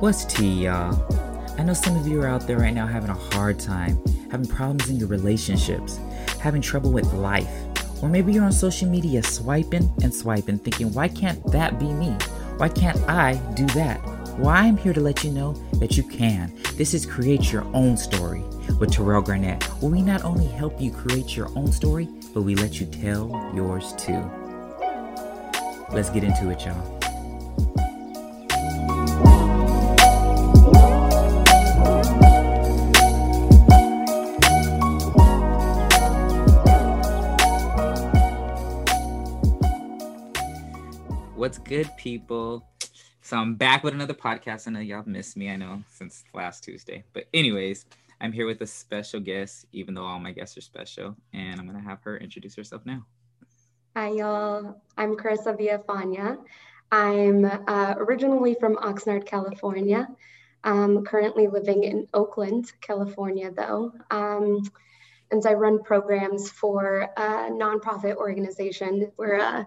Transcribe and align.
What's 0.00 0.24
tea, 0.24 0.64
y'all? 0.64 0.94
I 1.58 1.64
know 1.64 1.74
some 1.74 1.96
of 1.96 2.06
you 2.06 2.22
are 2.22 2.28
out 2.28 2.46
there 2.46 2.58
right 2.58 2.72
now 2.72 2.86
having 2.86 3.10
a 3.10 3.14
hard 3.14 3.58
time, 3.58 3.98
having 4.30 4.46
problems 4.46 4.88
in 4.88 4.96
your 4.96 5.08
relationships, 5.08 5.98
having 6.40 6.62
trouble 6.62 6.92
with 6.92 7.12
life, 7.14 7.50
or 8.00 8.08
maybe 8.08 8.32
you're 8.32 8.44
on 8.44 8.52
social 8.52 8.88
media 8.88 9.22
swiping 9.24 9.92
and 10.02 10.14
swiping, 10.14 10.58
thinking, 10.60 10.92
why 10.94 11.08
can't 11.08 11.44
that 11.50 11.80
be 11.80 11.92
me? 11.92 12.16
Why 12.58 12.68
can't 12.68 12.98
I 13.08 13.34
do 13.54 13.66
that? 13.74 14.00
Well, 14.38 14.50
I'm 14.50 14.76
here 14.76 14.92
to 14.92 15.00
let 15.00 15.24
you 15.24 15.32
know 15.32 15.54
that 15.74 15.96
you 15.96 16.04
can. 16.04 16.56
This 16.78 16.94
is 16.94 17.04
Create 17.04 17.50
Your 17.50 17.64
Own 17.74 17.96
Story 17.96 18.44
with 18.78 18.92
Terrell 18.92 19.20
Garnett, 19.20 19.64
where 19.82 19.90
we 19.90 20.00
not 20.00 20.22
only 20.22 20.46
help 20.46 20.80
you 20.80 20.92
create 20.92 21.36
your 21.36 21.48
own 21.58 21.72
story, 21.72 22.08
but 22.32 22.42
we 22.42 22.54
let 22.54 22.78
you 22.78 22.86
tell 22.86 23.50
yours 23.52 23.94
too. 23.94 24.22
Let's 25.90 26.08
get 26.08 26.22
into 26.22 26.50
it, 26.50 26.64
y'all. 26.64 26.76
What's 41.34 41.58
good, 41.58 41.90
people? 41.96 42.64
So 43.28 43.36
I'm 43.36 43.56
back 43.56 43.84
with 43.84 43.92
another 43.92 44.14
podcast. 44.14 44.66
I 44.66 44.70
know 44.70 44.80
y'all 44.80 45.02
missed 45.04 45.36
me. 45.36 45.50
I 45.50 45.56
know 45.56 45.82
since 45.90 46.24
last 46.32 46.64
Tuesday, 46.64 47.04
but 47.12 47.26
anyways, 47.34 47.84
I'm 48.22 48.32
here 48.32 48.46
with 48.46 48.62
a 48.62 48.66
special 48.66 49.20
guest. 49.20 49.66
Even 49.72 49.92
though 49.92 50.06
all 50.06 50.18
my 50.18 50.32
guests 50.32 50.56
are 50.56 50.62
special, 50.62 51.14
and 51.34 51.60
I'm 51.60 51.66
gonna 51.66 51.82
have 51.82 52.00
her 52.04 52.16
introduce 52.16 52.56
herself 52.56 52.86
now. 52.86 53.04
Hi, 53.94 54.12
y'all. 54.12 54.80
I'm 54.96 55.14
Carissa 55.14 55.54
Villafana. 55.60 56.38
I'm 56.90 57.44
uh, 57.44 57.96
originally 57.98 58.54
from 58.54 58.76
Oxnard, 58.76 59.26
California. 59.26 60.08
I'm 60.64 61.04
currently 61.04 61.48
living 61.48 61.84
in 61.84 62.08
Oakland, 62.14 62.72
California, 62.80 63.50
though. 63.54 63.92
Um, 64.10 64.62
and 65.30 65.44
I 65.44 65.52
run 65.52 65.82
programs 65.82 66.50
for 66.50 67.10
a 67.14 67.50
nonprofit 67.50 68.16
organization. 68.16 69.12
We're 69.18 69.38
a 69.38 69.66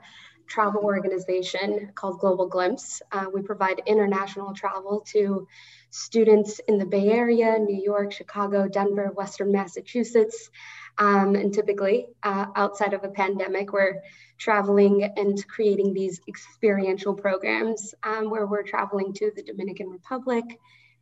travel 0.52 0.82
organization 0.84 1.92
called 1.96 2.20
Global 2.20 2.48
Glimpse. 2.48 3.02
Uh, 3.12 3.28
we 3.34 3.42
provide 3.42 3.82
international 3.86 4.54
travel 4.54 5.02
to 5.14 5.48
students 5.92 6.60
in 6.68 6.78
the 6.78 6.86
Bay 6.86 7.10
Area, 7.10 7.58
New 7.58 7.82
York, 7.82 8.12
Chicago, 8.12 8.68
Denver, 8.68 9.12
Western 9.16 9.54
Massachusetts. 9.54 10.50
Um, 10.98 11.36
and 11.36 11.54
typically, 11.54 12.08
uh, 12.22 12.48
outside 12.54 12.94
of 12.94 13.06
a 13.06 13.10
pandemic, 13.10 13.72
we're 13.72 14.02
traveling 14.38 15.04
and 15.16 15.48
creating 15.48 15.94
these 15.94 16.20
experiential 16.28 17.14
programs 17.14 17.96
um, 18.04 18.30
where 18.30 18.46
we're 18.46 18.64
traveling 18.64 19.14
to 19.14 19.32
the 19.34 19.44
Dominican 19.44 19.88
Republic, 19.90 20.44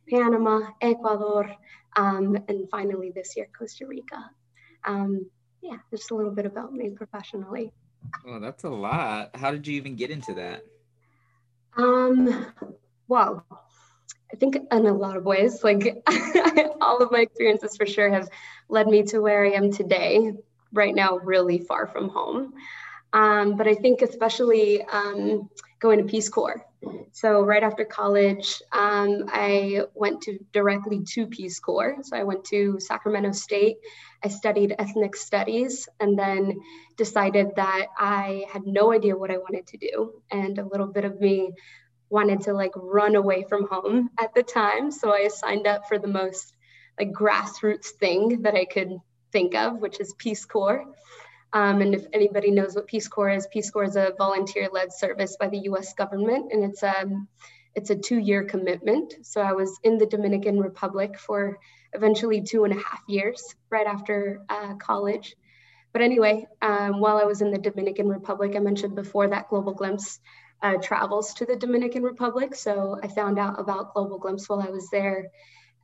Panama, 0.08 0.60
Ecuador, 0.80 1.50
um, 1.96 2.38
and 2.48 2.70
finally 2.70 3.10
this 3.12 3.36
year, 3.36 3.48
Costa 3.58 3.84
Rica. 3.86 4.30
Um, 4.84 5.28
yeah, 5.60 5.78
just 5.90 6.12
a 6.12 6.14
little 6.14 6.32
bit 6.32 6.46
about 6.46 6.72
me 6.72 6.90
professionally. 6.90 7.72
Oh, 8.26 8.38
that's 8.38 8.64
a 8.64 8.68
lot. 8.68 9.30
How 9.34 9.50
did 9.50 9.66
you 9.66 9.74
even 9.74 9.96
get 9.96 10.10
into 10.10 10.34
that? 10.34 10.64
Um, 11.76 12.46
well, 13.08 13.44
I 14.32 14.36
think 14.36 14.56
in 14.56 14.86
a 14.86 14.92
lot 14.92 15.16
of 15.16 15.24
ways, 15.24 15.64
like 15.64 16.02
all 16.80 17.02
of 17.02 17.10
my 17.10 17.20
experiences 17.20 17.76
for 17.76 17.86
sure 17.86 18.10
have 18.10 18.28
led 18.68 18.86
me 18.86 19.02
to 19.04 19.20
where 19.20 19.44
I 19.44 19.50
am 19.50 19.72
today, 19.72 20.32
right 20.72 20.94
now, 20.94 21.18
really 21.18 21.58
far 21.58 21.86
from 21.86 22.08
home. 22.08 22.54
Um, 23.12 23.56
but 23.56 23.66
I 23.66 23.74
think 23.74 24.02
especially 24.02 24.82
um, 24.84 25.50
going 25.80 25.98
to 25.98 26.04
Peace 26.04 26.28
Corps. 26.28 26.64
So 27.12 27.42
right 27.42 27.62
after 27.62 27.84
college, 27.84 28.62
um, 28.72 29.24
I 29.28 29.82
went 29.94 30.22
to 30.22 30.38
directly 30.52 31.02
to 31.14 31.26
Peace 31.26 31.58
Corps. 31.58 31.96
So 32.02 32.16
I 32.16 32.22
went 32.22 32.44
to 32.46 32.78
Sacramento 32.78 33.32
State. 33.32 33.78
I 34.22 34.28
studied 34.28 34.74
ethnic 34.78 35.16
studies 35.16 35.88
and 35.98 36.18
then 36.18 36.60
decided 36.96 37.48
that 37.56 37.86
I 37.98 38.44
had 38.52 38.66
no 38.66 38.92
idea 38.92 39.16
what 39.16 39.30
I 39.30 39.38
wanted 39.38 39.66
to 39.68 39.78
do. 39.78 40.22
And 40.30 40.58
a 40.58 40.66
little 40.66 40.86
bit 40.86 41.04
of 41.04 41.20
me 41.20 41.52
wanted 42.10 42.42
to 42.42 42.52
like 42.52 42.72
run 42.76 43.14
away 43.14 43.44
from 43.48 43.68
home 43.68 44.10
at 44.18 44.34
the 44.34 44.42
time. 44.42 44.90
So 44.90 45.12
I 45.12 45.28
signed 45.28 45.66
up 45.66 45.88
for 45.88 45.98
the 45.98 46.08
most 46.08 46.54
like 46.98 47.12
grassroots 47.12 47.88
thing 47.88 48.42
that 48.42 48.54
I 48.54 48.66
could 48.66 48.92
think 49.32 49.54
of, 49.54 49.78
which 49.78 50.00
is 50.00 50.14
Peace 50.18 50.44
Corps. 50.44 50.84
Um, 51.52 51.80
and 51.80 51.94
if 51.94 52.06
anybody 52.12 52.50
knows 52.50 52.74
what 52.74 52.86
Peace 52.86 53.08
Corps 53.08 53.30
is, 53.30 53.46
Peace 53.48 53.70
Corps 53.70 53.84
is 53.84 53.96
a 53.96 54.14
volunteer-led 54.16 54.92
service 54.92 55.36
by 55.38 55.48
the 55.48 55.58
U.S. 55.70 55.94
government, 55.94 56.52
and 56.52 56.64
it's 56.64 56.82
a 56.82 57.02
um, 57.02 57.28
it's 57.74 57.90
a 57.90 57.96
two-year 57.96 58.44
commitment. 58.44 59.14
So 59.22 59.40
I 59.40 59.52
was 59.52 59.78
in 59.84 59.98
the 59.98 60.06
Dominican 60.06 60.58
Republic 60.58 61.18
for 61.18 61.58
eventually 61.92 62.42
two 62.42 62.64
and 62.64 62.72
a 62.72 62.76
half 62.76 63.02
years, 63.08 63.54
right 63.70 63.86
after 63.86 64.42
uh, 64.48 64.74
college. 64.74 65.36
But 65.92 66.02
anyway, 66.02 66.46
um, 66.62 67.00
while 67.00 67.16
I 67.18 67.24
was 67.24 67.42
in 67.42 67.50
the 67.50 67.58
Dominican 67.58 68.08
Republic, 68.08 68.54
I 68.54 68.60
mentioned 68.60 68.94
before 68.94 69.28
that 69.28 69.48
Global 69.48 69.74
Glimpse 69.74 70.20
uh, 70.62 70.76
travels 70.76 71.34
to 71.34 71.46
the 71.46 71.56
Dominican 71.56 72.02
Republic. 72.02 72.54
So 72.54 72.98
I 73.02 73.08
found 73.08 73.38
out 73.38 73.58
about 73.58 73.94
Global 73.94 74.18
Glimpse 74.18 74.48
while 74.48 74.60
I 74.60 74.70
was 74.70 74.88
there, 74.90 75.30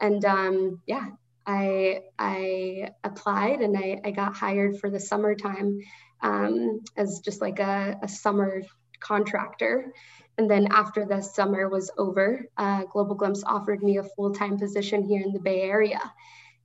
and 0.00 0.24
um, 0.24 0.80
yeah, 0.86 1.06
I 1.46 2.00
I 2.18 2.90
applied 3.04 3.60
and 3.60 3.76
I, 3.76 4.00
I 4.04 4.10
got 4.10 4.34
hired 4.34 4.78
for 4.78 4.90
the 4.90 5.00
summertime 5.00 5.80
um, 6.22 6.80
as 6.96 7.20
just 7.20 7.40
like 7.40 7.60
a, 7.60 7.98
a, 8.02 8.08
summer 8.08 8.62
contractor. 9.00 9.92
And 10.38 10.50
then 10.50 10.68
after 10.70 11.04
the 11.04 11.20
summer 11.20 11.68
was 11.68 11.90
over, 11.98 12.46
uh, 12.56 12.84
Global 12.84 13.14
Glimpse 13.14 13.44
offered 13.44 13.82
me 13.82 13.98
a 13.98 14.02
full 14.02 14.32
time 14.32 14.58
position 14.58 15.02
here 15.02 15.22
in 15.22 15.32
the 15.32 15.38
Bay 15.38 15.62
Area. 15.62 16.00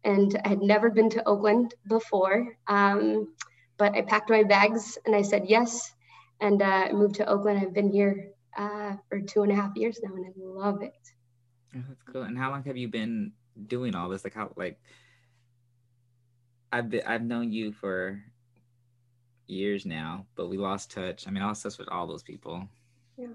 And 0.04 0.40
I 0.44 0.50
had 0.50 0.62
never 0.62 0.90
been 0.90 1.10
to 1.12 1.28
Oakland 1.28 1.76
before, 1.88 2.58
um, 2.68 3.34
but 3.78 3.94
I 3.94 4.02
packed 4.02 4.30
my 4.30 4.44
bags 4.44 4.98
and 5.06 5.16
I 5.16 5.22
said 5.22 5.44
yes. 5.48 5.94
And 6.40 6.60
uh, 6.62 6.90
moved 6.92 7.16
to 7.16 7.28
Oakland. 7.28 7.60
I've 7.60 7.74
been 7.74 7.92
here 7.92 8.32
uh, 8.58 8.96
for 9.10 9.22
two 9.22 9.44
and 9.44 9.52
a 9.52 9.56
half 9.56 9.76
years 9.76 10.00
now 10.02 10.16
and 10.16 10.26
I 10.26 10.32
love 10.36 10.82
it. 10.82 10.98
Oh, 11.76 11.84
that's 11.88 12.02
cool. 12.12 12.24
And 12.24 12.38
how 12.38 12.50
long 12.50 12.64
have 12.64 12.78
you 12.78 12.88
been 12.88 13.34
doing 13.68 13.96
all 13.96 14.10
this? 14.10 14.24
Like 14.24 14.34
how 14.34 14.52
like 14.56 14.80
I've 16.72 16.90
been, 16.90 17.04
I've 17.06 17.24
known 17.24 17.52
you 17.52 17.72
for 17.74 18.24
years 19.48 19.86
now, 19.86 20.26
but 20.36 20.50
we 20.50 20.58
lost 20.58 20.92
touch. 20.92 21.28
I 21.28 21.32
mean, 21.32 21.44
I 21.44 21.48
lost 21.48 21.64
touch 21.64 21.78
with 21.78 21.90
all 21.90 22.08
those 22.08 22.24
people. 22.24 22.68
Yeah. 23.18 23.28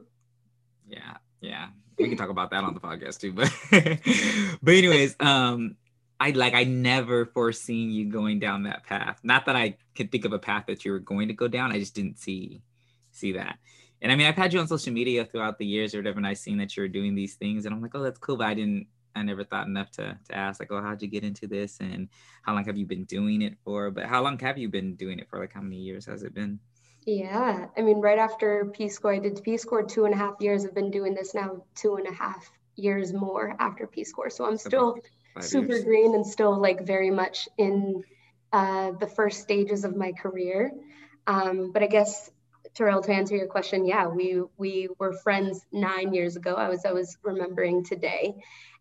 Yeah. 0.89 1.17
Yeah. 1.41 1.67
We 1.99 2.09
can 2.09 2.17
talk 2.17 2.31
about 2.31 2.51
that 2.51 2.65
on 2.65 2.75
the 2.75 2.81
podcast 2.81 3.21
too. 3.21 3.33
But 3.33 3.53
but 4.63 4.75
anyways, 4.75 5.17
um 5.21 5.77
I 6.19 6.31
like 6.31 6.55
I 6.55 6.65
never 6.65 7.27
foreseen 7.27 7.91
you 7.91 8.07
going 8.11 8.39
down 8.39 8.65
that 8.65 8.85
path. 8.85 9.21
Not 9.23 9.47
that 9.47 9.57
I 9.57 9.77
could 9.95 10.11
think 10.11 10.25
of 10.25 10.33
a 10.33 10.39
path 10.39 10.65
that 10.67 10.85
you 10.85 10.93
were 10.93 10.99
going 10.99 11.29
to 11.29 11.35
go 11.35 11.49
down. 11.49 11.73
I 11.73 11.79
just 11.79 11.95
didn't 11.95 12.19
see 12.19 12.63
see 13.11 13.33
that. 13.33 13.59
And 14.03 14.13
I 14.13 14.17
mean, 14.17 14.27
I've 14.27 14.37
had 14.37 14.53
you 14.53 14.61
on 14.61 14.69
social 14.69 14.93
media 14.93 15.25
throughout 15.25 15.59
the 15.59 15.67
years 15.67 15.95
or 15.95 15.99
whatever, 15.99 16.19
and 16.19 16.27
I 16.27 16.35
seen 16.35 16.59
that 16.59 16.77
you 16.77 16.83
were 16.83 16.89
doing 16.89 17.15
these 17.15 17.35
things, 17.35 17.65
and 17.65 17.75
I'm 17.75 17.81
like, 17.81 17.95
oh, 17.95 18.03
that's 18.03 18.19
cool. 18.19 18.37
But 18.37 18.49
I 18.49 18.55
didn't 18.55 18.87
I 19.17 19.23
never 19.23 19.45
thought 19.45 19.67
enough 19.67 19.91
to 19.93 20.19
to 20.29 20.37
ask 20.37 20.61
like, 20.61 20.71
oh, 20.71 20.83
how'd 20.83 21.03
you 21.03 21.09
get 21.09 21.25
into 21.25 21.47
this, 21.47 21.79
and 21.81 22.09
how 22.43 22.55
long 22.55 22.65
have 22.67 22.77
you 22.77 22.87
been 22.87 23.05
doing 23.05 23.43
it 23.43 23.57
for? 23.65 23.91
But 23.91 24.07
how 24.07 24.23
long 24.23 24.39
have 24.41 24.59
you 24.59 24.69
been 24.69 24.95
doing 24.95 25.19
it 25.19 25.29
for? 25.29 25.39
Like, 25.39 25.53
how 25.53 25.63
many 25.63 25.79
years 25.79 26.07
has 26.07 26.23
it 26.23 26.35
been? 26.35 26.61
Yeah, 27.07 27.67
I 27.77 27.83
mean, 27.83 28.01
right 28.01 28.19
after 28.19 28.67
Peace 28.67 28.99
Corps, 28.99 29.15
I 29.15 29.19
did 29.21 29.43
Peace 29.43 29.65
Corps 29.65 29.85
two 29.85 30.05
and 30.05 30.15
a 30.15 30.17
half 30.17 30.35
years. 30.41 30.65
I've 30.65 30.75
been 30.75 30.91
doing 30.91 31.15
this 31.15 31.35
now 31.35 31.63
two 31.75 31.97
and 31.97 32.07
a 32.07 32.13
half 32.13 32.51
years 32.75 33.13
more 33.13 33.57
after 33.59 33.87
Peace 33.87 34.13
Corps. 34.13 34.31
So 34.31 34.45
I'm 34.45 34.59
still 34.59 34.99
super 35.41 35.75
years. 35.75 35.85
green 35.85 36.15
and 36.15 36.27
still 36.27 36.61
like 36.61 36.85
very 36.85 37.11
much 37.11 37.49
in 37.59 38.03
uh, 38.53 38.93
the 38.93 39.07
first 39.07 39.41
stages 39.41 39.85
of 39.85 39.97
my 39.97 40.13
career. 40.13 40.73
Um, 41.27 41.73
but 41.73 41.83
I 41.83 41.87
guess 41.87 42.31
Terrell, 42.75 43.03
to 43.03 43.13
answer 43.13 43.37
your 43.37 43.47
question, 43.47 43.87
yeah, 43.87 44.07
we 44.07 44.43
we 44.57 44.89
were 44.99 45.13
friends 45.13 45.65
nine 45.73 46.13
years 46.13 46.37
ago. 46.37 46.55
I 46.55 46.69
was 46.69 46.85
I 46.85 46.93
was 46.93 47.17
remembering 47.23 47.85
today, 47.85 48.35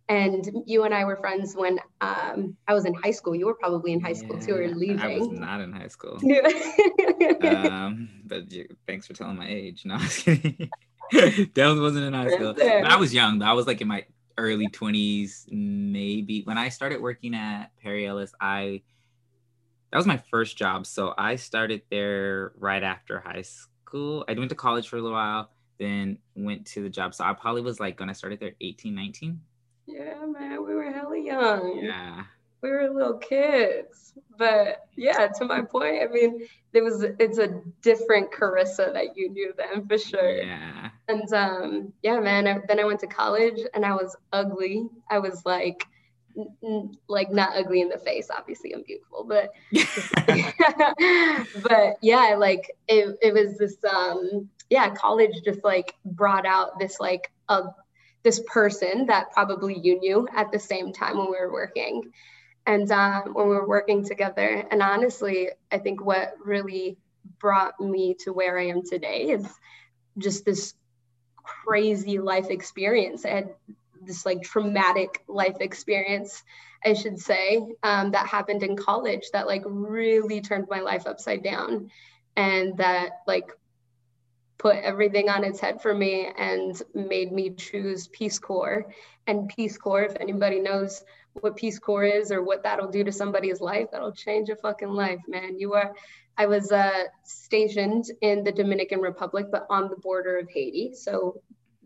and 0.07 0.47
you 0.65 0.83
and 0.83 0.93
I 0.93 1.03
were 1.03 1.15
friends 1.15 1.55
when 1.55 1.79
um, 2.01 2.55
I 2.67 2.73
was 2.73 2.85
in 2.85 2.93
high 2.93 3.11
school. 3.11 3.35
You 3.35 3.47
were 3.47 3.55
probably 3.55 3.91
in 3.93 3.99
high 3.99 4.13
school 4.13 4.39
too, 4.39 4.55
or 4.55 4.67
leaving. 4.67 4.99
I 4.99 5.17
was 5.17 5.27
not 5.29 5.61
in 5.61 5.71
high 5.71 5.87
school. 5.87 6.19
um, 7.43 8.09
but 8.25 8.51
you, 8.51 8.67
thanks 8.87 9.07
for 9.07 9.13
telling 9.13 9.37
my 9.37 9.47
age. 9.47 9.83
No, 9.85 9.97
Definitely 11.11 11.79
wasn't 11.79 12.05
in 12.05 12.13
high 12.13 12.29
school. 12.29 12.53
But 12.53 12.85
I 12.85 12.97
was 12.97 13.13
young. 13.13 13.41
I 13.41 13.53
was 13.53 13.67
like 13.67 13.81
in 13.81 13.87
my 13.87 14.05
early 14.37 14.67
20s, 14.67 15.51
maybe. 15.51 16.41
When 16.43 16.57
I 16.57 16.69
started 16.69 17.01
working 17.01 17.35
at 17.35 17.71
Perry 17.81 18.05
Ellis, 18.05 18.33
I 18.39 18.81
that 19.91 19.97
was 19.97 20.05
my 20.05 20.17
first 20.17 20.57
job. 20.57 20.85
So 20.85 21.13
I 21.17 21.35
started 21.35 21.81
there 21.89 22.53
right 22.57 22.83
after 22.83 23.19
high 23.19 23.43
school. 23.43 24.25
I 24.27 24.33
went 24.33 24.49
to 24.49 24.55
college 24.55 24.87
for 24.87 24.97
a 24.97 25.01
little 25.01 25.15
while, 25.15 25.51
then 25.79 26.19
went 26.35 26.65
to 26.67 26.83
the 26.83 26.89
job. 26.89 27.15
So 27.15 27.23
I 27.23 27.33
probably 27.33 27.61
was 27.61 27.79
like 27.79 27.99
when 27.99 28.09
I 28.09 28.13
started 28.13 28.39
there 28.39 28.55
18, 28.59 28.93
19. 28.93 29.39
Yeah, 29.87 30.25
man, 30.25 30.65
we 30.65 30.73
were 30.73 30.91
hella 30.91 31.17
young. 31.19 31.79
Yeah. 31.83 32.23
we 32.61 32.69
were 32.71 32.89
little 32.89 33.17
kids. 33.17 34.13
But 34.37 34.85
yeah, 34.95 35.27
to 35.37 35.45
my 35.45 35.61
point, 35.61 36.01
I 36.03 36.07
mean, 36.07 36.47
it 36.73 36.83
was 36.83 37.03
it's 37.03 37.37
a 37.37 37.61
different 37.81 38.31
Carissa 38.31 38.91
that 38.93 39.15
you 39.15 39.29
knew 39.29 39.53
then 39.57 39.87
for 39.87 39.97
sure. 39.97 40.41
Yeah. 40.41 40.89
And 41.07 41.31
um, 41.33 41.93
yeah, 42.03 42.19
man. 42.19 42.47
I, 42.47 42.59
then 42.67 42.79
I 42.79 42.83
went 42.83 42.99
to 43.01 43.07
college 43.07 43.61
and 43.73 43.85
I 43.85 43.93
was 43.93 44.15
ugly. 44.33 44.87
I 45.09 45.19
was 45.19 45.45
like, 45.45 45.85
n- 46.37 46.97
like 47.07 47.31
not 47.31 47.55
ugly 47.55 47.81
in 47.81 47.89
the 47.89 47.97
face. 47.99 48.29
Obviously, 48.35 48.73
I'm 48.73 48.83
beautiful, 48.83 49.23
but 49.23 49.51
but 51.63 51.95
yeah, 52.01 52.35
like 52.37 52.71
it, 52.87 53.17
it 53.21 53.33
was 53.33 53.57
this 53.57 53.77
um, 53.89 54.49
yeah, 54.69 54.89
college 54.95 55.43
just 55.43 55.63
like 55.63 55.95
brought 56.05 56.45
out 56.45 56.79
this 56.79 56.99
like 56.99 57.31
a 57.49 57.63
this 58.25 58.41
person 58.47 59.05
that 59.05 59.31
probably 59.31 59.79
you 59.79 59.99
knew 59.99 60.27
at 60.35 60.51
the 60.51 60.59
same 60.59 60.91
time 60.91 61.17
when 61.17 61.27
we 61.27 61.37
were 61.39 61.53
working 61.53 62.11
and 62.65 62.91
um, 62.91 63.33
when 63.33 63.47
we 63.47 63.55
were 63.55 63.67
working 63.67 64.03
together. 64.03 64.65
And 64.71 64.81
honestly, 64.81 65.49
I 65.71 65.77
think 65.77 66.03
what 66.03 66.33
really 66.43 66.97
brought 67.39 67.79
me 67.79 68.15
to 68.21 68.33
where 68.33 68.57
I 68.57 68.65
am 68.65 68.81
today 68.83 69.29
is 69.29 69.47
just 70.17 70.43
this 70.43 70.73
crazy 71.35 72.17
life 72.17 72.49
experience. 72.49 73.25
I 73.25 73.29
had 73.29 73.49
this 74.01 74.25
like 74.25 74.41
traumatic 74.41 75.23
life 75.27 75.57
experience, 75.59 76.43
I 76.83 76.93
should 76.93 77.19
say, 77.19 77.61
um, 77.83 78.11
that 78.11 78.25
happened 78.25 78.63
in 78.63 78.75
college 78.75 79.25
that 79.33 79.45
like 79.45 79.61
really 79.65 80.41
turned 80.41 80.65
my 80.67 80.79
life 80.79 81.05
upside 81.05 81.43
down 81.43 81.91
and 82.35 82.75
that 82.77 83.21
like 83.27 83.51
put 84.57 84.77
everything 84.77 85.29
on 85.29 85.43
its 85.43 85.59
head 85.59 85.81
for 85.81 85.93
me 85.93 86.31
and 86.37 86.81
made 86.93 87.31
me 87.31 87.51
choose 87.51 88.07
Peace 88.07 88.39
Corps. 88.39 88.85
And 89.27 89.49
Peace 89.49 89.77
Corps, 89.77 90.03
if 90.03 90.15
anybody 90.19 90.59
knows 90.59 91.03
what 91.33 91.55
Peace 91.55 91.79
Corps 91.79 92.05
is 92.05 92.31
or 92.31 92.43
what 92.43 92.63
that'll 92.63 92.89
do 92.89 93.03
to 93.03 93.11
somebody's 93.11 93.59
life, 93.59 93.87
that'll 93.91 94.13
change 94.13 94.49
a 94.49 94.55
fucking 94.55 94.89
life, 94.89 95.19
man. 95.27 95.59
You 95.59 95.73
are, 95.73 95.93
I 96.37 96.45
was 96.45 96.71
uh, 96.71 97.03
stationed 97.23 98.05
in 98.21 98.43
the 98.43 98.51
Dominican 98.51 98.99
Republic, 99.01 99.47
but 99.51 99.65
on 99.69 99.89
the 99.89 99.97
border 99.97 100.37
of 100.37 100.49
Haiti. 100.49 100.93
So, 100.93 101.41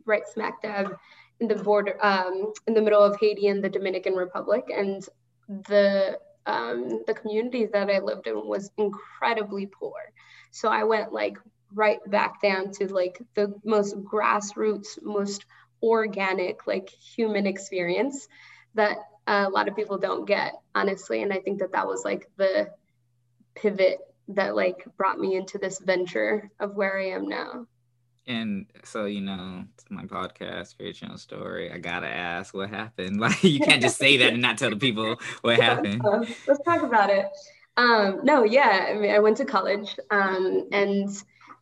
right 0.05 0.27
smack 0.27 0.61
dab 0.61 0.95
in 1.39 1.47
the 1.47 1.55
border, 1.55 2.03
um, 2.03 2.53
in 2.67 2.73
the 2.73 2.81
middle 2.81 3.01
of 3.01 3.17
Haiti 3.19 3.47
and 3.47 3.63
the 3.63 3.69
Dominican 3.69 4.13
Republic. 4.13 4.65
And 4.75 5.03
the 5.47 6.19
um, 6.45 7.03
the 7.05 7.13
community 7.13 7.67
that 7.67 7.89
I 7.89 7.99
lived 7.99 8.27
in 8.27 8.47
was 8.47 8.71
incredibly 8.77 9.67
poor. 9.67 10.11
So 10.51 10.69
I 10.69 10.83
went 10.83 11.13
like 11.13 11.37
right 11.73 11.99
back 12.07 12.41
down 12.41 12.71
to 12.71 12.91
like 12.93 13.21
the 13.35 13.53
most 13.63 13.95
grassroots, 14.03 15.01
most 15.01 15.45
organic, 15.81 16.67
like 16.67 16.89
human 16.89 17.45
experience 17.47 18.27
that 18.75 18.97
a 19.27 19.49
lot 19.49 19.67
of 19.67 19.75
people 19.75 19.97
don't 19.97 20.25
get, 20.25 20.53
honestly. 20.73 21.21
And 21.21 21.31
I 21.31 21.39
think 21.39 21.59
that 21.59 21.71
that 21.73 21.87
was 21.87 22.03
like 22.03 22.29
the 22.37 22.71
pivot 23.55 23.99
that 24.29 24.55
like 24.55 24.85
brought 24.97 25.19
me 25.19 25.35
into 25.35 25.57
this 25.57 25.79
venture 25.79 26.49
of 26.59 26.75
where 26.75 26.99
I 26.99 27.09
am 27.09 27.27
now. 27.27 27.65
And 28.27 28.67
so, 28.83 29.05
you 29.05 29.21
know, 29.21 29.65
my 29.89 30.03
podcast, 30.03 30.75
Channel 30.95 31.17
Story, 31.17 31.71
I 31.71 31.79
gotta 31.79 32.07
ask 32.07 32.53
what 32.53 32.69
happened. 32.69 33.19
Like, 33.19 33.43
you 33.43 33.59
can't 33.59 33.81
just 33.81 33.97
say 33.97 34.17
that 34.17 34.33
and 34.33 34.41
not 34.41 34.57
tell 34.57 34.69
the 34.69 34.75
people 34.75 35.15
what 35.41 35.59
happened. 35.59 36.03
Let's 36.47 36.63
talk 36.63 36.83
about 36.83 37.09
it. 37.09 37.25
Um, 37.75 38.19
no, 38.23 38.43
yeah, 38.43 38.87
I 38.89 38.93
mean, 38.93 39.11
I 39.11 39.19
went 39.19 39.37
to 39.37 39.45
college 39.45 39.97
um, 40.11 40.67
and 40.71 41.09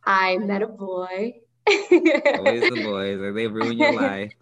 I 0.08 0.38
met 0.38 0.62
a 0.62 0.66
boy. 0.66 1.34
Always 1.68 1.90
the 1.90 2.80
boys, 2.82 3.20
or 3.20 3.34
they 3.34 3.46
ruin 3.46 3.76
your 3.76 3.92
life. 3.92 4.32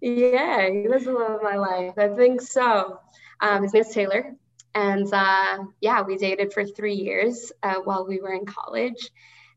Yeah, 0.00 0.68
he 0.68 0.88
was 0.88 1.04
the 1.04 1.12
love 1.12 1.36
of 1.36 1.42
my 1.44 1.56
life. 1.56 1.94
I 1.96 2.08
think 2.08 2.40
so. 2.40 2.98
Um, 3.40 3.62
his 3.62 3.72
name's 3.72 3.94
Taylor. 3.94 4.34
And 4.74 5.06
uh, 5.12 5.58
yeah, 5.80 6.02
we 6.02 6.16
dated 6.16 6.52
for 6.52 6.64
three 6.64 6.94
years 6.94 7.52
uh, 7.62 7.76
while 7.84 8.04
we 8.04 8.20
were 8.20 8.32
in 8.34 8.46
college. 8.46 9.10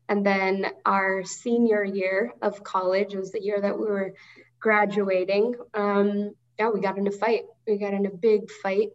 And 0.08 0.24
then 0.24 0.66
our 0.84 1.24
senior 1.24 1.82
year 1.82 2.32
of 2.42 2.62
college 2.62 3.16
was 3.16 3.32
the 3.32 3.42
year 3.42 3.60
that 3.60 3.76
we 3.76 3.86
were 3.86 4.14
graduating. 4.60 5.56
Um, 5.74 6.30
yeah, 6.60 6.70
we 6.70 6.80
got 6.80 6.96
in 6.96 7.08
a 7.08 7.10
fight. 7.12 7.42
We 7.66 7.78
got 7.78 7.92
in 7.92 8.06
a 8.06 8.10
big 8.10 8.52
fight. 8.62 8.90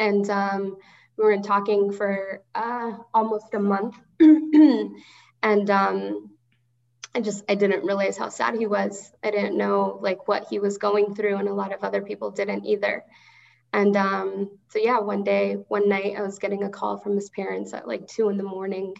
And 0.00 0.28
um, 0.30 0.78
we 1.16 1.24
were 1.24 1.38
talking 1.38 1.92
for 1.92 2.42
uh, 2.56 2.94
almost 3.14 3.54
a 3.54 3.60
month. 3.60 3.94
and 5.42 5.68
um, 5.70 6.30
I 7.14 7.20
just 7.20 7.44
I 7.48 7.54
didn't 7.54 7.84
realize 7.84 8.16
how 8.16 8.28
sad 8.28 8.54
he 8.54 8.66
was. 8.66 9.12
I 9.22 9.30
didn't 9.30 9.56
know 9.56 9.98
like 10.00 10.28
what 10.28 10.46
he 10.48 10.58
was 10.58 10.78
going 10.78 11.14
through, 11.14 11.36
and 11.36 11.48
a 11.48 11.54
lot 11.54 11.74
of 11.74 11.84
other 11.84 12.02
people 12.02 12.30
didn't 12.30 12.64
either. 12.64 13.04
And 13.72 13.96
um, 13.96 14.58
so 14.68 14.78
yeah, 14.78 15.00
one 15.00 15.24
day, 15.24 15.54
one 15.68 15.88
night, 15.88 16.14
I 16.16 16.22
was 16.22 16.38
getting 16.38 16.62
a 16.62 16.70
call 16.70 16.98
from 16.98 17.14
his 17.14 17.30
parents 17.30 17.72
at 17.72 17.88
like 17.88 18.06
two 18.06 18.28
in 18.28 18.36
the 18.36 18.44
morning, 18.44 18.94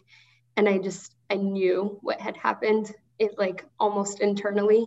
and 0.56 0.68
I 0.68 0.78
just 0.78 1.14
I 1.30 1.36
knew 1.36 1.98
what 2.02 2.20
had 2.20 2.36
happened. 2.36 2.92
It 3.18 3.38
like 3.38 3.64
almost 3.78 4.20
internally, 4.20 4.86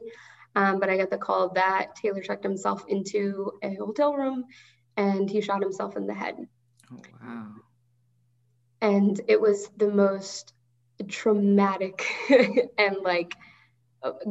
um, 0.55 0.79
but 0.79 0.89
I 0.89 0.97
got 0.97 1.09
the 1.09 1.17
call 1.17 1.49
that 1.49 1.95
Taylor 1.95 2.21
checked 2.21 2.43
himself 2.43 2.83
into 2.87 3.53
a 3.63 3.73
hotel 3.75 4.13
room, 4.13 4.45
and 4.97 5.29
he 5.29 5.41
shot 5.41 5.61
himself 5.61 5.95
in 5.95 6.05
the 6.05 6.13
head. 6.13 6.35
Oh 6.91 7.01
wow! 7.21 7.47
And 8.81 9.21
it 9.27 9.39
was 9.39 9.69
the 9.77 9.89
most 9.89 10.53
traumatic 11.03 12.05
and 12.77 12.97
like 13.03 13.35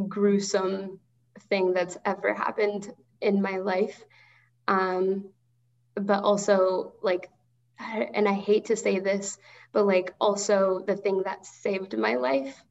gruesome 0.08 1.00
thing 1.48 1.72
that's 1.72 1.96
ever 2.04 2.32
happened 2.34 2.90
in 3.20 3.42
my 3.42 3.58
life. 3.58 4.02
Um, 4.68 5.30
but 5.94 6.22
also, 6.22 6.94
like, 7.02 7.30
and 7.78 8.28
I 8.28 8.34
hate 8.34 8.66
to 8.66 8.76
say 8.76 8.98
this, 8.98 9.38
but 9.72 9.86
like, 9.86 10.14
also 10.20 10.80
the 10.86 10.96
thing 10.96 11.22
that 11.24 11.46
saved 11.46 11.96
my 11.96 12.16
life. 12.16 12.62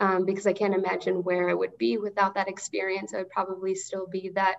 Um, 0.00 0.26
because 0.26 0.46
I 0.46 0.52
can't 0.52 0.76
imagine 0.76 1.24
where 1.24 1.50
I 1.50 1.54
would 1.54 1.76
be 1.76 1.98
without 1.98 2.34
that 2.34 2.46
experience. 2.46 3.12
I 3.12 3.18
would 3.18 3.30
probably 3.30 3.74
still 3.74 4.06
be 4.06 4.30
that 4.36 4.58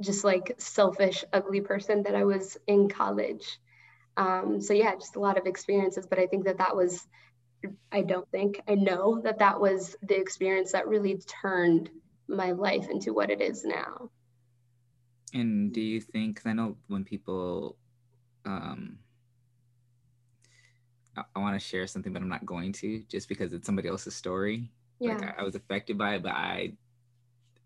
just 0.00 0.22
like 0.22 0.54
selfish, 0.58 1.24
ugly 1.32 1.60
person 1.60 2.04
that 2.04 2.14
I 2.14 2.22
was 2.22 2.56
in 2.68 2.88
college. 2.88 3.58
Um, 4.16 4.60
so 4.60 4.74
yeah, 4.74 4.94
just 4.94 5.16
a 5.16 5.20
lot 5.20 5.38
of 5.38 5.46
experiences. 5.46 6.06
But 6.06 6.20
I 6.20 6.26
think 6.26 6.44
that 6.44 6.58
that 6.58 6.76
was 6.76 7.04
I 7.90 8.02
don't 8.02 8.28
think, 8.30 8.60
I 8.68 8.74
know 8.74 9.20
that 9.22 9.38
that 9.38 9.60
was 9.60 9.96
the 10.02 10.18
experience 10.18 10.72
that 10.72 10.86
really 10.86 11.20
turned 11.26 11.90
my 12.28 12.52
life 12.52 12.88
into 12.88 13.12
what 13.12 13.30
it 13.30 13.40
is 13.40 13.64
now. 13.64 14.10
And 15.34 15.72
do 15.72 15.80
you 15.80 16.00
think, 16.00 16.40
I 16.44 16.52
know 16.52 16.76
when 16.86 17.04
people, 17.04 17.76
um, 18.44 18.98
I, 21.16 21.22
I 21.34 21.38
want 21.40 21.60
to 21.60 21.66
share 21.66 21.86
something, 21.86 22.12
but 22.12 22.22
I'm 22.22 22.28
not 22.28 22.46
going 22.46 22.72
to 22.74 23.02
just 23.08 23.28
because 23.28 23.52
it's 23.52 23.66
somebody 23.66 23.88
else's 23.88 24.14
story. 24.14 24.70
Yeah. 25.00 25.14
Like 25.14 25.22
I, 25.22 25.34
I 25.40 25.42
was 25.42 25.54
affected 25.54 25.98
by 25.98 26.14
it, 26.14 26.22
but 26.22 26.32
I, 26.32 26.74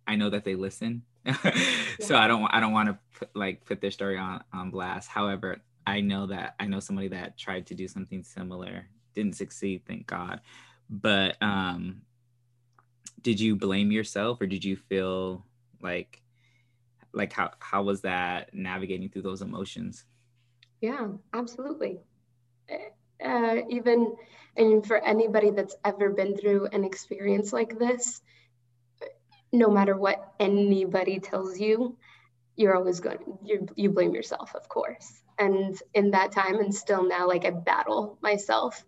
I 0.06 0.16
know 0.16 0.30
that 0.30 0.44
they 0.44 0.54
listen. 0.54 1.02
so 2.00 2.16
I 2.16 2.26
don't, 2.26 2.46
I 2.46 2.60
don't 2.60 2.72
want 2.72 2.88
to 2.88 2.98
put, 3.18 3.36
like 3.36 3.64
put 3.64 3.80
their 3.80 3.90
story 3.90 4.18
on, 4.18 4.42
on 4.52 4.70
blast. 4.70 5.08
However, 5.08 5.58
I 5.86 6.00
know 6.00 6.26
that 6.26 6.54
I 6.60 6.66
know 6.66 6.80
somebody 6.80 7.08
that 7.08 7.36
tried 7.36 7.66
to 7.66 7.74
do 7.74 7.88
something 7.88 8.22
similar 8.22 8.86
didn't 9.14 9.36
succeed, 9.36 9.82
thank 9.86 10.06
God. 10.06 10.40
But 10.88 11.36
um, 11.42 12.02
did 13.22 13.40
you 13.40 13.56
blame 13.56 13.90
yourself, 13.90 14.40
or 14.40 14.46
did 14.46 14.64
you 14.64 14.76
feel 14.76 15.44
like 15.80 16.22
like 17.12 17.32
how 17.32 17.50
how 17.58 17.82
was 17.82 18.02
that 18.02 18.54
navigating 18.54 19.08
through 19.08 19.22
those 19.22 19.42
emotions? 19.42 20.04
Yeah, 20.80 21.08
absolutely. 21.32 22.00
Uh, 23.24 23.56
even 23.68 24.14
and 24.56 24.84
for 24.86 24.98
anybody 24.98 25.50
that's 25.50 25.76
ever 25.84 26.10
been 26.10 26.36
through 26.36 26.66
an 26.72 26.84
experience 26.84 27.52
like 27.52 27.78
this, 27.78 28.20
no 29.52 29.70
matter 29.70 29.96
what 29.96 30.34
anybody 30.40 31.20
tells 31.20 31.58
you, 31.58 31.96
you're 32.62 32.76
always 32.76 33.00
going 33.00 33.18
you 33.44 33.66
you 33.76 33.90
blame 33.90 34.14
yourself, 34.14 34.54
of 34.54 34.68
course. 34.68 35.22
And 35.38 35.76
in 35.94 36.12
that 36.12 36.32
time 36.32 36.56
and 36.56 36.74
still 36.74 37.06
now 37.06 37.28
like 37.28 37.44
i 37.44 37.50
battle 37.50 38.18
myself. 38.22 38.84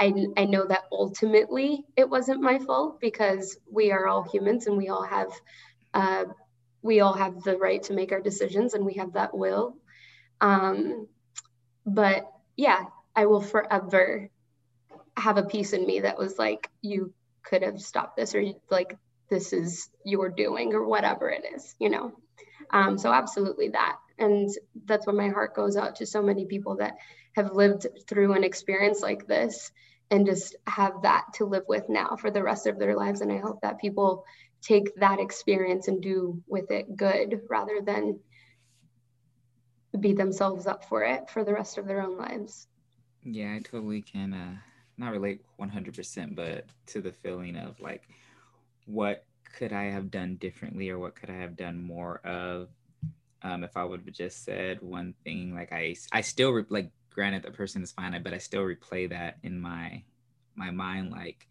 I, 0.00 0.12
I 0.36 0.46
know 0.46 0.66
that 0.66 0.84
ultimately 0.90 1.84
it 1.96 2.08
wasn't 2.08 2.40
my 2.40 2.58
fault 2.58 3.00
because 3.00 3.56
we 3.70 3.92
are 3.92 4.08
all 4.08 4.24
humans 4.24 4.66
and 4.66 4.76
we 4.76 4.88
all 4.88 5.04
have 5.04 5.30
uh, 5.94 6.24
we 6.80 7.00
all 7.00 7.12
have 7.12 7.42
the 7.42 7.56
right 7.56 7.82
to 7.84 7.92
make 7.92 8.10
our 8.10 8.20
decisions 8.20 8.74
and 8.74 8.84
we 8.84 8.94
have 8.94 9.12
that 9.12 9.36
will. 9.36 9.76
Um, 10.40 11.06
but 11.86 12.30
yeah 12.56 12.84
i 13.14 13.26
will 13.26 13.40
forever 13.40 14.30
have 15.16 15.36
a 15.36 15.44
piece 15.44 15.72
in 15.72 15.86
me 15.86 16.00
that 16.00 16.18
was 16.18 16.38
like 16.38 16.70
you 16.80 17.12
could 17.42 17.62
have 17.62 17.80
stopped 17.80 18.16
this 18.16 18.34
or 18.34 18.44
like 18.70 18.96
this 19.28 19.52
is 19.52 19.88
your 20.04 20.28
doing 20.28 20.74
or 20.74 20.86
whatever 20.86 21.28
it 21.28 21.44
is 21.54 21.74
you 21.78 21.90
know 21.90 22.12
um, 22.72 22.98
so 22.98 23.12
absolutely 23.12 23.68
that 23.68 23.96
and 24.18 24.50
that's 24.84 25.06
why 25.06 25.12
my 25.12 25.28
heart 25.28 25.54
goes 25.54 25.76
out 25.76 25.96
to 25.96 26.06
so 26.06 26.22
many 26.22 26.46
people 26.46 26.76
that 26.76 26.96
have 27.34 27.52
lived 27.52 27.86
through 28.06 28.32
an 28.34 28.44
experience 28.44 29.00
like 29.00 29.26
this 29.26 29.70
and 30.10 30.26
just 30.26 30.56
have 30.66 31.02
that 31.02 31.24
to 31.34 31.46
live 31.46 31.64
with 31.68 31.88
now 31.88 32.16
for 32.16 32.30
the 32.30 32.42
rest 32.42 32.66
of 32.66 32.78
their 32.78 32.96
lives 32.96 33.20
and 33.20 33.32
i 33.32 33.38
hope 33.38 33.60
that 33.62 33.80
people 33.80 34.24
take 34.62 34.94
that 34.96 35.18
experience 35.18 35.88
and 35.88 36.02
do 36.02 36.42
with 36.46 36.70
it 36.70 36.96
good 36.96 37.40
rather 37.48 37.80
than 37.84 38.18
beat 39.98 40.16
themselves 40.16 40.66
up 40.66 40.84
for 40.84 41.02
it 41.02 41.28
for 41.28 41.44
the 41.44 41.52
rest 41.52 41.78
of 41.78 41.86
their 41.86 42.00
own 42.00 42.16
lives. 42.16 42.66
Yeah, 43.24 43.54
I 43.54 43.58
totally 43.58 44.02
can 44.02 44.32
uh 44.32 44.56
not 44.98 45.12
relate 45.12 45.40
100%, 45.58 46.34
but 46.36 46.66
to 46.86 47.00
the 47.00 47.12
feeling 47.12 47.56
of 47.56 47.80
like 47.80 48.02
what 48.84 49.24
could 49.52 49.72
I 49.72 49.84
have 49.84 50.10
done 50.10 50.36
differently 50.36 50.90
or 50.90 50.98
what 50.98 51.14
could 51.14 51.30
I 51.30 51.36
have 51.36 51.56
done 51.56 51.82
more 51.82 52.18
of? 52.24 52.68
Um, 53.42 53.64
if 53.64 53.76
I 53.76 53.84
would 53.84 54.02
have 54.04 54.14
just 54.14 54.44
said 54.44 54.80
one 54.80 55.14
thing 55.24 55.54
like 55.54 55.72
I 55.72 55.96
I 56.12 56.20
still 56.20 56.50
re- 56.50 56.64
like 56.68 56.90
granted 57.10 57.42
the 57.42 57.50
person 57.50 57.82
is 57.82 57.90
fine 57.90 58.20
but 58.22 58.32
I 58.32 58.38
still 58.38 58.62
replay 58.62 59.08
that 59.10 59.38
in 59.42 59.60
my 59.60 60.02
my 60.54 60.70
mind 60.70 61.10
like 61.10 61.48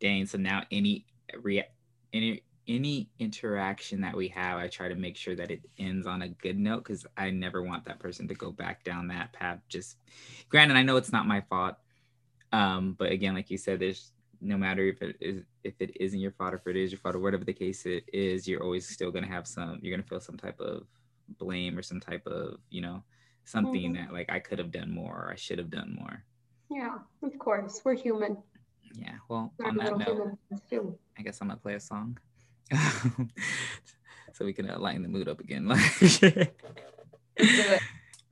dang 0.00 0.26
so 0.26 0.38
now 0.38 0.62
any 0.72 1.06
re- 1.40 1.68
any 2.12 2.42
any 2.66 3.08
interaction 3.18 4.00
that 4.00 4.16
we 4.16 4.28
have 4.28 4.58
I 4.58 4.68
try 4.68 4.88
to 4.88 4.94
make 4.94 5.16
sure 5.16 5.36
that 5.36 5.50
it 5.50 5.62
ends 5.78 6.06
on 6.06 6.22
a 6.22 6.28
good 6.28 6.58
note 6.58 6.84
because 6.84 7.06
I 7.16 7.30
never 7.30 7.62
want 7.62 7.84
that 7.84 8.00
person 8.00 8.26
to 8.28 8.34
go 8.34 8.50
back 8.50 8.84
down 8.84 9.08
that 9.08 9.32
path 9.32 9.60
just 9.68 9.96
granted 10.48 10.76
I 10.76 10.82
know 10.82 10.96
it's 10.96 11.12
not 11.12 11.26
my 11.26 11.42
fault 11.42 11.76
um, 12.52 12.94
but 12.98 13.12
again 13.12 13.34
like 13.34 13.50
you 13.50 13.58
said 13.58 13.78
there's 13.78 14.12
no 14.40 14.56
matter 14.56 14.86
if 14.86 15.02
it 15.02 15.16
is 15.20 15.42
if 15.64 15.74
it 15.80 15.96
isn't 16.00 16.20
your 16.20 16.32
fault 16.32 16.54
or 16.54 16.56
if 16.56 16.66
it 16.66 16.76
is 16.76 16.92
your 16.92 16.98
fault 16.98 17.14
or 17.14 17.20
whatever 17.20 17.44
the 17.44 17.52
case 17.52 17.84
it 17.86 18.04
is, 18.12 18.48
you're 18.48 18.62
always 18.62 18.88
still 18.88 19.10
gonna 19.10 19.26
have 19.26 19.46
some 19.46 19.78
you're 19.82 19.96
gonna 19.96 20.06
feel 20.06 20.20
some 20.20 20.36
type 20.36 20.58
of 20.60 20.86
blame 21.38 21.78
or 21.78 21.82
some 21.82 22.00
type 22.00 22.26
of, 22.26 22.58
you 22.70 22.80
know, 22.80 23.02
something 23.44 23.94
mm-hmm. 23.94 24.04
that 24.04 24.12
like 24.12 24.30
I 24.30 24.38
could 24.38 24.58
have 24.58 24.70
done 24.70 24.90
more 24.90 25.26
or 25.26 25.30
I 25.30 25.36
should 25.36 25.58
have 25.58 25.70
done 25.70 25.96
more. 25.98 26.24
Yeah, 26.70 26.98
of 27.22 27.38
course. 27.38 27.80
We're 27.84 27.94
human. 27.94 28.38
Yeah. 28.94 29.14
Well 29.28 29.52
We're 29.58 29.68
on 29.68 29.76
that 29.76 29.98
note, 29.98 30.38
I 31.18 31.22
guess 31.22 31.40
I'm 31.40 31.48
gonna 31.48 31.60
play 31.60 31.74
a 31.74 31.80
song. 31.80 32.18
so 34.32 34.44
we 34.44 34.52
can 34.52 34.70
uh, 34.70 34.78
lighten 34.78 35.02
the 35.02 35.08
mood 35.08 35.28
up 35.28 35.40
again. 35.40 35.66
Like 35.66 36.54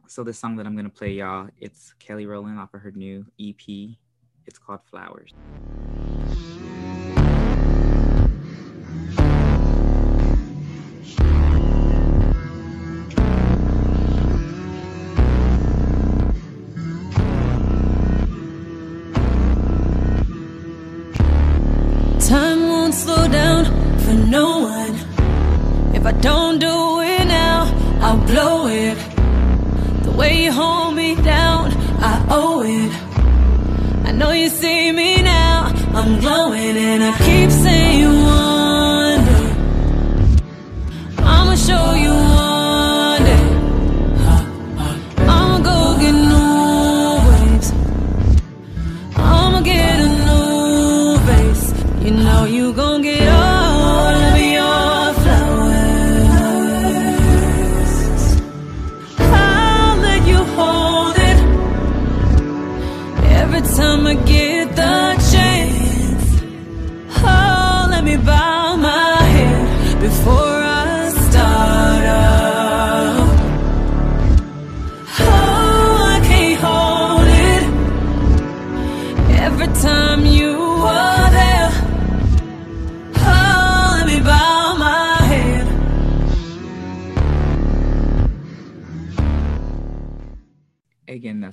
So 0.09 0.25
the 0.25 0.33
song 0.33 0.57
that 0.57 0.67
I'm 0.67 0.75
gonna 0.75 0.89
play, 0.89 1.13
y'all, 1.13 1.49
it's 1.59 1.93
Kelly 1.99 2.25
Rowland 2.25 2.59
off 2.59 2.73
of 2.73 2.81
her 2.81 2.93
new 2.93 3.27
EP. 3.39 3.97
It's 4.47 4.59
called 4.59 4.81
Flowers. 4.91 5.35
You 30.39 30.53
hold 30.53 30.95
me 30.95 31.17
down, 31.17 31.73
I 32.01 32.25
owe 32.31 32.63
it 32.63 33.09
I 34.09 34.13
know 34.13 34.31
you 34.31 34.49
see 34.49 34.91
me 34.93 35.21
now. 35.21 35.71
I'm 35.93 36.21
glowing 36.21 36.77
and 36.77 37.03
I 37.05 37.13
keep 37.19 37.51
saying 37.51 38.01
you 38.01 38.09
wonder. 38.09 38.48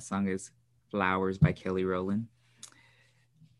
Song 0.06 0.28
is 0.28 0.50
Flowers 0.90 1.38
by 1.38 1.52
Kelly 1.52 1.84
Rowland. 1.84 2.28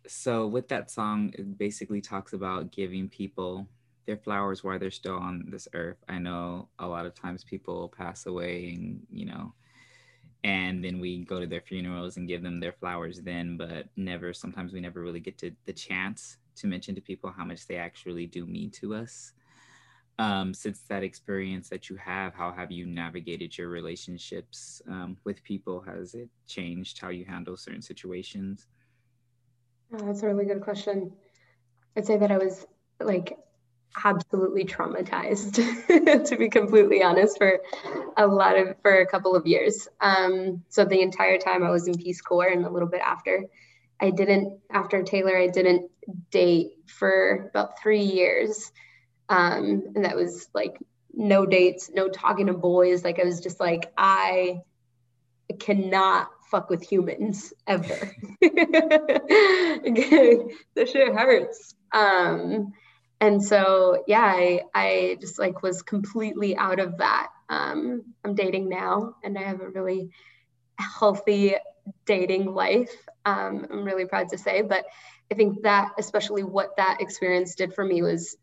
So, 0.06 0.46
with 0.46 0.68
that 0.68 0.90
song, 0.90 1.32
it 1.34 1.58
basically 1.58 2.00
talks 2.00 2.32
about 2.32 2.70
giving 2.70 3.08
people 3.08 3.66
their 4.06 4.16
flowers 4.16 4.62
while 4.62 4.78
they're 4.78 4.90
still 4.92 5.16
on 5.16 5.46
this 5.50 5.66
earth. 5.74 5.98
I 6.08 6.18
know 6.18 6.68
a 6.78 6.86
lot 6.86 7.06
of 7.06 7.14
times 7.14 7.42
people 7.42 7.92
pass 7.96 8.26
away 8.26 8.72
and, 8.76 9.04
you 9.10 9.26
know, 9.26 9.52
and 10.44 10.84
then 10.84 11.00
we 11.00 11.24
go 11.24 11.40
to 11.40 11.46
their 11.46 11.60
funerals 11.60 12.16
and 12.16 12.28
give 12.28 12.42
them 12.42 12.60
their 12.60 12.72
flowers 12.72 13.20
then, 13.20 13.56
but 13.56 13.88
never, 13.96 14.32
sometimes 14.32 14.72
we 14.72 14.80
never 14.80 15.02
really 15.02 15.18
get 15.18 15.38
to 15.38 15.50
the 15.64 15.72
chance 15.72 16.36
to 16.54 16.68
mention 16.68 16.94
to 16.94 17.00
people 17.00 17.32
how 17.36 17.44
much 17.44 17.66
they 17.66 17.76
actually 17.76 18.26
do 18.26 18.46
mean 18.46 18.70
to 18.70 18.94
us 18.94 19.32
um, 20.18 20.54
since 20.54 20.80
that 20.88 21.02
experience 21.02 21.68
that 21.68 21.90
you 21.90 21.96
have, 21.96 22.34
how 22.34 22.50
have 22.50 22.72
you 22.72 22.86
navigated 22.86 23.56
your 23.56 23.68
relationships 23.68 24.80
um, 24.88 25.16
with 25.24 25.42
people? 25.42 25.80
Has 25.80 26.14
it 26.14 26.30
changed 26.46 27.00
how 27.00 27.10
you 27.10 27.24
handle 27.24 27.56
certain 27.56 27.82
situations? 27.82 28.66
Oh, 29.92 30.06
that's 30.06 30.22
a 30.22 30.26
really 30.26 30.46
good 30.46 30.62
question. 30.62 31.12
I'd 31.96 32.06
say 32.06 32.16
that 32.16 32.32
I 32.32 32.38
was 32.38 32.66
like 32.98 33.38
absolutely 34.04 34.64
traumatized, 34.64 35.54
to 36.28 36.36
be 36.36 36.48
completely 36.48 37.02
honest, 37.02 37.38
for 37.38 37.60
a 38.16 38.26
lot 38.26 38.56
of 38.56 38.76
for 38.82 39.00
a 39.00 39.06
couple 39.06 39.34
of 39.34 39.46
years. 39.46 39.88
Um, 40.00 40.64
so 40.68 40.84
the 40.84 41.00
entire 41.00 41.38
time 41.38 41.62
I 41.62 41.70
was 41.70 41.88
in 41.88 41.94
Peace 41.94 42.20
Corps 42.20 42.48
and 42.48 42.64
a 42.64 42.70
little 42.70 42.88
bit 42.88 43.00
after, 43.00 43.44
I 44.00 44.10
didn't 44.10 44.60
after 44.70 45.02
Taylor, 45.02 45.36
I 45.36 45.48
didn't 45.48 45.90
date 46.30 46.72
for 46.86 47.48
about 47.50 47.80
three 47.80 48.02
years. 48.02 48.72
Um, 49.28 49.82
and 49.94 50.04
that 50.04 50.16
was 50.16 50.48
like 50.54 50.78
no 51.12 51.46
dates, 51.46 51.90
no 51.92 52.08
talking 52.08 52.46
to 52.46 52.52
boys. 52.52 53.04
Like 53.04 53.18
I 53.18 53.24
was 53.24 53.40
just 53.40 53.58
like, 53.58 53.92
I 53.96 54.60
cannot 55.58 56.30
fuck 56.50 56.70
with 56.70 56.82
humans 56.82 57.52
ever. 57.66 58.14
the 58.40 60.50
shit 60.76 61.14
hurts. 61.14 61.74
Um, 61.92 62.72
and 63.20 63.42
so 63.42 64.04
yeah, 64.06 64.22
I 64.22 64.62
I 64.74 65.16
just 65.20 65.38
like 65.38 65.62
was 65.62 65.82
completely 65.82 66.56
out 66.56 66.78
of 66.78 66.98
that. 66.98 67.28
Um, 67.48 68.02
I'm 68.24 68.34
dating 68.34 68.68
now, 68.68 69.14
and 69.24 69.38
I 69.38 69.42
have 69.42 69.60
a 69.60 69.68
really 69.68 70.10
healthy 70.78 71.54
dating 72.04 72.52
life. 72.52 72.90
Um, 73.24 73.66
I'm 73.70 73.84
really 73.84 74.04
proud 74.04 74.28
to 74.30 74.38
say, 74.38 74.62
but 74.62 74.84
I 75.30 75.34
think 75.34 75.62
that 75.62 75.92
especially 75.98 76.42
what 76.42 76.76
that 76.76 77.00
experience 77.00 77.54
did 77.54 77.74
for 77.74 77.84
me 77.84 78.02
was 78.02 78.36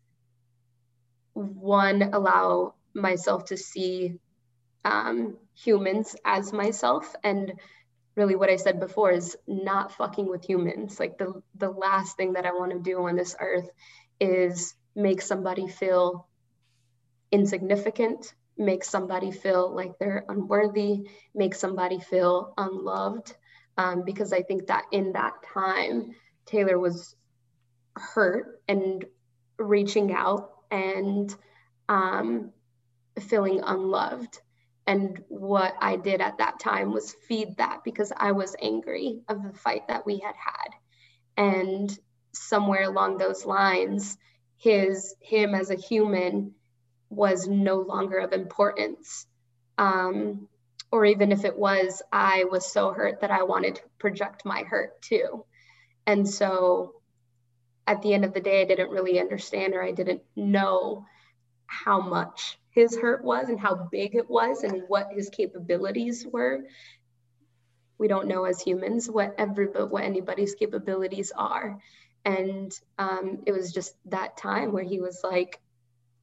one 1.34 2.02
allow 2.02 2.74
myself 2.94 3.46
to 3.46 3.56
see 3.56 4.18
um, 4.84 5.36
humans 5.54 6.16
as 6.24 6.52
myself. 6.52 7.14
And 7.22 7.54
really 8.16 8.36
what 8.36 8.50
i 8.50 8.56
said 8.56 8.78
before 8.78 9.10
is 9.10 9.36
not 9.46 9.92
fucking 9.92 10.28
with 10.28 10.44
humans. 10.44 11.00
Like 11.00 11.18
the 11.18 11.42
the 11.56 11.70
last 11.70 12.16
thing 12.16 12.34
that 12.34 12.46
i 12.46 12.52
want 12.52 12.72
to 12.72 12.78
do 12.78 13.06
on 13.06 13.16
this 13.16 13.36
earth 13.40 13.68
is 14.20 14.74
make 14.94 15.20
somebody 15.20 15.68
feel 15.68 16.28
insignificant 17.32 18.32
make 18.56 18.84
somebody 18.84 19.32
feel 19.32 19.74
like 19.74 19.98
they're 19.98 20.24
unworthy 20.28 21.08
make 21.34 21.54
somebody 21.54 21.98
feel 21.98 22.54
unloved. 22.56 23.34
Um, 23.76 24.04
because 24.04 24.32
i 24.32 24.42
think 24.42 24.68
that 24.68 24.84
in 24.92 25.12
that 25.12 25.32
time 25.52 26.14
taylor 26.46 26.78
was 26.78 27.16
hurt 27.96 28.60
and 28.68 29.04
reaching 29.58 30.12
out 30.12 30.50
and 30.70 31.34
um, 31.88 32.52
feeling 33.20 33.60
unloved. 33.64 34.40
And 34.86 35.22
what 35.28 35.74
I 35.80 35.96
did 35.96 36.20
at 36.20 36.38
that 36.38 36.60
time 36.60 36.92
was 36.92 37.14
feed 37.26 37.56
that 37.56 37.80
because 37.84 38.12
I 38.16 38.32
was 38.32 38.54
angry 38.60 39.22
of 39.28 39.42
the 39.42 39.58
fight 39.58 39.88
that 39.88 40.04
we 40.04 40.18
had 40.18 40.34
had. 40.36 40.74
And 41.36 41.98
somewhere 42.32 42.84
along 42.84 43.16
those 43.16 43.46
lines, 43.46 44.18
his 44.58 45.14
him 45.20 45.54
as 45.54 45.70
a 45.70 45.76
human 45.76 46.54
was 47.08 47.48
no 47.48 47.76
longer 47.76 48.18
of 48.18 48.32
importance. 48.32 49.26
Um, 49.78 50.48
or 50.92 51.04
even 51.06 51.32
if 51.32 51.44
it 51.44 51.58
was, 51.58 52.02
I 52.12 52.44
was 52.44 52.70
so 52.70 52.92
hurt 52.92 53.20
that 53.20 53.30
I 53.30 53.42
wanted 53.42 53.76
to 53.76 53.82
project 53.98 54.44
my 54.44 54.62
hurt 54.62 55.00
too. 55.02 55.44
And 56.06 56.28
so 56.28 56.94
at 57.86 58.02
the 58.02 58.14
end 58.14 58.24
of 58.24 58.32
the 58.32 58.40
day, 58.40 58.62
I 58.62 58.64
didn't 58.64 58.90
really 58.90 59.20
understand 59.20 59.74
or 59.74 59.82
I 59.82 59.92
didn't 59.92 60.22
know 60.36 61.06
how 61.66 62.00
much 62.00 62.58
his 62.70 62.96
hurt 62.96 63.22
was 63.24 63.48
and 63.48 63.60
how 63.60 63.88
big 63.90 64.14
it 64.14 64.28
was 64.28 64.62
and 64.62 64.82
what 64.88 65.08
his 65.12 65.28
capabilities 65.28 66.26
were. 66.26 66.64
We 67.98 68.08
don't 68.08 68.28
know 68.28 68.44
as 68.44 68.60
humans 68.60 69.08
what 69.08 69.34
every 69.38 69.66
what 69.66 70.02
anybody's 70.02 70.54
capabilities 70.54 71.32
are. 71.36 71.78
And 72.24 72.72
um, 72.98 73.42
it 73.46 73.52
was 73.52 73.72
just 73.72 73.94
that 74.06 74.36
time 74.36 74.72
where 74.72 74.82
he 74.82 75.00
was 75.00 75.20
like, 75.22 75.60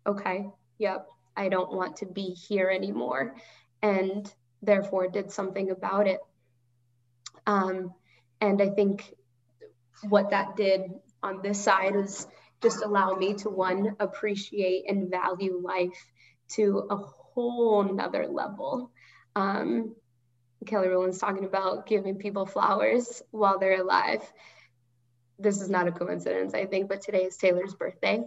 okay, 0.05 0.49
yep, 0.79 1.07
I 1.37 1.47
don't 1.49 1.71
want 1.73 1.97
to 1.97 2.05
be 2.05 2.33
here 2.33 2.69
anymore. 2.69 3.35
And 3.81 4.31
therefore 4.61 5.07
did 5.07 5.31
something 5.31 5.71
about 5.71 6.07
it. 6.07 6.19
Um, 7.45 7.93
and 8.41 8.61
I 8.61 8.69
think 8.69 9.13
what 10.09 10.31
that 10.31 10.55
did 10.55 10.91
on 11.23 11.41
this 11.41 11.63
side 11.63 11.95
is 11.95 12.27
just 12.61 12.83
allow 12.83 13.13
me 13.15 13.33
to 13.35 13.49
one, 13.49 13.95
appreciate 13.99 14.85
and 14.87 15.09
value 15.09 15.59
life 15.63 16.05
to 16.49 16.87
a 16.89 16.95
whole 16.95 17.83
nother 17.83 18.27
level. 18.27 18.91
Um, 19.35 19.95
Kelly 20.65 20.89
Rowland's 20.89 21.17
talking 21.17 21.45
about 21.45 21.87
giving 21.87 22.17
people 22.17 22.45
flowers 22.45 23.21
while 23.31 23.57
they're 23.57 23.81
alive. 23.81 24.21
This 25.39 25.59
is 25.59 25.69
not 25.69 25.87
a 25.87 25.91
coincidence, 25.91 26.53
I 26.53 26.65
think, 26.65 26.87
but 26.87 27.01
today 27.01 27.23
is 27.23 27.37
Taylor's 27.37 27.73
birthday. 27.73 28.23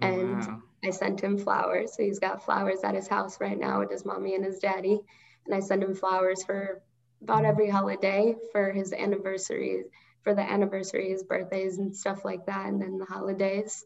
And 0.00 0.38
wow. 0.38 0.62
I 0.84 0.90
sent 0.90 1.20
him 1.20 1.38
flowers. 1.38 1.96
So 1.96 2.04
he's 2.04 2.20
got 2.20 2.44
flowers 2.44 2.84
at 2.84 2.94
his 2.94 3.08
house 3.08 3.40
right 3.40 3.58
now 3.58 3.80
with 3.80 3.90
his 3.90 4.04
mommy 4.04 4.36
and 4.36 4.44
his 4.44 4.60
daddy. 4.60 5.00
And 5.46 5.54
I 5.54 5.58
send 5.60 5.82
him 5.82 5.94
flowers 5.94 6.44
for 6.44 6.82
about 7.22 7.44
every 7.44 7.68
holiday 7.68 8.36
for 8.52 8.70
his 8.70 8.92
anniversary, 8.92 9.84
for 10.22 10.34
the 10.34 10.42
anniversaries, 10.42 11.22
birthdays, 11.22 11.78
and 11.78 11.96
stuff 11.96 12.24
like 12.24 12.46
that, 12.46 12.66
and 12.66 12.80
then 12.80 12.98
the 12.98 13.04
holidays. 13.04 13.84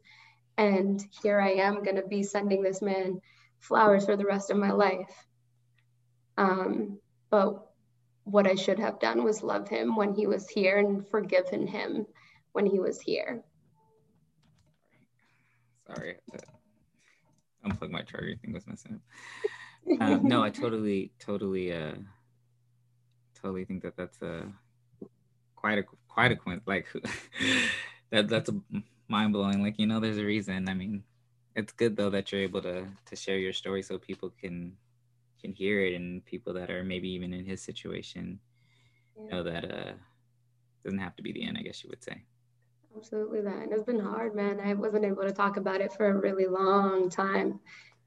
And 0.57 1.05
here 1.23 1.41
I 1.41 1.53
am 1.53 1.83
going 1.83 1.97
to 1.97 2.07
be 2.07 2.23
sending 2.23 2.63
this 2.63 2.83
man 2.83 3.21
flowers 3.59 4.07
for 4.07 4.17
the 4.17 4.27
rest 4.27 4.51
of 4.51 4.57
my 4.57 4.73
life. 4.73 5.27
Um, 6.37 6.99
but 7.31 7.67
what 8.25 8.47
I 8.47 8.55
should 8.55 8.79
have 8.79 9.01
done 9.01 9.25
was 9.25 9.43
love 9.43 9.69
him 9.69 9.97
when 9.97 10.15
he 10.15 10.27
was 10.27 10.49
here 10.49 10.79
and 10.79 11.07
forgiven 11.09 11.67
him 11.67 12.07
when 12.53 12.67
he 12.67 12.79
was 12.79 13.01
here. 13.01 13.43
Sorry, 15.87 16.17
unplug 17.67 17.91
my 17.91 18.03
charger 18.03 18.37
thing 18.37 18.53
was 18.53 18.67
messing 18.67 18.95
up. 18.95 20.01
Um, 20.01 20.29
no, 20.29 20.43
I 20.43 20.51
totally, 20.51 21.11
totally, 21.19 21.73
uh, 21.73 21.95
totally 23.35 23.65
think 23.65 23.83
that 23.83 23.97
that's 23.97 24.23
a 24.23 24.47
quite 25.63 25.79
a 25.79 25.85
quite 26.09 26.33
a 26.33 26.37
coincidence. 26.37 26.67
Like 26.67 26.87
that 28.11 28.29
that's 28.29 28.51
a 28.51 28.55
mind 29.09 29.33
blowing. 29.33 29.63
Like 29.63 29.79
you 29.79 29.87
know, 29.87 30.01
there's 30.01 30.19
a 30.19 30.25
reason. 30.25 30.69
I 30.69 30.75
mean, 30.75 31.03
it's 31.55 31.73
good 31.73 31.97
though 31.97 32.11
that 32.11 32.33
you're 32.33 32.43
able 32.43 32.63
to 32.63 32.87
to 33.07 33.17
share 33.17 33.39
your 33.39 33.53
story 33.53 33.83
so 33.83 33.99
people 33.99 34.31
can 34.41 34.77
can 35.41 35.53
hear 35.53 35.81
it 35.81 35.95
and 35.95 36.25
people 36.25 36.53
that 36.55 36.71
are 36.71 36.85
maybe 36.85 37.09
even 37.09 37.33
in 37.33 37.45
his 37.45 37.63
situation 37.63 38.39
yeah. 39.17 39.31
know 39.31 39.43
that 39.43 39.65
uh 39.65 39.93
doesn't 40.85 40.99
have 40.99 41.17
to 41.17 41.23
be 41.23 41.33
the 41.33 41.47
end. 41.47 41.57
I 41.59 41.63
guess 41.63 41.83
you 41.83 41.91
would 41.91 42.03
say. 42.03 42.23
Absolutely 42.95 43.41
that. 43.41 43.63
And 43.63 43.73
it's 43.73 43.85
been 43.85 44.01
hard, 44.01 44.35
man. 44.35 44.61
I 44.61 44.75
wasn't 44.75 45.07
able 45.07 45.23
to 45.23 45.33
talk 45.33 45.57
about 45.57 45.81
it 45.81 45.95
for 45.95 46.11
a 46.11 46.19
really 46.19 46.47
long 46.47 47.09
time. 47.09 47.59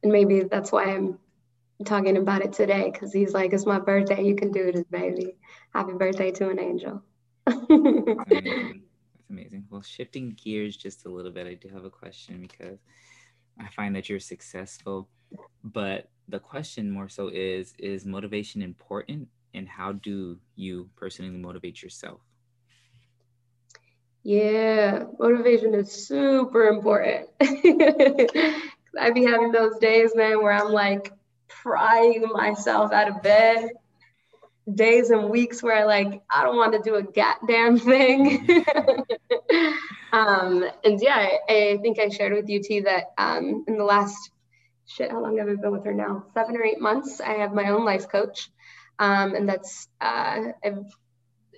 And 0.04 0.12
maybe 0.12 0.44
that's 0.44 0.72
why 0.72 0.94
I'm 0.94 1.18
talking 1.86 2.18
about 2.18 2.44
it 2.44 2.54
today 2.54 2.92
because 2.92 3.12
he's 3.12 3.34
like, 3.34 3.52
it's 3.52 3.66
my 3.66 3.80
birthday. 3.80 4.24
You 4.24 4.36
can 4.36 4.52
do 4.52 4.72
this, 4.72 4.84
baby. 4.84 5.38
Happy 5.74 5.94
birthday 5.94 6.30
to 6.34 6.50
an 6.50 6.60
angel. 6.60 7.02
That's 7.46 8.32
amazing. 8.32 8.84
That's 9.16 9.30
amazing. 9.30 9.66
Well, 9.70 9.82
shifting 9.82 10.38
gears 10.42 10.78
just 10.78 11.06
a 11.06 11.10
little 11.10 11.32
bit, 11.32 11.48
I 11.48 11.54
do 11.56 11.70
have 11.70 11.86
a 11.86 11.90
question 11.90 12.42
because 12.42 12.80
I 13.60 13.68
find 13.70 13.96
that 13.96 14.10
you're 14.10 14.20
successful. 14.20 15.10
But 15.64 16.10
the 16.28 16.40
question 16.40 16.92
more 16.92 17.10
so 17.10 17.30
is 17.30 17.74
Is 17.80 18.06
motivation 18.06 18.62
important? 18.62 19.30
And 19.54 19.70
how 19.70 19.94
do 19.94 20.38
you 20.56 20.90
personally 20.96 21.32
motivate 21.32 21.82
yourself? 21.82 22.20
Yeah, 24.24 25.04
motivation 25.20 25.76
is 25.76 25.92
super 25.92 26.68
important. 26.68 27.30
I'd 29.00 29.14
be 29.14 29.24
having 29.24 29.52
those 29.52 29.78
days, 29.78 30.16
man, 30.16 30.42
where 30.42 30.52
I'm 30.52 30.72
like 30.72 31.14
prying 31.48 32.24
myself 32.34 32.92
out 32.92 33.08
of 33.08 33.22
bed. 33.22 33.70
Days 34.72 35.12
and 35.12 35.30
weeks 35.30 35.62
where 35.62 35.86
like 35.86 36.24
I 36.34 36.44
don't 36.44 36.58
want 36.58 36.74
to 36.74 36.80
do 36.80 36.96
a 36.96 37.04
goddamn 37.04 37.78
thing. 37.78 38.48
um, 40.12 40.66
and 40.84 41.00
yeah, 41.02 41.16
I, 41.16 41.40
I, 41.50 41.78
think 41.82 42.00
I 42.00 42.10
shared 42.10 42.34
with 42.34 42.50
you 42.50 42.64
too 42.64 42.82
that 42.82 43.12
um, 43.18 43.66
in 43.68 43.78
the 43.78 43.84
last 43.84 44.32
shit, 44.88 45.12
how 45.12 45.22
long 45.22 45.38
have 45.38 45.48
I 45.48 45.56
been 45.56 45.72
with 45.72 45.86
her 45.86 45.94
now? 45.94 46.26
Seven 46.34 46.58
or 46.58 46.64
eight 46.64 46.82
months. 46.82 47.22
I 47.22 47.34
have 47.34 47.54
my 47.54 47.70
own 47.70 47.86
life 47.86 48.10
coach, 48.10 48.50
um, 48.98 49.36
and 49.36 49.48
that's 49.48 49.88
uh, 50.02 50.46
I've 50.64 50.86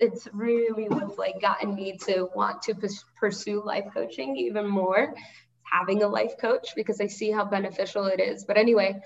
it's 0.00 0.28
really 0.32 0.88
what's 0.88 1.18
like 1.18 1.40
gotten 1.40 1.74
me 1.74 1.96
to 2.06 2.28
want 2.34 2.62
to 2.62 2.74
pursue 3.18 3.62
life 3.64 3.86
coaching 3.92 4.36
even 4.36 4.66
more 4.66 5.14
having 5.62 6.02
a 6.02 6.08
life 6.08 6.38
coach 6.40 6.70
because 6.74 7.00
i 7.00 7.06
see 7.06 7.30
how 7.30 7.44
beneficial 7.44 8.06
it 8.06 8.20
is 8.20 8.44
but 8.44 8.56
anyway 8.56 8.98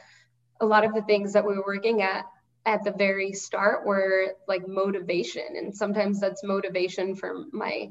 a 0.61 0.67
lot 0.67 0.85
of 0.85 0.95
the 0.95 1.03
things 1.03 1.33
that 1.33 1.47
we 1.47 1.55
were 1.55 1.65
working 1.67 2.03
at 2.03 2.25
at 2.65 2.85
the 2.85 2.93
very 2.93 3.33
start 3.33 3.87
were 3.87 4.35
like 4.49 4.67
motivation 4.69 5.43
and 5.57 5.75
sometimes 5.75 6.21
that's 6.21 6.45
motivation 6.45 7.15
for 7.17 7.45
my 7.53 7.89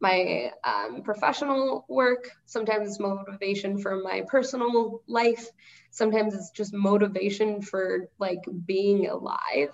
my 0.00 0.50
um, 0.64 1.02
professional 1.02 1.86
work. 1.88 2.28
Sometimes 2.44 2.88
it's 2.88 2.98
motivation 2.98 3.78
for 3.78 4.02
my 4.02 4.22
personal 4.26 5.00
life. 5.06 5.48
Sometimes 5.92 6.34
it's 6.34 6.50
just 6.50 6.74
motivation 6.74 7.62
for 7.62 8.08
like 8.18 8.40
being 8.66 9.06
alive. 9.06 9.70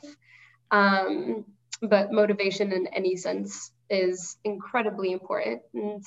Um, 0.70 1.44
but 1.80 2.12
motivation 2.12 2.72
in 2.72 2.86
any 2.88 3.16
sense 3.16 3.72
is 3.88 4.36
incredibly 4.44 5.12
important. 5.12 5.62
And 5.74 6.04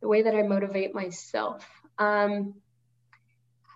the 0.00 0.08
way 0.08 0.22
that 0.22 0.34
I 0.34 0.42
motivate 0.42 0.94
myself, 0.94 1.66
um, 1.98 2.54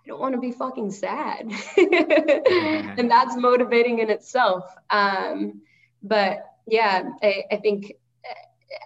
don't 0.08 0.20
want 0.20 0.34
to 0.34 0.40
be 0.40 0.52
fucking 0.52 0.90
sad. 0.90 1.52
and 1.76 3.10
that's 3.10 3.36
motivating 3.36 4.00
in 4.00 4.10
itself. 4.10 4.64
Um, 4.90 5.62
but 6.02 6.38
yeah, 6.66 7.10
I, 7.22 7.44
I 7.52 7.56
think 7.56 7.92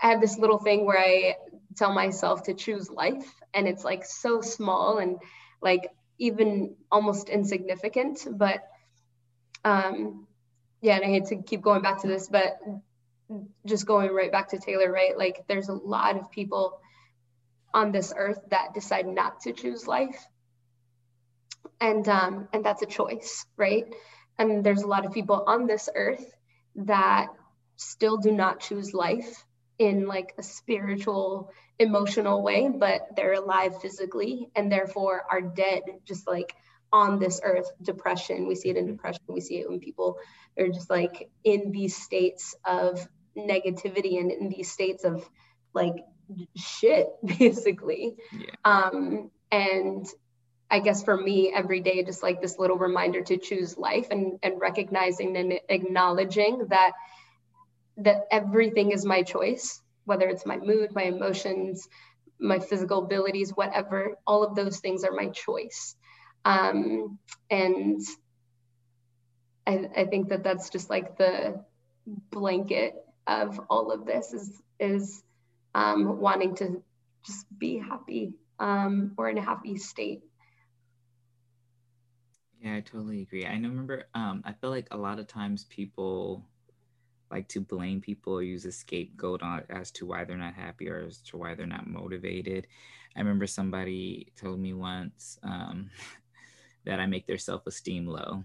I 0.03 0.11
have 0.11 0.21
this 0.21 0.39
little 0.39 0.59
thing 0.59 0.85
where 0.85 0.99
I 0.99 1.37
tell 1.77 1.93
myself 1.93 2.45
to 2.45 2.55
choose 2.55 2.91
life, 2.91 3.33
and 3.55 3.67
it's 3.67 3.85
like 3.85 4.05
so 4.05 4.41
small 4.41 4.99
and 4.99 5.17
like 5.63 5.91
even 6.19 6.75
almost 6.91 7.29
insignificant, 7.29 8.27
but 8.31 8.63
um, 9.65 10.27
yeah, 10.81 10.97
and 10.97 11.05
I 11.05 11.09
hate 11.09 11.27
to 11.27 11.43
keep 11.43 11.63
going 11.63 11.83
back 11.83 12.03
to 12.03 12.09
this, 12.09 12.29
but 12.29 12.59
just 13.65 13.87
going 13.87 14.13
right 14.13 14.31
back 14.31 14.49
to 14.51 14.59
Taylor, 14.59 14.91
right? 14.91 15.17
Like 15.17 15.45
there's 15.49 15.69
a 15.69 15.75
lot 15.75 16.17
of 16.17 16.31
people 16.31 16.81
on 17.73 17.93
this 17.93 18.13
earth 18.17 18.41
that 18.51 18.75
decide 18.75 19.07
not 19.07 19.41
to 19.43 19.53
choose 19.53 19.87
life. 19.87 20.27
And 21.81 22.09
um, 22.09 22.49
and 22.53 22.65
that's 22.65 22.83
a 22.83 22.87
choice, 22.87 23.45
right? 23.57 23.85
And 24.39 24.65
there's 24.65 24.83
a 24.83 24.87
lot 24.87 25.05
of 25.05 25.13
people 25.13 25.45
on 25.47 25.67
this 25.67 25.89
earth 25.95 26.25
that 26.77 27.29
still 27.77 28.17
do 28.17 28.31
not 28.31 28.61
choose 28.61 28.95
life 28.95 29.45
in 29.79 30.07
like 30.07 30.35
a 30.39 30.43
spiritual, 30.43 31.51
emotional 31.79 32.43
way, 32.43 32.69
but 32.69 33.09
they're 33.17 33.35
alive 33.35 33.81
physically 33.81 34.49
and 34.55 34.71
therefore 34.71 35.23
are 35.31 35.41
dead, 35.41 35.83
just 36.05 36.27
like 36.29 36.55
on 36.93 37.19
this 37.19 37.41
earth 37.43 37.71
depression 37.81 38.47
we 38.47 38.55
see 38.55 38.69
it 38.69 38.77
in 38.77 38.87
depression 38.87 39.23
we 39.27 39.41
see 39.41 39.59
it 39.59 39.69
when 39.69 39.81
people 39.81 40.19
are 40.59 40.69
just 40.69 40.91
like 40.91 41.31
in 41.43 41.73
these 41.73 41.97
states 41.97 42.55
of 42.65 43.07
negativity 43.37 44.21
and 44.21 44.31
in 44.31 44.49
these 44.51 44.71
states 44.71 45.05
of 45.05 45.27
like 45.73 45.95
shit 46.55 47.09
basically 47.39 48.15
yeah. 48.33 48.55
um 48.65 49.31
and 49.51 50.07
i 50.73 50.79
guess 50.81 51.05
for 51.05 51.17
me 51.17 51.53
every 51.55 51.81
day 51.81 52.03
just 52.03 52.23
like 52.23 52.41
this 52.41 52.59
little 52.59 52.77
reminder 52.77 53.23
to 53.23 53.37
choose 53.37 53.79
life 53.79 54.09
and 54.11 54.39
and 54.43 54.61
recognizing 54.61 55.37
and 55.37 55.61
acknowledging 55.69 56.67
that 56.69 56.93
that 57.99 58.23
everything 58.31 58.91
is 58.91 59.05
my 59.05 59.23
choice 59.23 59.81
whether 60.05 60.29
it's 60.29 60.47
my 60.47 60.57
mood 60.57 60.95
my 60.95 61.05
emotions 61.05 61.89
my 62.41 62.59
physical 62.59 63.05
abilities 63.05 63.53
whatever 63.55 64.17
all 64.27 64.43
of 64.43 64.57
those 64.57 64.81
things 64.81 65.05
are 65.05 65.13
my 65.13 65.29
choice 65.29 65.95
um, 66.45 67.19
and 67.51 68.01
I, 69.67 69.89
I 69.97 70.05
think 70.07 70.31
that 70.31 70.43
that's 70.43 70.71
just 70.71 70.91
like 70.91 71.17
the 71.17 71.63
blanket 72.31 72.95
of 73.27 73.61
all 73.71 73.93
of 73.93 74.05
this 74.07 74.33
is 74.33 74.63
is 74.81 75.23
um, 75.75 76.19
wanting 76.21 76.57
to 76.57 76.83
just 77.25 77.47
be 77.57 77.79
happy 77.79 78.35
um, 78.59 79.13
or 79.17 79.29
in 79.29 79.39
a 79.39 79.43
happy 79.43 79.77
state. 79.77 80.23
Yeah, 82.63 82.77
I 82.77 82.81
totally 82.81 83.23
agree. 83.23 83.45
I 83.47 83.53
remember 83.53 84.05
um, 84.15 84.43
I 84.47 84.53
feel 84.53 84.71
like 84.71 84.87
a 84.91 84.97
lot 84.97 85.19
of 85.19 85.27
times 85.27 85.65
people 85.65 86.45
like 87.31 87.49
to 87.49 87.61
blame 87.61 88.01
people 88.01 88.35
or 88.35 88.43
use 88.43 88.67
a 88.67 88.73
scapegoat 88.73 89.43
on 89.43 89.65
as 89.71 89.91
to 89.93 90.07
why 90.07 90.25
they're 90.25 90.37
not 90.39 90.55
happy 90.55 90.89
or 90.89 91.05
as 91.07 91.19
to 91.23 91.39
why 91.39 91.55
they're 91.55 91.67
not 91.67 91.89
motivated. 91.89 92.67
I 93.17 93.21
remember 93.21 93.47
somebody 93.47 94.33
told 94.37 94.61
me 94.61 94.75
once, 94.75 95.39
um, 95.43 95.91
that 96.87 97.01
I 97.01 97.07
make 97.07 97.27
their 97.27 97.39
self 97.39 97.67
esteem 97.67 98.07
low. 98.07 98.45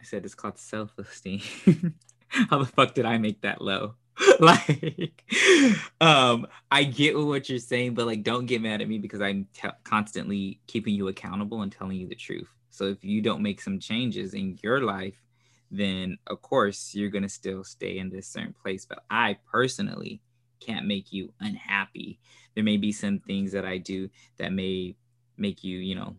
I 0.00 0.04
said 0.04 0.24
it's 0.24 0.34
called 0.34 0.58
self 0.58 0.98
esteem. 0.98 1.40
How 2.28 2.58
the 2.58 2.66
fuck 2.66 2.94
did 2.94 3.04
I 3.06 3.18
make 3.18 3.42
that 3.42 3.60
low? 3.60 3.94
like, 4.40 5.22
um, 6.00 6.46
I 6.70 6.84
get 6.84 7.18
what 7.18 7.48
you're 7.48 7.58
saying, 7.58 7.94
but 7.94 8.06
like, 8.06 8.22
don't 8.22 8.46
get 8.46 8.60
mad 8.62 8.80
at 8.80 8.88
me 8.88 8.98
because 8.98 9.20
I'm 9.20 9.46
t- 9.54 9.68
constantly 9.84 10.60
keeping 10.66 10.94
you 10.94 11.08
accountable 11.08 11.62
and 11.62 11.72
telling 11.72 11.96
you 11.96 12.08
the 12.08 12.14
truth. 12.14 12.48
So 12.70 12.84
if 12.86 13.04
you 13.04 13.22
don't 13.22 13.42
make 13.42 13.60
some 13.60 13.78
changes 13.78 14.34
in 14.34 14.58
your 14.62 14.82
life, 14.82 15.20
then 15.70 16.18
of 16.26 16.42
course 16.42 16.94
you're 16.94 17.10
gonna 17.10 17.28
still 17.28 17.64
stay 17.64 17.98
in 17.98 18.10
this 18.10 18.26
certain 18.26 18.54
place. 18.54 18.84
But 18.84 19.04
I 19.10 19.38
personally 19.50 20.20
can't 20.60 20.86
make 20.86 21.12
you 21.12 21.32
unhappy. 21.40 22.18
There 22.54 22.64
may 22.64 22.76
be 22.76 22.92
some 22.92 23.20
things 23.20 23.52
that 23.52 23.64
I 23.64 23.78
do 23.78 24.10
that 24.38 24.52
may 24.52 24.96
make 25.36 25.64
you, 25.64 25.78
you 25.78 25.94
know, 25.94 26.16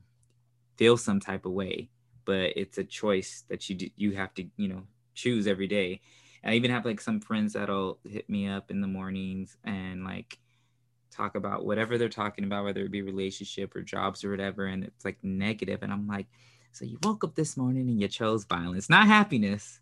feel 0.78 0.98
some 0.98 1.20
type 1.20 1.46
of 1.46 1.52
way, 1.52 1.90
but 2.26 2.54
it's 2.56 2.78
a 2.78 2.84
choice 2.84 3.44
that 3.50 3.70
you 3.70 3.76
do, 3.76 3.90
you 3.96 4.12
have 4.14 4.34
to, 4.36 4.46
you 4.58 4.68
know, 4.68 4.84
choose 5.14 5.48
every 5.48 5.68
day. 5.68 6.02
I 6.44 6.54
even 6.54 6.72
have 6.72 6.86
like 6.86 7.02
some 7.02 7.20
friends 7.20 7.54
that'll 7.54 8.00
hit 8.04 8.30
me 8.30 8.48
up 8.48 8.72
in 8.72 8.82
the 8.82 8.88
mornings 8.88 9.58
and 9.64 10.04
like 10.04 10.40
talk 11.12 11.36
about 11.36 11.66
whatever 11.66 11.98
they're 11.98 12.10
talking 12.10 12.46
about, 12.46 12.64
whether 12.64 12.82
it 12.82 12.92
be 12.92 13.02
relationship 13.02 13.76
or 13.76 13.82
jobs 13.82 14.24
or 14.24 14.32
whatever, 14.32 14.66
and 14.66 14.84
it's 14.84 15.06
like 15.06 15.18
negative, 15.24 15.84
and 15.84 15.92
I'm 15.92 16.08
like, 16.08 16.28
so 16.72 16.86
you 16.86 16.98
woke 17.04 17.24
up 17.24 17.36
this 17.36 17.58
morning 17.58 17.90
and 17.90 18.00
you 18.00 18.08
chose 18.08 18.46
violence, 18.46 18.90
not 18.90 19.08
happiness, 19.08 19.80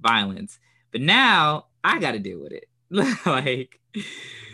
violence. 0.00 0.58
But 0.90 1.02
now 1.02 1.66
I 1.84 1.98
got 1.98 2.12
to 2.12 2.18
deal 2.18 2.40
with 2.40 2.52
it. 2.52 2.68
like, 3.26 3.80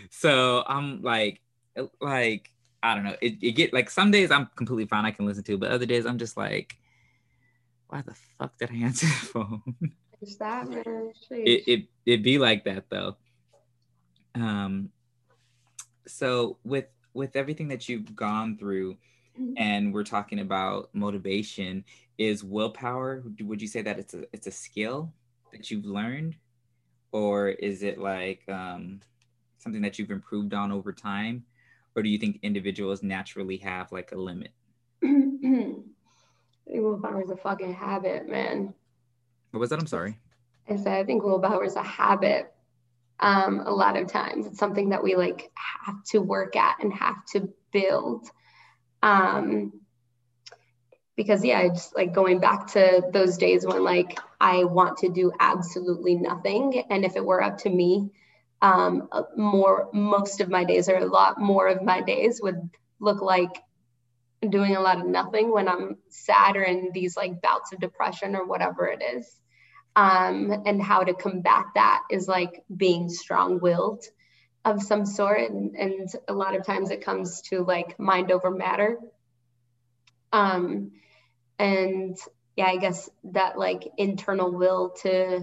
so 0.09 0.63
I'm 0.67 1.01
like, 1.01 1.41
uh, 1.77 1.85
like 2.01 2.51
I 2.81 2.95
don't 2.95 3.03
know. 3.03 3.15
It, 3.21 3.37
it 3.41 3.51
get 3.53 3.73
like 3.73 3.89
some 3.89 4.11
days 4.11 4.31
I'm 4.31 4.49
completely 4.55 4.85
fine. 4.85 5.05
I 5.05 5.11
can 5.11 5.25
listen 5.25 5.43
to, 5.45 5.57
but 5.57 5.71
other 5.71 5.85
days 5.85 6.05
I'm 6.05 6.17
just 6.17 6.37
like, 6.37 6.77
why 7.87 8.01
the 8.01 8.13
fuck 8.37 8.57
did 8.57 8.71
I 8.71 8.75
answer 8.75 9.07
the 9.07 9.11
phone? 9.13 9.91
Is 10.21 10.37
that 10.37 10.69
man? 10.69 11.11
it 11.31 11.63
it 11.67 11.85
it 12.05 12.23
be 12.23 12.37
like 12.37 12.65
that 12.65 12.85
though. 12.89 13.15
Um. 14.35 14.89
So 16.07 16.57
with 16.63 16.85
with 17.13 17.35
everything 17.35 17.67
that 17.69 17.87
you've 17.89 18.15
gone 18.15 18.57
through, 18.57 18.97
mm-hmm. 19.39 19.53
and 19.57 19.93
we're 19.93 20.03
talking 20.03 20.39
about 20.39 20.89
motivation, 20.93 21.83
is 22.17 22.43
willpower? 22.43 23.23
Would 23.41 23.61
you 23.61 23.67
say 23.67 23.81
that 23.81 23.99
it's 23.99 24.13
a 24.13 24.25
it's 24.33 24.47
a 24.47 24.51
skill 24.51 25.13
that 25.51 25.71
you've 25.71 25.85
learned, 25.85 26.35
or 27.11 27.49
is 27.49 27.83
it 27.83 27.97
like 27.97 28.43
um, 28.49 28.99
something 29.57 29.81
that 29.81 29.97
you've 29.97 30.11
improved 30.11 30.53
on 30.53 30.71
over 30.71 30.91
time? 30.91 31.45
or 31.95 32.03
do 32.03 32.09
you 32.09 32.17
think 32.17 32.39
individuals 32.43 33.03
naturally 33.03 33.57
have 33.57 33.91
like 33.91 34.11
a 34.11 34.17
limit? 34.17 34.51
willpower 36.65 37.21
is 37.21 37.29
a 37.29 37.35
fucking 37.35 37.73
habit, 37.73 38.29
man. 38.29 38.73
What 39.51 39.59
was 39.59 39.69
that? 39.69 39.79
I'm 39.79 39.87
sorry. 39.87 40.17
I 40.69 40.75
said 40.75 40.99
I 40.99 41.03
think 41.03 41.23
willpower 41.23 41.63
is 41.63 41.75
a 41.75 41.83
habit. 41.83 42.51
Um, 43.19 43.61
a 43.65 43.71
lot 43.71 43.97
of 43.97 44.07
times 44.07 44.45
it's 44.47 44.59
something 44.59 44.89
that 44.89 45.03
we 45.03 45.15
like 45.15 45.51
have 45.85 46.03
to 46.11 46.19
work 46.19 46.55
at 46.55 46.77
and 46.81 46.93
have 46.93 47.25
to 47.33 47.49
build. 47.71 48.29
Um, 49.01 49.73
because 51.15 51.43
yeah, 51.43 51.67
just 51.67 51.95
like 51.95 52.13
going 52.13 52.39
back 52.39 52.67
to 52.67 53.03
those 53.11 53.37
days 53.37 53.65
when 53.65 53.83
like 53.83 54.17
I 54.39 54.63
want 54.63 54.97
to 54.99 55.09
do 55.09 55.33
absolutely 55.39 56.15
nothing, 56.15 56.83
and 56.89 57.03
if 57.03 57.17
it 57.17 57.25
were 57.25 57.43
up 57.43 57.57
to 57.59 57.69
me, 57.69 58.11
um, 58.61 59.09
more 59.35 59.89
most 59.91 60.39
of 60.39 60.49
my 60.49 60.63
days 60.63 60.87
or 60.87 60.97
a 60.97 61.05
lot 61.05 61.39
more 61.39 61.67
of 61.67 61.83
my 61.83 62.01
days 62.01 62.39
would 62.41 62.69
look 62.99 63.21
like 63.21 63.61
doing 64.47 64.75
a 64.75 64.81
lot 64.81 64.99
of 64.99 65.05
nothing 65.05 65.51
when 65.51 65.67
I'm 65.67 65.97
sad 66.09 66.55
or 66.55 66.63
in 66.63 66.91
these 66.93 67.17
like 67.17 67.41
bouts 67.41 67.73
of 67.73 67.79
depression 67.79 68.35
or 68.35 68.45
whatever 68.45 68.87
it 68.87 69.01
is. 69.01 69.39
Um, 69.95 70.63
and 70.65 70.81
how 70.81 71.03
to 71.03 71.13
combat 71.13 71.65
that 71.75 72.03
is 72.09 72.27
like 72.27 72.63
being 72.73 73.09
strong 73.09 73.59
willed 73.59 74.05
of 74.63 74.81
some 74.81 75.05
sort. 75.05 75.49
And, 75.49 75.75
and 75.75 76.09
a 76.27 76.33
lot 76.33 76.55
of 76.55 76.65
times 76.65 76.91
it 76.91 77.03
comes 77.03 77.41
to 77.49 77.63
like 77.63 77.99
mind 77.99 78.31
over 78.31 78.49
matter. 78.51 78.97
Um, 80.31 80.91
and 81.57 82.17
yeah, 82.55 82.67
I 82.67 82.77
guess 82.77 83.09
that 83.25 83.57
like 83.57 83.89
internal 83.97 84.51
will 84.51 84.91
to 85.01 85.41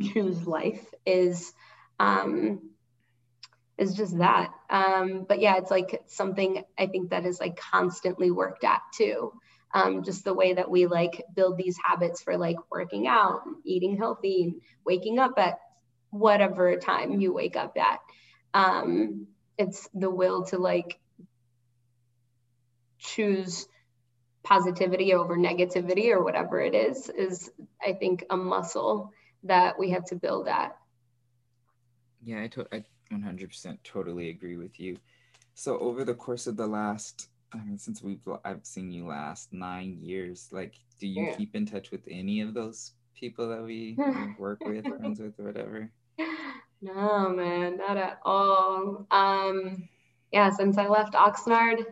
choose 0.00 0.46
life 0.46 0.84
is 1.04 1.52
um, 1.98 2.70
is 3.78 3.94
just 3.94 4.18
that. 4.18 4.50
Um, 4.68 5.24
but 5.28 5.40
yeah, 5.40 5.56
it's 5.56 5.70
like 5.70 6.02
something 6.06 6.64
I 6.76 6.86
think 6.86 7.10
that 7.10 7.24
is 7.24 7.40
like 7.40 7.56
constantly 7.56 8.30
worked 8.30 8.64
at 8.64 8.82
too. 8.94 9.32
Um, 9.72 10.02
just 10.02 10.24
the 10.24 10.34
way 10.34 10.54
that 10.54 10.70
we 10.70 10.86
like 10.86 11.24
build 11.34 11.58
these 11.58 11.78
habits 11.82 12.22
for 12.22 12.36
like 12.36 12.56
working 12.70 13.06
out, 13.06 13.42
eating 13.64 13.96
healthy, 13.96 14.56
waking 14.84 15.18
up 15.18 15.32
at 15.36 15.58
whatever 16.10 16.76
time 16.76 17.20
you 17.20 17.32
wake 17.32 17.56
up 17.56 17.76
at. 17.76 18.00
Um, 18.54 19.26
it's 19.58 19.88
the 19.94 20.10
will 20.10 20.44
to 20.46 20.58
like 20.58 20.98
choose 22.98 23.68
positivity 24.42 25.12
over 25.12 25.36
negativity 25.36 26.10
or 26.10 26.24
whatever 26.24 26.60
it 26.60 26.74
is, 26.74 27.10
is 27.10 27.50
I 27.84 27.92
think 27.92 28.24
a 28.30 28.36
muscle 28.36 29.12
that 29.44 29.78
we 29.78 29.90
have 29.90 30.06
to 30.06 30.16
build 30.16 30.48
at. 30.48 30.76
Yeah, 32.22 32.42
I, 32.42 32.46
to- 32.48 32.66
I 32.72 32.84
100% 33.12 33.78
totally 33.84 34.30
agree 34.30 34.56
with 34.56 34.78
you. 34.78 34.96
So 35.54 35.78
over 35.78 36.04
the 36.04 36.14
course 36.14 36.46
of 36.46 36.56
the 36.56 36.66
last, 36.66 37.28
I 37.52 37.58
mean, 37.58 37.78
since 37.78 38.02
we've 38.02 38.20
I've 38.44 38.64
seen 38.64 38.92
you 38.92 39.06
last 39.06 39.52
nine 39.52 39.98
years, 40.00 40.48
like, 40.52 40.74
do 41.00 41.06
you 41.06 41.26
yeah. 41.26 41.36
keep 41.36 41.54
in 41.54 41.66
touch 41.66 41.90
with 41.90 42.02
any 42.10 42.40
of 42.40 42.54
those 42.54 42.92
people 43.18 43.48
that 43.48 43.62
we 43.62 43.96
work 44.38 44.60
with, 44.64 44.86
friends 44.86 45.20
with, 45.20 45.38
or 45.40 45.44
whatever? 45.44 45.90
No, 46.80 47.30
man, 47.30 47.76
not 47.76 47.96
at 47.96 48.20
all. 48.24 49.06
Um, 49.10 49.88
yeah, 50.32 50.50
since 50.50 50.78
I 50.78 50.86
left 50.86 51.14
Oxnard, 51.14 51.84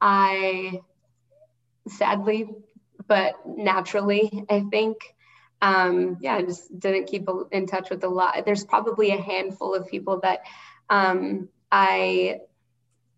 I 0.00 0.80
sadly, 1.88 2.48
but 3.06 3.34
naturally, 3.46 4.44
I 4.50 4.64
think 4.70 4.96
um, 5.62 6.18
yeah, 6.20 6.36
I 6.36 6.42
just 6.42 6.78
didn't 6.78 7.06
keep 7.06 7.28
in 7.50 7.66
touch 7.66 7.90
with 7.90 8.04
a 8.04 8.08
lot. 8.08 8.44
There's 8.44 8.64
probably 8.64 9.10
a 9.10 9.20
handful 9.20 9.74
of 9.74 9.88
people 9.88 10.20
that 10.20 10.40
um, 10.90 11.48
I 11.72 12.40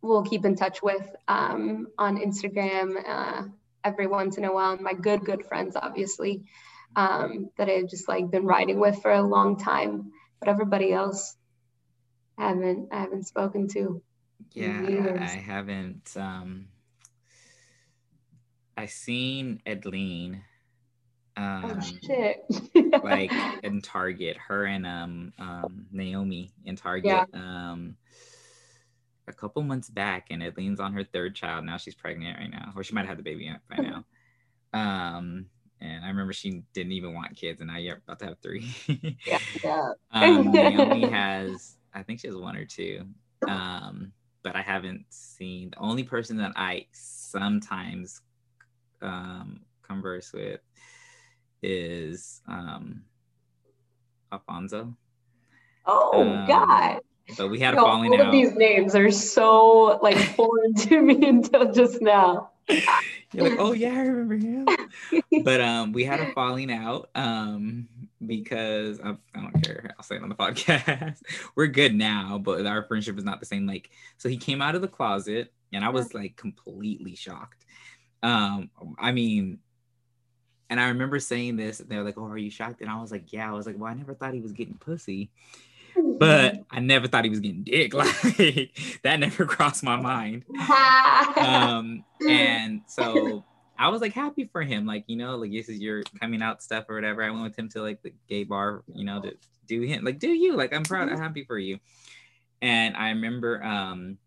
will 0.00 0.22
keep 0.22 0.44
in 0.44 0.54
touch 0.54 0.82
with 0.82 1.04
um, 1.26 1.88
on 1.98 2.18
Instagram 2.18 2.94
uh, 3.06 3.42
every 3.82 4.06
once 4.06 4.38
in 4.38 4.44
a 4.44 4.52
while. 4.52 4.72
And 4.72 4.82
my 4.82 4.92
good, 4.92 5.24
good 5.24 5.44
friends, 5.46 5.76
obviously, 5.76 6.44
um, 6.94 7.50
that 7.56 7.68
I've 7.68 7.88
just 7.88 8.08
like 8.08 8.30
been 8.30 8.46
riding 8.46 8.78
with 8.78 9.02
for 9.02 9.10
a 9.10 9.22
long 9.22 9.58
time. 9.58 10.12
But 10.38 10.48
everybody 10.48 10.92
else, 10.92 11.36
I 12.38 12.48
haven't, 12.48 12.90
I 12.92 13.00
haven't 13.00 13.26
spoken 13.26 13.66
to. 13.68 14.00
Yeah, 14.52 15.16
I 15.20 15.26
haven't. 15.26 16.16
Um, 16.16 16.68
I 18.76 18.86
seen 18.86 19.60
Edleen 19.66 20.42
Oh, 20.57 20.57
um, 21.38 21.64
oh 21.64 21.80
shit! 21.80 22.44
like 23.04 23.32
in 23.62 23.80
Target, 23.80 24.36
her 24.48 24.64
and 24.64 24.84
um, 24.84 25.32
um 25.38 25.86
Naomi 25.92 26.50
in 26.64 26.74
Target. 26.74 27.06
Yeah. 27.06 27.24
Um, 27.32 27.96
a 29.28 29.32
couple 29.32 29.62
months 29.62 29.88
back, 29.88 30.28
and 30.30 30.42
Edleen's 30.42 30.80
on 30.80 30.92
her 30.94 31.04
third 31.04 31.36
child. 31.36 31.64
Now 31.64 31.76
she's 31.76 31.94
pregnant 31.94 32.38
right 32.38 32.50
now, 32.50 32.72
or 32.74 32.82
she 32.82 32.94
might 32.94 33.06
have 33.06 33.18
the 33.18 33.22
baby 33.22 33.52
by 33.70 33.76
now. 33.76 34.04
um, 34.72 35.46
and 35.80 36.04
I 36.04 36.08
remember 36.08 36.32
she 36.32 36.62
didn't 36.72 36.92
even 36.92 37.14
want 37.14 37.36
kids, 37.36 37.60
and 37.60 37.70
now 37.70 37.76
you're 37.76 38.00
about 38.04 38.18
to 38.20 38.26
have 38.26 38.38
three. 38.40 38.68
yeah. 39.24 39.38
yeah. 39.62 39.92
um, 40.10 40.50
Naomi 40.50 41.06
has, 41.08 41.76
I 41.94 42.02
think 42.02 42.20
she 42.20 42.26
has 42.26 42.36
one 42.36 42.56
or 42.56 42.64
two. 42.64 43.06
Um, 43.46 44.12
but 44.42 44.56
I 44.56 44.62
haven't 44.62 45.04
seen 45.10 45.70
the 45.70 45.78
only 45.78 46.02
person 46.02 46.38
that 46.38 46.52
I 46.56 46.86
sometimes 46.92 48.22
um 49.00 49.60
converse 49.82 50.32
with 50.32 50.60
is 51.62 52.40
um, 52.46 53.02
Alfonso. 54.32 54.94
Oh 55.86 56.22
um, 56.22 56.46
God! 56.46 57.00
But 57.36 57.48
we 57.48 57.58
had 57.58 57.74
a 57.74 57.78
falling 57.78 58.12
all 58.12 58.20
out. 58.20 58.20
All 58.20 58.26
of 58.26 58.32
these 58.32 58.54
names 58.54 58.94
are 58.94 59.10
so 59.10 59.98
like 60.02 60.16
foreign 60.36 60.74
to 60.74 61.02
me 61.02 61.28
until 61.28 61.72
just 61.72 62.00
now. 62.00 62.50
You're 63.32 63.50
like, 63.50 63.58
oh 63.58 63.72
yeah, 63.72 63.94
I 63.94 64.00
remember 64.00 64.36
him. 64.36 64.66
but 65.44 65.60
um, 65.60 65.92
we 65.92 66.04
had 66.04 66.20
a 66.20 66.32
falling 66.32 66.70
out 66.70 67.10
um 67.14 67.88
because 68.26 69.00
I, 69.00 69.10
I 69.34 69.40
don't 69.40 69.62
care. 69.62 69.90
I'll 69.96 70.04
say 70.04 70.16
it 70.16 70.22
on 70.22 70.28
the 70.28 70.34
podcast. 70.34 71.20
We're 71.54 71.66
good 71.66 71.94
now, 71.94 72.38
but 72.38 72.66
our 72.66 72.84
friendship 72.84 73.18
is 73.18 73.24
not 73.24 73.40
the 73.40 73.46
same. 73.46 73.66
Like, 73.66 73.90
so 74.16 74.28
he 74.28 74.36
came 74.36 74.60
out 74.60 74.74
of 74.74 74.82
the 74.82 74.88
closet, 74.88 75.52
and 75.72 75.84
I 75.84 75.90
was 75.90 76.14
like 76.14 76.36
completely 76.36 77.14
shocked. 77.14 77.64
Um, 78.22 78.70
I 78.98 79.12
mean, 79.12 79.58
and 80.70 80.78
I 80.78 80.88
remember 80.88 81.18
saying 81.18 81.56
this, 81.56 81.80
and 81.80 81.88
they 81.88 81.96
were 81.96 82.04
like, 82.04 82.18
"Oh, 82.18 82.26
are 82.26 82.38
you 82.38 82.50
shocked?" 82.50 82.80
And 82.80 82.90
I 82.90 83.00
was 83.00 83.10
like, 83.10 83.32
"Yeah." 83.32 83.48
I 83.48 83.52
was 83.52 83.66
like, 83.66 83.78
"Well, 83.78 83.90
I 83.90 83.94
never 83.94 84.14
thought 84.14 84.34
he 84.34 84.40
was 84.40 84.52
getting 84.52 84.74
pussy." 84.74 85.30
but 86.18 86.64
I 86.70 86.80
never 86.80 87.06
thought 87.06 87.24
he 87.24 87.30
was 87.30 87.40
getting 87.40 87.62
dick. 87.62 87.92
Like 87.98 88.76
that 89.02 89.20
never 89.20 89.44
crossed 89.46 89.82
my 89.82 89.96
mind. 89.96 90.44
um, 91.36 92.04
and 92.28 92.82
so 92.86 93.44
I 93.78 93.88
was 93.88 94.00
like 94.00 94.12
happy 94.12 94.44
for 94.44 94.62
him. 94.62 94.86
Like, 94.86 95.04
you 95.06 95.16
know, 95.16 95.36
like 95.36 95.50
this 95.50 95.68
is 95.68 95.80
your 95.80 96.02
coming 96.20 96.42
out 96.42 96.62
stuff 96.62 96.84
or 96.88 96.94
whatever. 96.94 97.22
I 97.22 97.30
went 97.30 97.42
with 97.42 97.58
him 97.58 97.68
to 97.70 97.82
like 97.82 98.02
the 98.02 98.12
gay 98.28 98.44
bar, 98.44 98.82
you 98.94 99.04
know, 99.04 99.20
to 99.20 99.36
do 99.66 99.82
him. 99.82 100.04
Like, 100.04 100.18
do 100.18 100.28
you? 100.28 100.56
Like, 100.56 100.72
I'm 100.72 100.84
proud, 100.84 101.08
I'm 101.08 101.18
happy 101.18 101.44
for 101.44 101.58
you. 101.58 101.78
And 102.62 102.96
I 102.96 103.10
remember 103.10 103.62
um 103.62 104.18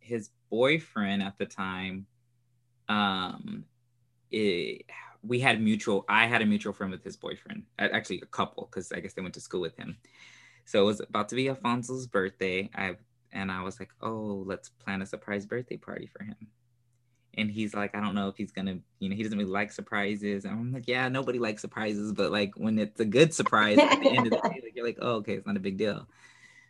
his 0.00 0.30
boyfriend 0.50 1.22
at 1.22 1.36
the 1.38 1.46
time, 1.46 2.06
um, 2.88 3.64
it, 4.30 4.86
we 5.26 5.40
had 5.40 5.60
mutual, 5.60 6.04
I 6.08 6.26
had 6.26 6.42
a 6.42 6.46
mutual 6.46 6.72
friend 6.72 6.90
with 6.90 7.04
his 7.04 7.16
boyfriend, 7.16 7.64
actually 7.78 8.20
a 8.20 8.26
couple, 8.26 8.68
because 8.70 8.92
I 8.92 9.00
guess 9.00 9.14
they 9.14 9.22
went 9.22 9.34
to 9.34 9.40
school 9.40 9.60
with 9.60 9.76
him. 9.76 9.96
So 10.64 10.82
it 10.82 10.86
was 10.86 11.00
about 11.00 11.28
to 11.30 11.36
be 11.36 11.48
Alfonso's 11.48 12.06
birthday. 12.06 12.70
I 12.74 12.96
and 13.32 13.52
I 13.52 13.62
was 13.62 13.78
like, 13.78 13.90
oh, 14.00 14.44
let's 14.46 14.68
plan 14.68 15.02
a 15.02 15.06
surprise 15.06 15.46
birthday 15.46 15.76
party 15.76 16.06
for 16.06 16.24
him. 16.24 16.36
And 17.38 17.50
he's 17.50 17.74
like, 17.74 17.94
I 17.94 18.00
don't 18.00 18.14
know 18.14 18.28
if 18.28 18.36
he's 18.36 18.50
gonna, 18.50 18.78
you 18.98 19.08
know, 19.10 19.16
he 19.16 19.22
doesn't 19.22 19.38
really 19.38 19.50
like 19.50 19.70
surprises. 19.70 20.44
And 20.44 20.54
I'm 20.54 20.72
like, 20.72 20.88
yeah, 20.88 21.08
nobody 21.08 21.38
likes 21.38 21.60
surprises, 21.60 22.12
but 22.12 22.32
like 22.32 22.54
when 22.56 22.78
it's 22.78 23.00
a 23.00 23.04
good 23.04 23.34
surprise 23.34 23.78
at 23.78 24.00
the 24.00 24.08
end 24.08 24.26
of 24.26 24.30
the 24.30 24.48
day, 24.48 24.60
like 24.62 24.72
you're 24.74 24.86
like, 24.86 24.98
oh, 25.02 25.16
okay, 25.16 25.34
it's 25.34 25.46
not 25.46 25.56
a 25.56 25.60
big 25.60 25.76
deal. 25.76 26.08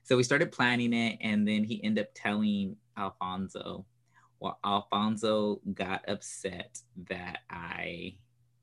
So 0.03 0.17
we 0.17 0.23
started 0.23 0.53
planning 0.53 0.93
it, 0.93 1.19
and 1.21 1.47
then 1.47 1.65
he 1.65 1.83
ended 1.83 2.05
up 2.05 2.11
telling 2.15 2.77
Alfonso. 2.97 3.87
Well, 4.39 4.59
Alfonso 4.65 5.61
got 5.73 6.09
upset 6.09 6.81
that 7.09 7.39
I 7.51 8.17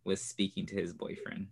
was 0.03 0.21
speaking 0.21 0.65
to 0.67 0.75
his 0.75 0.93
boyfriend. 0.93 1.47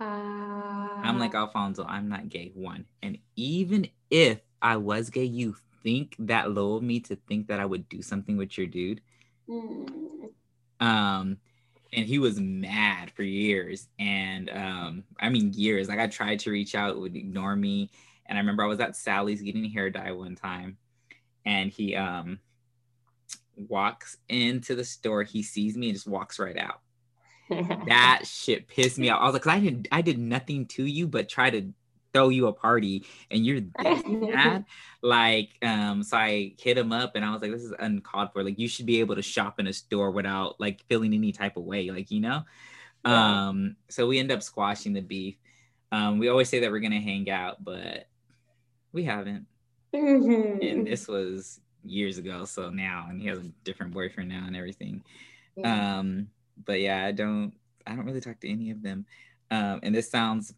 Uh, 0.00 0.04
I'm 0.04 1.18
like, 1.18 1.34
Alfonso, 1.34 1.84
I'm 1.84 2.08
not 2.08 2.28
gay, 2.28 2.50
one. 2.54 2.86
And 3.02 3.18
even 3.36 3.88
if 4.10 4.40
I 4.60 4.76
was 4.76 5.10
gay, 5.10 5.24
you 5.24 5.56
think 5.82 6.16
that 6.18 6.50
low 6.50 6.74
of 6.74 6.82
me 6.82 7.00
to 7.00 7.16
think 7.16 7.48
that 7.48 7.60
I 7.60 7.66
would 7.66 7.88
do 7.88 8.02
something 8.02 8.36
with 8.36 8.56
your 8.58 8.66
dude. 8.66 9.00
Mm. 9.48 10.30
Um, 10.80 11.36
and 11.92 12.06
he 12.06 12.18
was 12.18 12.40
mad 12.40 13.10
for 13.12 13.22
years. 13.22 13.88
And 13.98 14.50
um, 14.50 15.04
I 15.20 15.28
mean 15.28 15.52
years. 15.52 15.88
Like 15.88 16.00
I 16.00 16.08
tried 16.08 16.40
to 16.40 16.50
reach 16.50 16.74
out, 16.74 16.98
would 16.98 17.16
ignore 17.16 17.54
me. 17.54 17.90
And 18.26 18.36
I 18.36 18.40
remember 18.40 18.64
I 18.64 18.68
was 18.68 18.80
at 18.80 18.96
Sally's 18.96 19.42
getting 19.42 19.70
hair 19.70 19.90
dye 19.90 20.12
one 20.12 20.34
time, 20.34 20.78
and 21.44 21.70
he 21.70 21.94
um 21.94 22.38
walks 23.54 24.16
into 24.28 24.74
the 24.74 24.84
store, 24.84 25.22
he 25.22 25.42
sees 25.42 25.76
me 25.76 25.88
and 25.88 25.94
just 25.94 26.08
walks 26.08 26.38
right 26.38 26.56
out 26.56 26.80
that 27.86 28.22
shit 28.24 28.68
pissed 28.68 28.98
me 28.98 29.10
off. 29.10 29.20
I 29.20 29.24
was 29.26 29.34
like, 29.34 29.46
I 29.46 29.60
didn't, 29.60 29.88
I 29.92 30.02
did 30.02 30.18
nothing 30.18 30.66
to 30.66 30.84
you, 30.84 31.06
but 31.06 31.28
try 31.28 31.50
to 31.50 31.72
throw 32.14 32.28
you 32.28 32.46
a 32.46 32.52
party, 32.52 33.04
and 33.30 33.44
you're 33.44 33.60
that 33.78 34.64
like, 35.02 35.50
um, 35.62 36.02
so 36.02 36.16
I 36.16 36.54
hit 36.58 36.78
him 36.78 36.92
up, 36.92 37.16
and 37.16 37.24
I 37.24 37.32
was 37.32 37.42
like, 37.42 37.50
this 37.50 37.64
is 37.64 37.74
uncalled 37.78 38.32
for. 38.32 38.42
Like, 38.42 38.58
you 38.58 38.68
should 38.68 38.86
be 38.86 39.00
able 39.00 39.16
to 39.16 39.22
shop 39.22 39.60
in 39.60 39.66
a 39.66 39.72
store 39.72 40.10
without 40.10 40.58
like 40.60 40.84
feeling 40.88 41.12
any 41.12 41.32
type 41.32 41.56
of 41.56 41.64
way, 41.64 41.90
like 41.90 42.10
you 42.10 42.20
know. 42.20 42.42
Yeah. 43.04 43.48
Um, 43.48 43.76
so 43.90 44.06
we 44.06 44.18
end 44.18 44.32
up 44.32 44.42
squashing 44.42 44.94
the 44.94 45.02
beef. 45.02 45.36
Um, 45.92 46.18
we 46.18 46.28
always 46.28 46.48
say 46.48 46.60
that 46.60 46.70
we're 46.70 46.80
gonna 46.80 47.00
hang 47.00 47.28
out, 47.28 47.62
but 47.62 48.08
we 48.92 49.04
haven't. 49.04 49.46
Mm-hmm. 49.94 50.62
And 50.62 50.86
this 50.86 51.06
was 51.06 51.60
years 51.84 52.18
ago, 52.18 52.44
so 52.44 52.70
now, 52.70 53.06
and 53.10 53.20
he 53.20 53.28
has 53.28 53.38
a 53.38 53.52
different 53.64 53.92
boyfriend 53.92 54.30
now 54.30 54.44
and 54.46 54.56
everything. 54.56 55.04
Yeah. 55.56 55.98
Um, 55.98 56.28
but 56.62 56.80
yeah, 56.80 57.04
I 57.04 57.12
don't 57.12 57.52
I 57.86 57.94
don't 57.94 58.06
really 58.06 58.20
talk 58.20 58.40
to 58.40 58.50
any 58.50 58.70
of 58.70 58.82
them. 58.82 59.06
Um, 59.50 59.80
and 59.82 59.94
this 59.94 60.10
sounds 60.10 60.54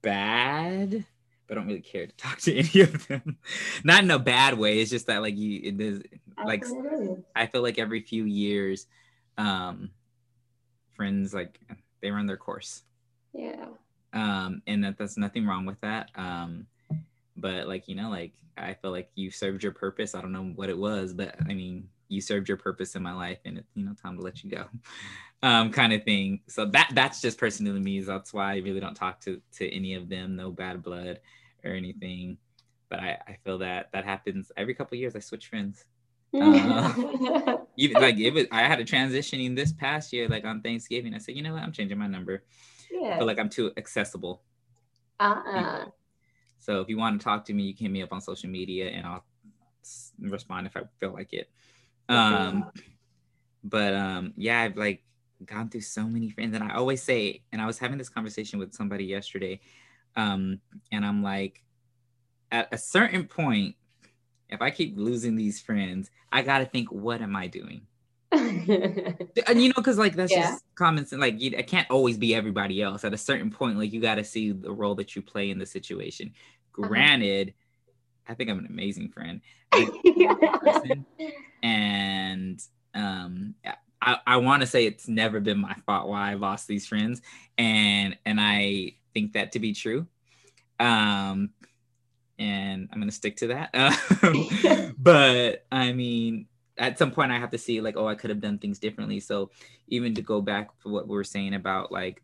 bad, 0.00 1.04
but 1.46 1.56
I 1.56 1.60
don't 1.60 1.66
really 1.66 1.80
care 1.80 2.06
to 2.06 2.12
talk 2.16 2.38
to 2.40 2.56
any 2.56 2.82
of 2.82 3.06
them. 3.08 3.38
Not 3.84 4.04
in 4.04 4.10
a 4.10 4.18
bad 4.18 4.58
way. 4.58 4.80
It's 4.80 4.90
just 4.90 5.06
that 5.06 5.22
like 5.22 5.36
you 5.36 5.60
it 5.62 5.80
is 5.80 6.02
like 6.44 6.64
I 7.34 7.46
feel 7.46 7.62
like 7.62 7.78
every 7.78 8.00
few 8.00 8.24
years, 8.24 8.86
um, 9.38 9.90
friends 10.94 11.34
like 11.34 11.58
they 12.00 12.10
run 12.10 12.26
their 12.26 12.36
course. 12.36 12.82
Yeah. 13.32 13.66
Um, 14.12 14.62
and 14.66 14.84
that 14.84 14.98
there's 14.98 15.16
nothing 15.16 15.46
wrong 15.46 15.64
with 15.64 15.80
that. 15.80 16.10
Um, 16.14 16.66
but 17.36 17.66
like 17.66 17.88
you 17.88 17.94
know, 17.94 18.10
like 18.10 18.32
I 18.56 18.74
feel 18.74 18.90
like 18.90 19.10
you 19.14 19.30
served 19.30 19.62
your 19.62 19.72
purpose. 19.72 20.14
I 20.14 20.20
don't 20.20 20.32
know 20.32 20.52
what 20.54 20.68
it 20.68 20.76
was, 20.76 21.14
but 21.14 21.34
I 21.48 21.54
mean, 21.54 21.88
you 22.12 22.20
served 22.20 22.48
your 22.48 22.58
purpose 22.58 22.94
in 22.94 23.02
my 23.02 23.14
life 23.14 23.38
and 23.44 23.58
it's 23.58 23.70
you 23.74 23.84
know 23.84 23.94
time 24.00 24.16
to 24.16 24.22
let 24.22 24.44
you 24.44 24.50
go 24.50 24.66
um 25.42 25.70
kind 25.70 25.92
of 25.92 26.04
thing. 26.04 26.40
So 26.46 26.66
that 26.66 26.90
that's 26.94 27.20
just 27.20 27.38
personally 27.38 27.80
me 27.80 28.00
that's 28.00 28.32
why 28.32 28.52
i 28.52 28.56
really 28.58 28.80
don't 28.80 28.94
talk 28.94 29.20
to 29.22 29.40
to 29.56 29.74
any 29.74 29.94
of 29.94 30.08
them 30.08 30.36
no 30.36 30.50
bad 30.50 30.82
blood 30.82 31.20
or 31.64 31.72
anything. 31.72 32.38
But 32.88 33.00
i 33.00 33.18
i 33.26 33.36
feel 33.44 33.58
that 33.58 33.90
that 33.92 34.04
happens 34.04 34.52
every 34.56 34.74
couple 34.74 34.96
years 34.98 35.16
i 35.16 35.20
switch 35.20 35.48
friends. 35.48 35.84
Uh, 36.34 36.92
even 37.76 38.00
like 38.00 38.18
it 38.18 38.32
was 38.32 38.46
i 38.52 38.62
had 38.62 38.80
a 38.80 38.84
transitioning 38.84 39.54
this 39.54 39.72
past 39.72 40.12
year 40.12 40.28
like 40.28 40.44
on 40.44 40.62
thanksgiving 40.62 41.14
i 41.14 41.18
said 41.18 41.34
you 41.36 41.42
know 41.42 41.52
what? 41.52 41.62
I'm 41.62 41.72
changing 41.72 41.98
my 41.98 42.06
number. 42.06 42.44
Yeah. 42.90 43.14
I 43.14 43.18
feel 43.18 43.26
like 43.26 43.38
i'm 43.38 43.50
too 43.50 43.72
accessible. 43.76 44.42
Uh-uh. 45.20 45.84
so 46.58 46.80
if 46.80 46.88
you 46.88 46.96
want 46.96 47.20
to 47.20 47.24
talk 47.24 47.44
to 47.44 47.52
me 47.52 47.64
you 47.64 47.74
can 47.74 47.86
hit 47.86 47.92
me 47.92 48.02
up 48.02 48.12
on 48.12 48.20
social 48.20 48.48
media 48.50 48.88
and 48.88 49.06
i'll 49.06 49.24
respond 50.20 50.66
if 50.66 50.76
i 50.76 50.80
feel 50.98 51.12
like 51.12 51.32
it 51.32 51.48
um, 52.12 52.70
but 53.64 53.94
um, 53.94 54.32
yeah, 54.36 54.60
I've 54.60 54.76
like 54.76 55.02
gone 55.44 55.68
through 55.68 55.82
so 55.82 56.04
many 56.04 56.30
friends, 56.30 56.54
and 56.54 56.64
I 56.64 56.74
always 56.74 57.02
say, 57.02 57.42
and 57.52 57.60
I 57.60 57.66
was 57.66 57.78
having 57.78 57.98
this 57.98 58.08
conversation 58.08 58.58
with 58.58 58.74
somebody 58.74 59.04
yesterday, 59.04 59.60
um, 60.16 60.60
and 60.90 61.04
I'm 61.04 61.22
like, 61.22 61.62
at 62.50 62.68
a 62.72 62.78
certain 62.78 63.24
point, 63.24 63.76
if 64.48 64.60
I 64.60 64.70
keep 64.70 64.96
losing 64.96 65.36
these 65.36 65.60
friends, 65.60 66.10
I 66.30 66.42
got 66.42 66.58
to 66.58 66.66
think, 66.66 66.92
what 66.92 67.22
am 67.22 67.34
I 67.34 67.46
doing? 67.46 67.86
and 68.32 69.62
you 69.62 69.68
know, 69.68 69.74
because 69.76 69.98
like 69.98 70.14
that's 70.14 70.32
yeah. 70.32 70.52
just 70.52 70.64
common 70.74 71.04
sense. 71.06 71.20
Like, 71.20 71.40
you, 71.40 71.54
I 71.58 71.62
can't 71.62 71.90
always 71.90 72.16
be 72.16 72.34
everybody 72.34 72.80
else. 72.82 73.04
At 73.04 73.12
a 73.12 73.18
certain 73.18 73.50
point, 73.50 73.78
like 73.78 73.92
you 73.92 74.00
got 74.00 74.16
to 74.16 74.24
see 74.24 74.52
the 74.52 74.72
role 74.72 74.94
that 74.96 75.14
you 75.14 75.22
play 75.22 75.50
in 75.50 75.58
the 75.58 75.66
situation. 75.66 76.32
Uh-huh. 76.78 76.88
I 78.28 78.34
think 78.34 78.50
I'm 78.50 78.58
an 78.58 78.66
amazing 78.66 79.08
friend. 79.08 79.40
and 81.62 82.62
um, 82.94 83.54
I, 84.00 84.18
I 84.26 84.36
want 84.38 84.62
to 84.62 84.66
say 84.66 84.86
it's 84.86 85.08
never 85.08 85.40
been 85.40 85.58
my 85.58 85.74
fault 85.86 86.08
why 86.08 86.30
I 86.30 86.34
lost 86.34 86.66
these 86.66 86.86
friends, 86.86 87.22
and 87.56 88.16
and 88.24 88.40
I 88.40 88.94
think 89.14 89.34
that 89.34 89.52
to 89.52 89.58
be 89.58 89.72
true. 89.72 90.06
Um, 90.80 91.50
and 92.38 92.88
I'm 92.92 92.98
gonna 92.98 93.12
stick 93.12 93.36
to 93.38 93.48
that. 93.48 94.94
but 94.98 95.66
I 95.70 95.92
mean, 95.92 96.46
at 96.76 96.98
some 96.98 97.12
point, 97.12 97.32
I 97.32 97.38
have 97.38 97.50
to 97.50 97.58
see 97.58 97.80
like, 97.80 97.96
oh, 97.96 98.08
I 98.08 98.14
could 98.14 98.30
have 98.30 98.40
done 98.40 98.58
things 98.58 98.78
differently. 98.78 99.20
So 99.20 99.50
even 99.88 100.14
to 100.14 100.22
go 100.22 100.40
back 100.40 100.70
to 100.82 100.88
what 100.88 101.06
we 101.06 101.14
were 101.14 101.24
saying 101.24 101.54
about 101.54 101.92
like 101.92 102.22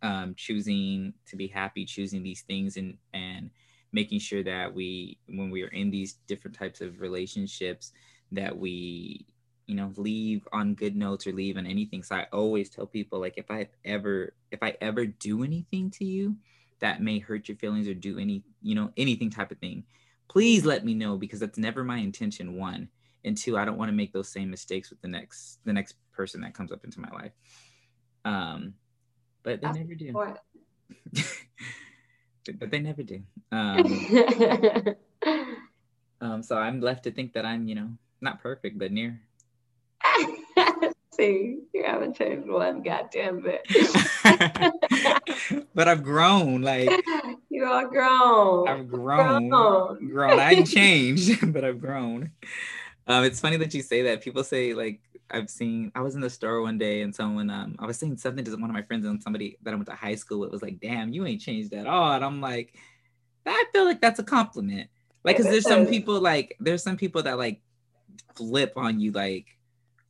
um, 0.00 0.34
choosing 0.36 1.12
to 1.26 1.36
be 1.36 1.46
happy, 1.46 1.84
choosing 1.84 2.22
these 2.22 2.42
things, 2.42 2.76
and 2.76 2.96
and 3.12 3.50
making 3.92 4.18
sure 4.18 4.42
that 4.42 4.72
we 4.72 5.18
when 5.26 5.50
we 5.50 5.62
are 5.62 5.68
in 5.68 5.90
these 5.90 6.14
different 6.26 6.56
types 6.56 6.80
of 6.80 7.00
relationships 7.00 7.92
that 8.30 8.56
we 8.56 9.26
you 9.66 9.74
know 9.74 9.92
leave 9.96 10.46
on 10.52 10.74
good 10.74 10.96
notes 10.96 11.26
or 11.26 11.32
leave 11.32 11.56
on 11.56 11.66
anything. 11.66 12.02
So 12.02 12.16
i 12.16 12.26
always 12.32 12.68
tell 12.68 12.86
people 12.86 13.20
like 13.20 13.34
if 13.36 13.50
i 13.50 13.68
ever 13.84 14.34
if 14.50 14.62
i 14.62 14.76
ever 14.80 15.06
do 15.06 15.44
anything 15.44 15.90
to 15.92 16.04
you 16.04 16.36
that 16.80 17.00
may 17.00 17.18
hurt 17.18 17.48
your 17.48 17.56
feelings 17.56 17.86
or 17.86 17.94
do 17.94 18.18
any 18.18 18.42
you 18.62 18.74
know 18.74 18.90
anything 18.96 19.30
type 19.30 19.52
of 19.52 19.58
thing 19.58 19.84
please 20.28 20.64
let 20.64 20.84
me 20.84 20.94
know 20.94 21.16
because 21.16 21.38
that's 21.38 21.58
never 21.58 21.84
my 21.84 21.98
intention 21.98 22.56
one 22.56 22.88
and 23.24 23.36
two 23.36 23.56
i 23.56 23.64
don't 23.64 23.78
want 23.78 23.88
to 23.88 23.94
make 23.94 24.12
those 24.12 24.28
same 24.28 24.50
mistakes 24.50 24.90
with 24.90 25.00
the 25.00 25.08
next 25.08 25.60
the 25.64 25.72
next 25.72 25.94
person 26.12 26.40
that 26.42 26.54
comes 26.54 26.70
up 26.70 26.84
into 26.84 27.00
my 27.00 27.10
life. 27.10 27.32
Um 28.24 28.74
but 29.42 29.60
they 29.60 29.72
never 29.72 29.94
do 29.94 30.12
but 32.58 32.70
they 32.70 32.80
never 32.80 33.02
do. 33.02 33.22
Um, 33.52 34.96
um, 36.20 36.42
so 36.42 36.56
I'm 36.56 36.80
left 36.80 37.04
to 37.04 37.10
think 37.10 37.34
that 37.34 37.44
I'm, 37.44 37.68
you 37.68 37.74
know, 37.74 37.90
not 38.20 38.42
perfect, 38.42 38.78
but 38.78 38.90
near. 38.90 39.20
See, 41.14 41.58
you 41.74 41.84
haven't 41.84 42.16
changed 42.16 42.48
one 42.48 42.82
goddamn 42.82 43.42
bit. 43.42 43.66
but 45.74 45.88
I've 45.88 46.02
grown. 46.02 46.62
Like 46.62 46.90
you 47.50 47.64
are 47.64 47.86
grown. 47.86 48.66
I've 48.66 48.88
grown. 48.88 49.50
Grown. 49.50 50.08
grown. 50.08 50.40
I 50.40 50.52
ain't 50.52 50.68
changed, 50.68 51.52
but 51.52 51.64
I've 51.64 51.80
grown. 51.80 52.30
Um, 53.06 53.24
it's 53.24 53.40
funny 53.40 53.58
that 53.58 53.74
you 53.74 53.82
say 53.82 54.02
that. 54.02 54.22
People 54.22 54.42
say 54.42 54.72
like 54.72 55.00
I've 55.32 55.50
seen. 55.50 55.92
I 55.94 56.00
was 56.00 56.14
in 56.14 56.20
the 56.20 56.30
store 56.30 56.62
one 56.62 56.78
day 56.78 57.02
and 57.02 57.14
someone. 57.14 57.50
Um, 57.50 57.76
I 57.78 57.86
was 57.86 57.98
saying 57.98 58.18
something 58.18 58.44
to 58.44 58.50
one 58.52 58.70
of 58.70 58.74
my 58.74 58.82
friends 58.82 59.06
and 59.06 59.22
somebody 59.22 59.58
that 59.62 59.72
I 59.72 59.74
went 59.74 59.86
to 59.86 59.94
high 59.94 60.14
school 60.14 60.40
with 60.40 60.50
was 60.50 60.62
like, 60.62 60.80
"Damn, 60.80 61.12
you 61.12 61.26
ain't 61.26 61.40
changed 61.40 61.72
at 61.72 61.86
all." 61.86 62.12
And 62.12 62.24
I'm 62.24 62.40
like, 62.40 62.74
I 63.46 63.64
feel 63.72 63.84
like 63.84 64.00
that's 64.00 64.18
a 64.18 64.24
compliment. 64.24 64.88
Like, 65.24 65.36
cause 65.36 65.46
there's 65.46 65.68
some 65.68 65.86
people 65.86 66.20
like 66.20 66.56
there's 66.60 66.82
some 66.82 66.96
people 66.96 67.22
that 67.22 67.38
like 67.38 67.62
flip 68.34 68.72
on 68.76 69.00
you 69.00 69.12
like, 69.12 69.46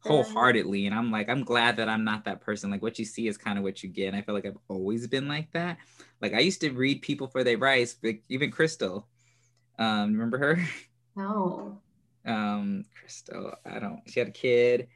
wholeheartedly. 0.01 0.87
And 0.87 0.95
I'm 0.95 1.11
like, 1.11 1.29
I'm 1.29 1.45
glad 1.45 1.77
that 1.77 1.89
I'm 1.89 2.05
not 2.05 2.25
that 2.25 2.41
person. 2.41 2.71
Like 2.71 2.83
what 2.83 2.99
you 2.99 3.05
see 3.05 3.29
is 3.29 3.37
kind 3.37 3.59
of 3.59 3.65
what 3.65 3.83
you 3.83 3.89
get. 3.89 4.09
And 4.09 4.17
I 4.17 4.23
feel 4.23 4.35
like 4.35 4.47
I've 4.47 4.59
always 4.69 5.07
been 5.07 5.29
like 5.29 5.51
that. 5.53 5.79
Like 6.21 6.35
I 6.35 6.41
used 6.41 6.61
to 6.63 6.71
read 6.71 7.03
people 7.03 7.27
for 7.27 7.45
their 7.45 7.59
rights, 7.59 7.97
like 8.03 8.23
even 8.29 8.51
Crystal. 8.51 9.07
Um, 9.79 10.13
remember 10.13 10.39
her? 10.39 10.65
No. 11.15 11.79
Um, 12.25 12.85
Crystal, 12.99 13.55
I 13.67 13.79
don't 13.79 14.01
she 14.07 14.21
had 14.21 14.29
a 14.29 14.33
kid. 14.33 14.89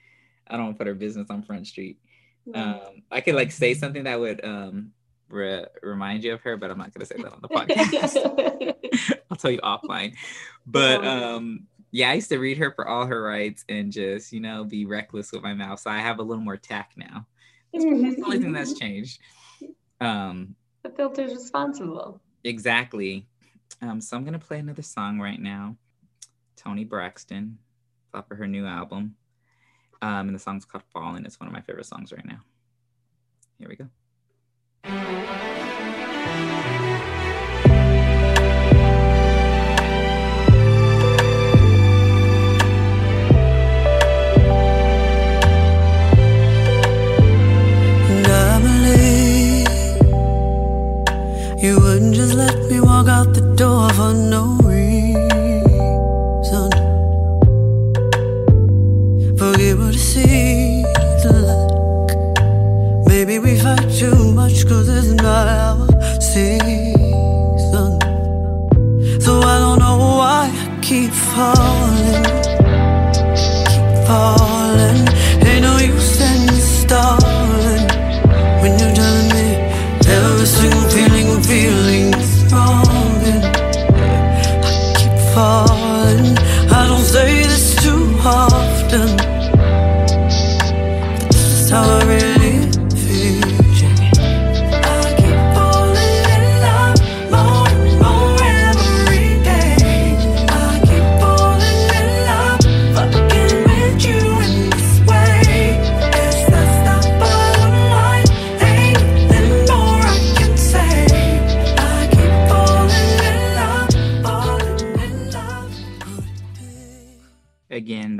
I 0.48 0.56
don't 0.56 0.76
put 0.76 0.86
her 0.86 0.94
business 0.94 1.30
on 1.30 1.42
Front 1.42 1.66
Street. 1.66 1.98
Um, 2.54 3.02
I 3.10 3.20
could 3.20 3.34
like 3.34 3.50
say 3.50 3.74
something 3.74 4.04
that 4.04 4.20
would 4.20 4.44
um 4.44 4.92
re- 5.28 5.66
remind 5.82 6.24
you 6.24 6.34
of 6.34 6.40
her, 6.42 6.56
but 6.56 6.70
I'm 6.70 6.78
not 6.78 6.92
gonna 6.92 7.06
say 7.06 7.16
that 7.16 7.32
on 7.32 7.40
the 7.42 7.48
podcast. 7.48 9.20
I'll 9.30 9.36
tell 9.36 9.50
you 9.50 9.60
offline. 9.60 10.14
But 10.66 11.04
um 11.04 11.66
yeah, 11.90 12.10
I 12.10 12.14
used 12.14 12.28
to 12.28 12.38
read 12.38 12.58
her 12.58 12.72
for 12.72 12.86
all 12.86 13.06
her 13.06 13.22
rights 13.22 13.64
and 13.68 13.90
just, 13.90 14.32
you 14.32 14.40
know, 14.40 14.64
be 14.64 14.84
reckless 14.84 15.32
with 15.32 15.42
my 15.42 15.54
mouth. 15.54 15.80
So 15.80 15.90
I 15.90 15.98
have 15.98 16.18
a 16.18 16.22
little 16.22 16.42
more 16.42 16.56
tact 16.56 16.96
now. 16.96 17.26
It's 17.72 17.84
the 17.84 18.22
only 18.24 18.38
thing 18.38 18.52
that's 18.52 18.78
changed. 18.78 19.20
Um 20.00 20.54
the 20.82 20.90
filter's 20.90 21.32
responsible. 21.32 22.20
Exactly. 22.44 23.26
Um, 23.82 24.00
so 24.00 24.16
I'm 24.16 24.24
gonna 24.24 24.38
play 24.38 24.58
another 24.58 24.82
song 24.82 25.18
right 25.18 25.40
now. 25.40 25.76
Toni 26.56 26.84
Braxton, 26.84 27.58
off 28.14 28.30
of 28.30 28.38
her 28.38 28.46
new 28.46 28.66
album. 28.66 29.16
Um, 30.02 30.28
and 30.28 30.34
the 30.34 30.38
song's 30.38 30.64
called 30.64 30.84
Falling. 30.92 31.24
It's 31.24 31.40
one 31.40 31.46
of 31.46 31.52
my 31.52 31.60
favorite 31.60 31.86
songs 31.86 32.12
right 32.12 32.24
now. 32.24 32.40
Here 33.58 33.68
we 33.68 33.76
go. 33.76 33.88
You 51.66 51.80
wouldn't 51.80 52.14
just 52.14 52.34
let 52.34 52.56
me 52.70 52.80
walk 52.80 53.08
out 53.08 53.34
the 53.34 53.40
door 53.56 53.90
for 53.90 54.14
no 54.14 54.65
cause 64.68 64.88
it's 64.88 65.12
not 65.22 65.46
our 65.48 65.86
season. 66.20 67.90
So 69.20 69.40
I 69.40 69.56
don't 69.64 69.78
know 69.78 69.98
why 70.18 70.50
I 70.52 70.78
keep 70.82 71.10
falling, 71.10 72.24
keep 73.40 73.94
falling. 74.06 75.00
Ain't 75.46 75.62
no 75.62 75.74
use 75.78 76.20
in 76.20 76.48
stalling 76.76 77.84
when 78.60 78.72
you're 78.80 78.94
telling 79.00 79.28
me 79.36 79.46
every 80.16 80.46
single 80.46 80.86
feeling 80.94 81.26
I'm 81.34 81.42
feeling 81.42 82.10
wrong. 82.50 82.86
I 83.94 84.08
keep 84.98 85.16
falling. 85.34 86.26
I 86.78 86.82
don't 86.90 87.06
say 87.14 87.30
this 87.44 87.66
too 87.84 88.02
often. 88.24 89.08
But 91.18 91.28
this 91.30 91.44
is 91.60 91.70
how 91.70 91.84
I 91.98 92.04
really 92.04 92.45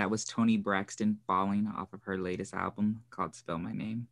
that 0.06 0.10
was 0.10 0.24
Toni 0.24 0.56
Braxton 0.56 1.18
falling 1.26 1.66
off 1.76 1.92
of 1.92 2.00
her 2.04 2.16
latest 2.16 2.54
album 2.54 3.02
called 3.10 3.34
Spell 3.34 3.58
My 3.58 3.72
Name. 3.72 4.06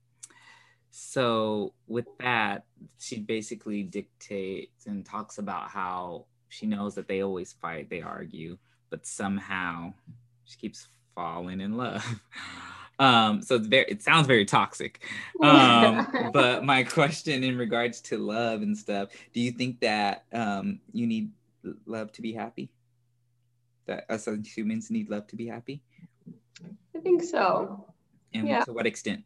So, 0.90 1.72
with 1.86 2.06
that, 2.18 2.64
she 2.98 3.20
basically 3.20 3.84
dictates 3.84 4.86
and 4.86 5.06
talks 5.06 5.38
about 5.38 5.68
how 5.68 6.24
she 6.48 6.66
knows 6.66 6.96
that 6.96 7.06
they 7.06 7.22
always 7.22 7.52
fight, 7.52 7.90
they 7.90 8.02
argue, 8.02 8.58
but 8.90 9.06
somehow 9.06 9.94
she 10.44 10.56
keeps 10.56 10.88
falling 11.14 11.60
in 11.60 11.76
love. 11.76 12.04
Um, 12.96 13.42
so 13.42 13.56
it's 13.56 13.66
very, 13.66 13.86
it 13.88 14.02
sounds 14.02 14.28
very 14.28 14.44
toxic. 14.44 15.02
Um, 15.42 16.30
but 16.32 16.64
my 16.64 16.84
question 16.84 17.42
in 17.42 17.58
regards 17.58 18.00
to 18.02 18.18
love 18.18 18.62
and 18.62 18.78
stuff, 18.78 19.08
do 19.32 19.40
you 19.40 19.50
think 19.50 19.80
that 19.80 20.26
um, 20.32 20.78
you 20.92 21.08
need 21.08 21.32
love 21.86 22.12
to 22.12 22.22
be 22.22 22.32
happy? 22.32 22.70
That 23.86 24.06
us 24.08 24.26
as 24.28 24.46
humans 24.46 24.90
need 24.90 25.10
love 25.10 25.26
to 25.28 25.36
be 25.36 25.46
happy? 25.46 25.82
I 26.96 27.00
think 27.00 27.22
so. 27.22 27.86
And 28.32 28.48
Yeah. 28.48 28.64
to 28.64 28.72
what 28.72 28.86
extent? 28.86 29.24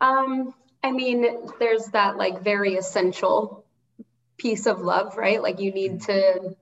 Um, 0.00 0.54
I 0.82 0.90
mean, 0.90 1.26
there's 1.60 1.86
that 1.86 2.16
like 2.16 2.42
very 2.42 2.74
essential 2.74 3.64
piece 4.36 4.66
of 4.66 4.80
love, 4.80 5.16
right? 5.16 5.40
Like 5.40 5.60
you 5.60 5.72
need 5.72 6.02
to 6.02 6.56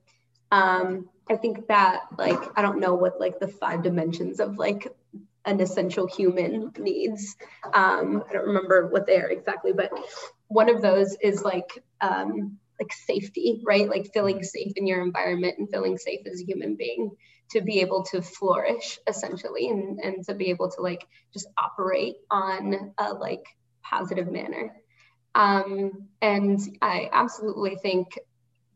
um 0.51 1.09
I 1.29 1.37
think 1.37 1.67
that 1.67 2.01
like 2.17 2.39
I 2.57 2.61
don't 2.61 2.79
know 2.79 2.93
what 2.93 3.19
like 3.19 3.39
the 3.39 3.47
five 3.47 3.83
dimensions 3.83 4.39
of 4.39 4.57
like 4.57 4.87
an 5.45 5.59
essential 5.59 6.05
human 6.05 6.71
needs. 6.77 7.35
Um, 7.73 8.23
I 8.29 8.33
don't 8.33 8.47
remember 8.47 8.87
what 8.87 9.07
they 9.07 9.17
are 9.17 9.29
exactly, 9.29 9.73
but 9.73 9.91
one 10.47 10.69
of 10.69 10.81
those 10.81 11.15
is 11.21 11.41
like 11.43 11.83
um 12.01 12.59
like 12.81 12.93
safety, 12.93 13.61
right? 13.65 13.87
Like 13.87 14.11
feeling 14.13 14.43
safe 14.43 14.73
in 14.75 14.87
your 14.87 15.01
environment 15.01 15.55
and 15.59 15.69
feeling 15.69 15.97
safe 15.97 16.21
as 16.25 16.41
a 16.41 16.45
human 16.45 16.75
being 16.75 17.11
to 17.51 17.61
be 17.61 17.81
able 17.81 18.03
to 18.03 18.21
flourish 18.21 18.97
essentially 19.07 19.69
and, 19.69 19.99
and 19.99 20.25
to 20.25 20.33
be 20.33 20.49
able 20.49 20.71
to 20.71 20.81
like 20.81 21.05
just 21.33 21.47
operate 21.57 22.15
on 22.29 22.93
a 22.97 23.13
like 23.13 23.43
positive 23.83 24.31
manner. 24.31 24.73
Um, 25.35 26.07
and 26.21 26.59
I 26.81 27.09
absolutely 27.11 27.75
think 27.75 28.17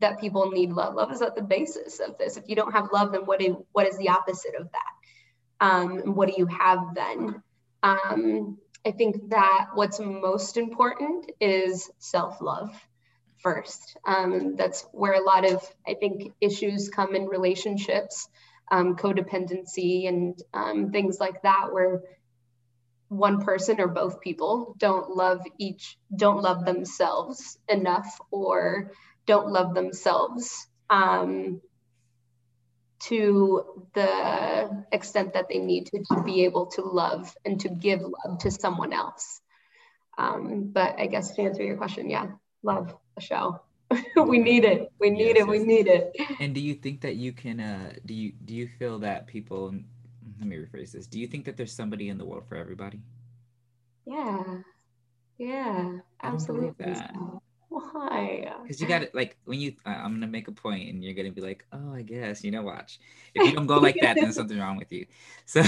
that 0.00 0.20
people 0.20 0.50
need 0.50 0.70
love. 0.70 0.94
Love 0.94 1.10
is 1.10 1.22
at 1.22 1.34
the 1.34 1.42
basis 1.42 2.00
of 2.00 2.18
this. 2.18 2.36
If 2.36 2.44
you 2.48 2.56
don't 2.56 2.72
have 2.72 2.92
love, 2.92 3.12
then 3.12 3.22
what 3.22 3.40
is, 3.40 3.54
what 3.72 3.86
is 3.86 3.96
the 3.98 4.10
opposite 4.10 4.54
of 4.58 4.68
that? 4.72 5.66
Um, 5.66 6.14
what 6.14 6.28
do 6.28 6.34
you 6.36 6.46
have 6.46 6.94
then? 6.94 7.42
Um, 7.82 8.58
I 8.86 8.90
think 8.92 9.30
that 9.30 9.68
what's 9.74 9.98
most 9.98 10.58
important 10.58 11.30
is 11.40 11.90
self 11.98 12.40
love 12.40 12.70
first. 13.46 13.96
Um, 14.04 14.56
that's 14.56 14.84
where 14.90 15.12
a 15.12 15.22
lot 15.22 15.44
of, 15.48 15.62
I 15.86 15.94
think, 15.94 16.32
issues 16.40 16.88
come 16.88 17.14
in 17.14 17.26
relationships, 17.26 18.28
um, 18.72 18.96
codependency, 18.96 20.08
and 20.08 20.36
um, 20.52 20.90
things 20.90 21.20
like 21.20 21.42
that, 21.42 21.72
where 21.72 22.02
one 23.06 23.40
person 23.42 23.80
or 23.80 23.86
both 23.86 24.20
people 24.20 24.74
don't 24.78 25.10
love 25.10 25.42
each, 25.58 25.96
don't 26.14 26.42
love 26.42 26.64
themselves 26.64 27.56
enough, 27.68 28.20
or 28.32 28.90
don't 29.26 29.52
love 29.52 29.74
themselves 29.74 30.66
um, 30.90 31.60
to 32.98 33.86
the 33.94 34.84
extent 34.90 35.34
that 35.34 35.48
they 35.48 35.58
need 35.58 35.86
to, 35.86 36.02
to 36.16 36.22
be 36.24 36.46
able 36.46 36.66
to 36.66 36.82
love 36.82 37.32
and 37.44 37.60
to 37.60 37.68
give 37.68 38.00
love 38.00 38.38
to 38.40 38.50
someone 38.50 38.92
else. 38.92 39.40
Um, 40.18 40.72
but 40.72 40.98
I 40.98 41.06
guess 41.06 41.30
to 41.36 41.42
answer 41.42 41.62
your 41.62 41.76
question, 41.76 42.10
yeah, 42.10 42.26
love 42.64 42.92
a 43.16 43.20
show. 43.20 43.60
we 44.16 44.38
need 44.38 44.64
it. 44.64 44.90
We 44.98 45.10
need 45.10 45.36
Yes, 45.36 45.46
it. 45.46 45.48
We 45.48 45.58
need 45.60 45.86
it. 45.86 46.12
And 46.40 46.54
do 46.54 46.60
you 46.60 46.74
think 46.74 47.00
that 47.02 47.16
you 47.16 47.32
can 47.32 47.60
uh 47.60 47.92
do 48.04 48.14
you 48.14 48.32
do 48.44 48.54
you 48.54 48.68
feel 48.78 48.98
that 49.00 49.26
people 49.26 49.72
let 50.38 50.48
me 50.48 50.56
rephrase 50.56 50.92
this. 50.92 51.06
Do 51.06 51.18
you 51.20 51.26
think 51.26 51.44
that 51.44 51.56
there's 51.56 51.72
somebody 51.72 52.08
in 52.08 52.18
the 52.18 52.24
world 52.24 52.44
for 52.48 52.56
everybody? 52.56 53.00
Yeah. 54.04 54.42
Yeah. 55.38 55.98
I 56.20 56.30
don't 56.30 56.46
believe 56.46 56.74
Absolutely. 56.80 56.94
so. 57.14 57.42
Why? 57.68 58.52
Because 58.62 58.80
you 58.80 58.86
got 58.86 59.02
it 59.02 59.14
like 59.14 59.36
when 59.44 59.60
you 59.60 59.74
I- 59.84 59.94
I'm 59.94 60.14
gonna 60.14 60.26
make 60.26 60.48
a 60.48 60.52
point 60.52 60.88
and 60.88 61.04
you're 61.04 61.14
gonna 61.14 61.32
be 61.32 61.40
like, 61.40 61.64
oh 61.72 61.92
I 61.94 62.02
guess, 62.02 62.42
you 62.44 62.50
know, 62.50 62.62
watch. 62.62 62.98
If 63.34 63.46
you 63.46 63.52
don't 63.56 63.66
go 63.66 63.78
like 63.78 63.96
that, 64.02 64.16
then 64.16 64.32
something's 64.32 64.60
wrong 64.60 64.76
with 64.76 64.92
you. 64.92 65.06
So 65.46 65.62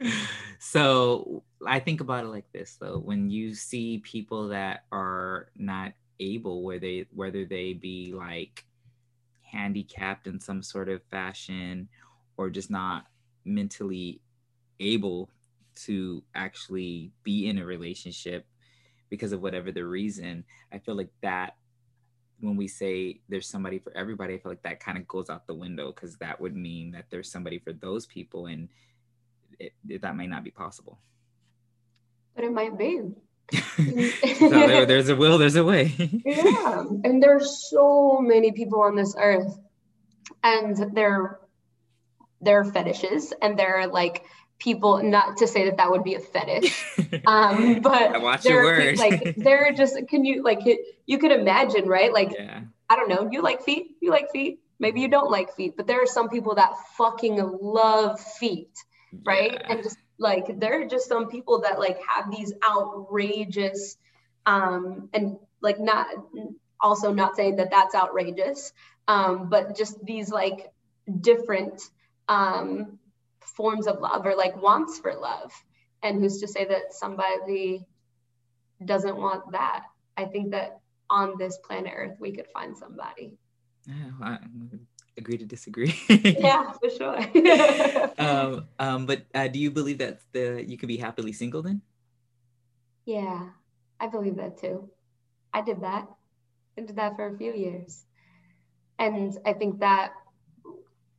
so 0.58 1.42
I 1.66 1.80
think 1.80 2.00
about 2.00 2.24
it 2.24 2.28
like 2.28 2.50
this 2.52 2.76
though. 2.76 2.98
When 2.98 3.30
you 3.30 3.54
see 3.54 3.98
people 3.98 4.48
that 4.48 4.84
are 4.92 5.48
not 5.56 5.92
able, 6.20 6.62
where 6.62 6.78
they 6.78 7.06
whether 7.12 7.44
they 7.44 7.72
be 7.72 8.12
like 8.12 8.64
handicapped 9.42 10.26
in 10.26 10.40
some 10.40 10.62
sort 10.62 10.88
of 10.88 11.02
fashion 11.10 11.88
or 12.36 12.50
just 12.50 12.70
not 12.70 13.06
mentally 13.44 14.20
able 14.80 15.30
to 15.74 16.22
actually 16.34 17.12
be 17.22 17.48
in 17.48 17.58
a 17.58 17.64
relationship 17.64 18.46
because 19.10 19.32
of 19.32 19.42
whatever 19.42 19.70
the 19.70 19.84
reason 19.84 20.44
i 20.72 20.78
feel 20.78 20.96
like 20.96 21.10
that 21.20 21.56
when 22.40 22.56
we 22.56 22.66
say 22.66 23.20
there's 23.28 23.48
somebody 23.48 23.78
for 23.78 23.96
everybody 23.96 24.34
i 24.34 24.38
feel 24.38 24.50
like 24.50 24.62
that 24.62 24.80
kind 24.80 24.98
of 24.98 25.06
goes 25.06 25.30
out 25.30 25.46
the 25.46 25.54
window 25.54 25.92
because 25.92 26.16
that 26.16 26.40
would 26.40 26.56
mean 26.56 26.90
that 26.90 27.04
there's 27.10 27.30
somebody 27.30 27.58
for 27.58 27.72
those 27.72 28.06
people 28.06 28.46
and 28.46 28.68
it, 29.58 29.72
it, 29.88 30.02
that 30.02 30.16
may 30.16 30.26
not 30.26 30.44
be 30.44 30.50
possible. 30.50 30.98
But 32.34 32.44
it 32.44 32.52
might 32.52 32.76
be. 32.76 33.00
So 33.52 34.48
there, 34.48 34.86
there's 34.86 35.08
a 35.08 35.16
will, 35.16 35.38
there's 35.38 35.56
a 35.56 35.64
way. 35.64 35.92
yeah, 36.24 36.84
and 37.04 37.22
there's 37.22 37.68
so 37.70 38.18
many 38.20 38.52
people 38.52 38.82
on 38.82 38.96
this 38.96 39.14
earth, 39.18 39.58
and 40.42 40.94
they're 40.94 41.40
they're 42.40 42.64
fetishes, 42.64 43.32
and 43.42 43.58
they're 43.58 43.86
like 43.86 44.24
people 44.58 45.02
not 45.02 45.36
to 45.38 45.46
say 45.46 45.64
that 45.64 45.76
that 45.76 45.90
would 45.90 46.04
be 46.04 46.14
a 46.14 46.20
fetish 46.20 46.84
um 47.26 47.80
but 47.80 48.14
I 48.14 48.18
watch 48.18 48.44
your 48.44 48.62
words. 48.62 49.00
like 49.00 49.34
they're 49.36 49.72
just 49.72 49.96
can 50.08 50.24
you 50.24 50.42
like 50.42 50.60
you 51.06 51.18
could 51.18 51.32
imagine 51.32 51.86
right 51.88 52.12
like 52.12 52.32
yeah. 52.32 52.60
i 52.88 52.96
don't 52.96 53.08
know 53.08 53.28
you 53.30 53.42
like 53.42 53.62
feet 53.62 53.96
you 54.00 54.10
like 54.10 54.30
feet 54.30 54.60
maybe 54.78 55.00
you 55.00 55.08
don't 55.08 55.30
like 55.30 55.54
feet 55.54 55.76
but 55.76 55.86
there 55.86 56.00
are 56.02 56.06
some 56.06 56.28
people 56.28 56.54
that 56.54 56.72
fucking 56.96 57.36
love 57.60 58.20
feet 58.20 58.70
right 59.24 59.52
yeah. 59.52 59.66
and 59.68 59.82
just 59.82 59.98
like 60.18 60.60
there 60.60 60.80
are 60.80 60.86
just 60.86 61.08
some 61.08 61.28
people 61.28 61.62
that 61.62 61.78
like 61.78 61.98
have 62.08 62.30
these 62.30 62.52
outrageous 62.68 63.96
um 64.46 65.08
and 65.12 65.36
like 65.60 65.80
not 65.80 66.06
also 66.80 67.12
not 67.12 67.34
saying 67.36 67.56
that 67.56 67.70
that's 67.70 67.94
outrageous 67.94 68.72
um 69.08 69.48
but 69.48 69.76
just 69.76 70.04
these 70.04 70.30
like 70.30 70.72
different 71.20 71.80
um 72.28 72.98
forms 73.44 73.86
of 73.86 74.00
love 74.00 74.26
or 74.26 74.34
like 74.34 74.60
wants 74.60 74.98
for 74.98 75.14
love. 75.14 75.52
And 76.02 76.20
who's 76.20 76.40
to 76.40 76.48
say 76.48 76.64
that 76.66 76.92
somebody 76.92 77.86
doesn't 78.84 79.16
want 79.16 79.52
that? 79.52 79.84
I 80.16 80.26
think 80.26 80.50
that 80.50 80.80
on 81.08 81.34
this 81.38 81.58
planet 81.58 81.92
earth 81.94 82.16
we 82.18 82.32
could 82.32 82.48
find 82.52 82.76
somebody. 82.76 83.36
Yeah, 83.86 84.10
I 84.22 84.38
agree 85.16 85.38
to 85.38 85.44
disagree. 85.44 85.94
yeah, 86.08 86.72
for 86.82 86.90
sure. 86.90 87.18
um, 88.18 88.66
um, 88.78 89.06
but 89.06 89.22
uh, 89.34 89.48
do 89.48 89.58
you 89.58 89.70
believe 89.70 89.98
that 89.98 90.20
the 90.32 90.64
you 90.66 90.76
can 90.76 90.88
be 90.88 90.96
happily 90.96 91.32
single 91.32 91.62
then? 91.62 91.82
Yeah, 93.04 93.48
I 94.00 94.06
believe 94.06 94.36
that 94.36 94.58
too. 94.58 94.90
I 95.52 95.62
did 95.62 95.82
that. 95.82 96.08
I 96.76 96.82
did 96.82 96.96
that 96.96 97.16
for 97.16 97.26
a 97.26 97.36
few 97.36 97.52
years, 97.54 98.04
and 98.98 99.36
I 99.46 99.52
think 99.52 99.80
that 99.80 100.12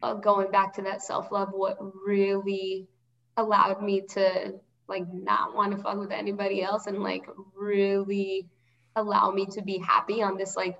uh, 0.01 0.15
going 0.15 0.51
back 0.51 0.75
to 0.75 0.83
that 0.83 1.01
self 1.01 1.31
love, 1.31 1.49
what 1.51 1.77
really 2.05 2.87
allowed 3.37 3.81
me 3.81 4.01
to 4.01 4.53
like 4.87 5.05
not 5.11 5.55
want 5.55 5.75
to 5.75 5.81
fuck 5.81 5.97
with 5.97 6.11
anybody 6.11 6.61
else 6.61 6.87
and 6.87 7.01
like 7.01 7.25
really 7.55 8.47
allow 8.95 9.31
me 9.31 9.45
to 9.45 9.61
be 9.61 9.77
happy 9.77 10.21
on 10.21 10.37
this 10.37 10.55
like 10.55 10.77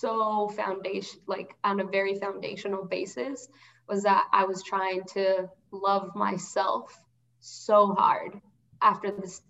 so 0.00 0.48
foundation 0.48 1.20
like 1.26 1.54
on 1.64 1.80
a 1.80 1.84
very 1.84 2.14
foundational 2.14 2.84
basis 2.84 3.48
was 3.88 4.02
that 4.02 4.26
I 4.32 4.44
was 4.44 4.62
trying 4.62 5.02
to 5.14 5.48
love 5.70 6.14
myself 6.14 6.96
so 7.40 7.94
hard 7.94 8.40
after 8.82 9.10
this 9.10 9.40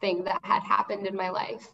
thing 0.00 0.24
that 0.24 0.40
had 0.42 0.62
happened 0.62 1.06
in 1.06 1.16
my 1.16 1.30
life. 1.30 1.66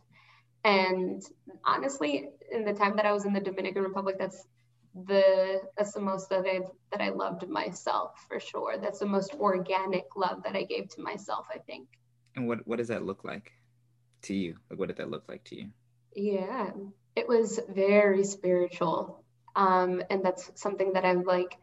And 0.65 1.21
honestly, 1.65 2.29
in 2.53 2.65
the 2.65 2.73
time 2.73 2.97
that 2.97 3.07
I 3.07 3.13
was 3.13 3.25
in 3.25 3.33
the 3.33 3.41
Dominican 3.41 3.83
Republic, 3.83 4.17
that's 4.19 4.47
the 4.95 5.61
that's 5.77 5.93
the 5.93 6.01
most 6.01 6.29
that 6.29 6.47
I've 6.47 6.71
that 6.93 7.01
I 7.01 7.09
loved 7.09 7.49
myself 7.49 8.13
for 8.29 8.39
sure. 8.39 8.77
That's 8.81 9.01
the 9.01 9.07
most 9.07 9.35
organic 9.35 10.05
love 10.17 10.45
that 10.45 10.55
I 10.55 10.63
gave 10.63 10.89
to 10.91 11.01
myself, 11.01 11.47
I 11.53 11.59
think. 11.59 11.89
And 12.37 12.47
what 12.47 12.67
what 12.67 12.79
does 12.79 12.89
that 12.89 13.05
look 13.05 13.25
like 13.25 13.51
to 14.23 14.35
you? 14.35 14.57
Like 14.71 14.79
what 14.79 14.89
did 14.89 14.99
that 14.99 15.11
look 15.11 15.25
like 15.29 15.43
to 15.45 15.57
you? 15.57 15.69
Yeah 16.15 16.71
it 17.15 17.29
was 17.29 17.61
very 17.69 18.25
spiritual. 18.25 19.23
Um, 19.55 20.03
and 20.11 20.25
that's 20.25 20.51
something 20.55 20.95
that 20.95 21.05
I'm 21.05 21.25
like, 21.25 21.57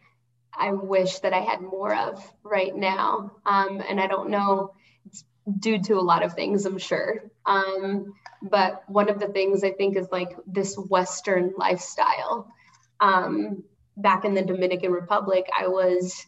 I 0.54 0.72
wish 0.72 1.20
that 1.20 1.34
I 1.34 1.40
had 1.40 1.62
more 1.62 1.96
of 1.96 2.24
right 2.44 2.76
now. 2.76 3.32
Um, 3.46 3.82
and 3.88 4.00
I 4.00 4.08
don't 4.08 4.30
know, 4.30 4.74
it's 5.06 5.24
due 5.60 5.82
to 5.84 5.94
a 5.94 6.02
lot 6.02 6.24
of 6.24 6.34
things, 6.34 6.66
I'm 6.66 6.78
sure. 6.78 7.24
Um, 7.46 8.14
but 8.42 8.84
one 8.88 9.10
of 9.10 9.20
the 9.20 9.28
things 9.28 9.64
I 9.64 9.72
think 9.72 9.98
is 9.98 10.08
like 10.12 10.36
this 10.46 10.76
Western 10.76 11.54
lifestyle. 11.58 12.52
Um, 13.00 13.64
back 13.98 14.26
in 14.26 14.34
the 14.34 14.42
Dominican 14.42 14.92
Republic, 14.92 15.50
I 15.58 15.68
was 15.68 16.26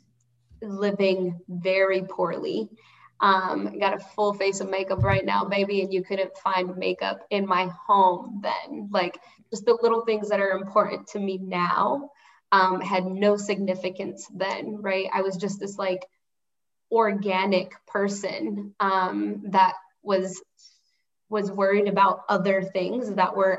living 0.61 1.39
very 1.47 2.03
poorly 2.03 2.69
um, 3.21 3.77
got 3.79 3.93
a 3.93 3.99
full 3.99 4.33
face 4.33 4.61
of 4.61 4.69
makeup 4.69 5.03
right 5.03 5.23
now, 5.23 5.45
baby, 5.45 5.81
and 5.81 5.93
you 5.93 6.03
couldn't 6.03 6.37
find 6.37 6.75
makeup 6.77 7.19
in 7.29 7.45
my 7.45 7.69
home 7.87 8.41
then. 8.43 8.89
Like 8.91 9.19
just 9.51 9.65
the 9.65 9.77
little 9.81 10.01
things 10.05 10.29
that 10.29 10.39
are 10.39 10.51
important 10.51 11.07
to 11.09 11.19
me 11.19 11.37
now 11.37 12.09
um, 12.51 12.81
had 12.81 13.05
no 13.05 13.37
significance 13.37 14.27
then, 14.33 14.81
right? 14.81 15.07
I 15.13 15.21
was 15.21 15.37
just 15.37 15.59
this 15.59 15.77
like 15.77 16.05
organic 16.91 17.73
person 17.87 18.73
um, 18.79 19.43
that 19.51 19.73
was 20.01 20.41
was 21.29 21.49
worried 21.49 21.87
about 21.87 22.23
other 22.27 22.61
things 22.61 23.13
that 23.15 23.37
were 23.37 23.57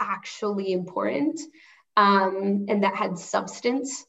actually 0.00 0.72
important 0.72 1.38
um, 1.96 2.66
and 2.68 2.82
that 2.82 2.96
had 2.96 3.18
substance. 3.18 4.04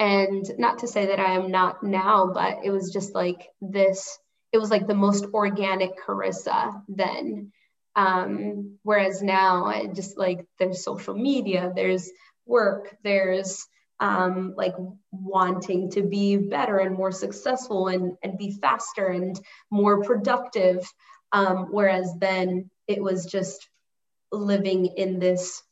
And 0.00 0.44
not 0.58 0.80
to 0.80 0.88
say 0.88 1.06
that 1.06 1.20
I 1.20 1.34
am 1.34 1.50
not 1.50 1.82
now, 1.82 2.32
but 2.34 2.58
it 2.64 2.70
was 2.70 2.92
just 2.92 3.14
like 3.14 3.48
this 3.60 4.18
it 4.52 4.58
was 4.58 4.70
like 4.70 4.86
the 4.86 4.94
most 4.94 5.26
organic 5.34 5.98
Carissa 5.98 6.82
then. 6.88 7.52
Um, 7.94 8.78
whereas 8.82 9.22
now 9.22 9.64
I 9.64 9.86
just 9.86 10.18
like 10.18 10.46
there's 10.58 10.84
social 10.84 11.14
media, 11.14 11.72
there's 11.74 12.10
work, 12.44 12.94
there's 13.02 13.66
um, 14.00 14.54
like 14.56 14.74
wanting 15.10 15.90
to 15.92 16.02
be 16.02 16.36
better 16.36 16.78
and 16.78 16.94
more 16.94 17.12
successful 17.12 17.88
and, 17.88 18.16
and 18.22 18.36
be 18.36 18.52
faster 18.52 19.06
and 19.06 19.40
more 19.70 20.02
productive. 20.02 20.86
Um, 21.32 21.68
whereas 21.70 22.12
then 22.18 22.70
it 22.86 23.02
was 23.02 23.26
just 23.26 23.68
living 24.30 24.86
in 24.86 25.18
this 25.18 25.62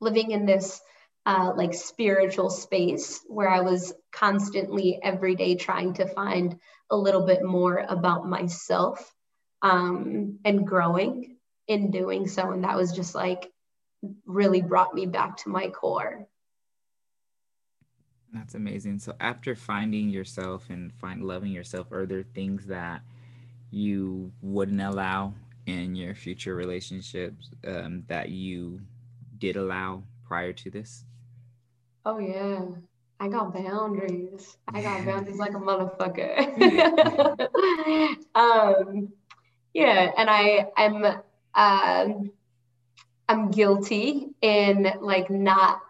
living 0.00 0.30
in 0.30 0.44
this 0.46 0.80
uh, 1.26 1.52
like 1.56 1.72
spiritual 1.72 2.50
space 2.50 3.20
where 3.26 3.48
I 3.48 3.60
was 3.60 3.94
constantly 4.12 5.00
every 5.02 5.34
day 5.34 5.54
trying 5.54 5.94
to 5.94 6.06
find 6.06 6.58
a 6.90 6.96
little 6.96 7.26
bit 7.26 7.42
more 7.42 7.84
about 7.88 8.28
myself 8.28 9.12
um, 9.62 10.38
and 10.44 10.66
growing 10.66 11.36
in 11.66 11.90
doing 11.90 12.26
so. 12.26 12.50
And 12.50 12.64
that 12.64 12.76
was 12.76 12.92
just 12.92 13.14
like 13.14 13.50
really 14.26 14.60
brought 14.60 14.94
me 14.94 15.06
back 15.06 15.38
to 15.38 15.48
my 15.48 15.68
core. 15.68 16.26
That's 18.32 18.54
amazing. 18.54 18.98
So 18.98 19.14
after 19.20 19.54
finding 19.54 20.08
yourself 20.08 20.68
and 20.68 20.92
find 20.94 21.22
loving 21.22 21.52
yourself, 21.52 21.92
are 21.92 22.04
there 22.04 22.24
things 22.34 22.66
that 22.66 23.02
you 23.70 24.32
wouldn't 24.42 24.80
allow 24.80 25.34
in 25.66 25.94
your 25.94 26.14
future 26.14 26.54
relationships 26.54 27.50
um, 27.66 28.02
that 28.08 28.28
you 28.30 28.80
did 29.38 29.56
allow 29.56 30.02
prior 30.24 30.52
to 30.52 30.70
this? 30.70 31.04
Oh 32.04 32.18
yeah. 32.18 32.64
I 33.24 33.28
got 33.28 33.54
boundaries. 33.54 34.58
I 34.68 34.82
got 34.82 35.06
boundaries 35.06 35.38
like 35.38 35.54
a 35.54 35.58
motherfucker. 35.58 36.36
um, 38.34 39.08
yeah, 39.72 40.12
and 40.14 40.28
I 40.28 40.66
I'm 40.76 41.06
um 41.54 42.30
I'm 43.26 43.50
guilty 43.50 44.26
in 44.42 44.92
like 45.00 45.30
not 45.30 45.80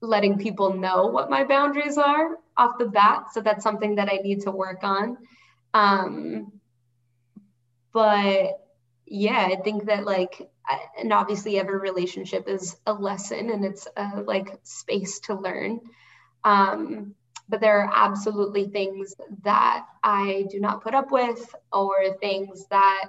letting 0.00 0.38
people 0.38 0.74
know 0.74 1.06
what 1.06 1.30
my 1.30 1.44
boundaries 1.44 1.96
are 1.96 2.36
off 2.56 2.78
the 2.80 2.86
bat. 2.86 3.32
So 3.32 3.42
that's 3.42 3.62
something 3.62 3.94
that 3.94 4.08
I 4.10 4.16
need 4.16 4.40
to 4.40 4.50
work 4.50 4.82
on. 4.82 5.18
Um, 5.72 6.50
but 7.92 8.58
yeah, 9.06 9.50
I 9.52 9.54
think 9.62 9.84
that 9.84 10.04
like, 10.04 10.50
and 10.98 11.12
obviously 11.12 11.60
every 11.60 11.78
relationship 11.78 12.48
is 12.48 12.76
a 12.86 12.92
lesson 12.92 13.50
and 13.50 13.64
it's 13.64 13.86
a 13.96 14.22
like 14.22 14.58
space 14.64 15.20
to 15.20 15.36
learn. 15.36 15.78
Um, 16.44 17.14
but 17.48 17.60
there 17.60 17.80
are 17.80 17.92
absolutely 17.92 18.68
things 18.68 19.14
that 19.42 19.84
I 20.02 20.46
do 20.50 20.60
not 20.60 20.82
put 20.82 20.94
up 20.94 21.10
with 21.10 21.54
or 21.72 22.16
things 22.20 22.66
that 22.70 23.08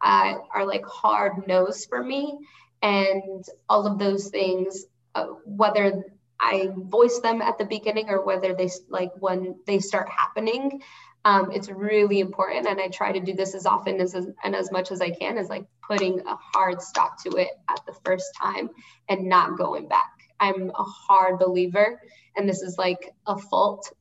uh, 0.00 0.34
are 0.54 0.64
like 0.64 0.86
hard 0.86 1.46
no's 1.46 1.84
for 1.84 2.02
me. 2.02 2.38
And 2.82 3.44
all 3.68 3.86
of 3.86 3.98
those 3.98 4.28
things, 4.28 4.86
uh, 5.14 5.26
whether 5.44 6.04
I 6.38 6.70
voice 6.74 7.18
them 7.18 7.42
at 7.42 7.58
the 7.58 7.66
beginning 7.66 8.08
or 8.08 8.24
whether 8.24 8.54
they 8.54 8.70
like 8.88 9.10
when 9.18 9.56
they 9.66 9.80
start 9.80 10.08
happening, 10.08 10.80
um, 11.24 11.50
it's 11.52 11.68
really 11.68 12.20
important. 12.20 12.66
And 12.66 12.80
I 12.80 12.88
try 12.88 13.12
to 13.12 13.20
do 13.20 13.34
this 13.34 13.54
as 13.54 13.66
often 13.66 14.00
as, 14.00 14.14
and 14.14 14.56
as 14.56 14.72
much 14.72 14.90
as 14.90 15.02
I 15.02 15.10
can 15.10 15.36
is 15.36 15.48
like 15.48 15.66
putting 15.86 16.20
a 16.20 16.36
hard 16.54 16.80
stop 16.80 17.22
to 17.24 17.30
it 17.36 17.50
at 17.68 17.84
the 17.86 17.92
first 18.04 18.34
time 18.40 18.70
and 19.08 19.28
not 19.28 19.58
going 19.58 19.88
back. 19.88 20.19
I'm 20.40 20.70
a 20.70 20.82
hard 20.82 21.38
believer, 21.38 22.00
and 22.36 22.48
this 22.48 22.62
is 22.62 22.78
like 22.78 23.12
a 23.26 23.36
fault 23.38 23.92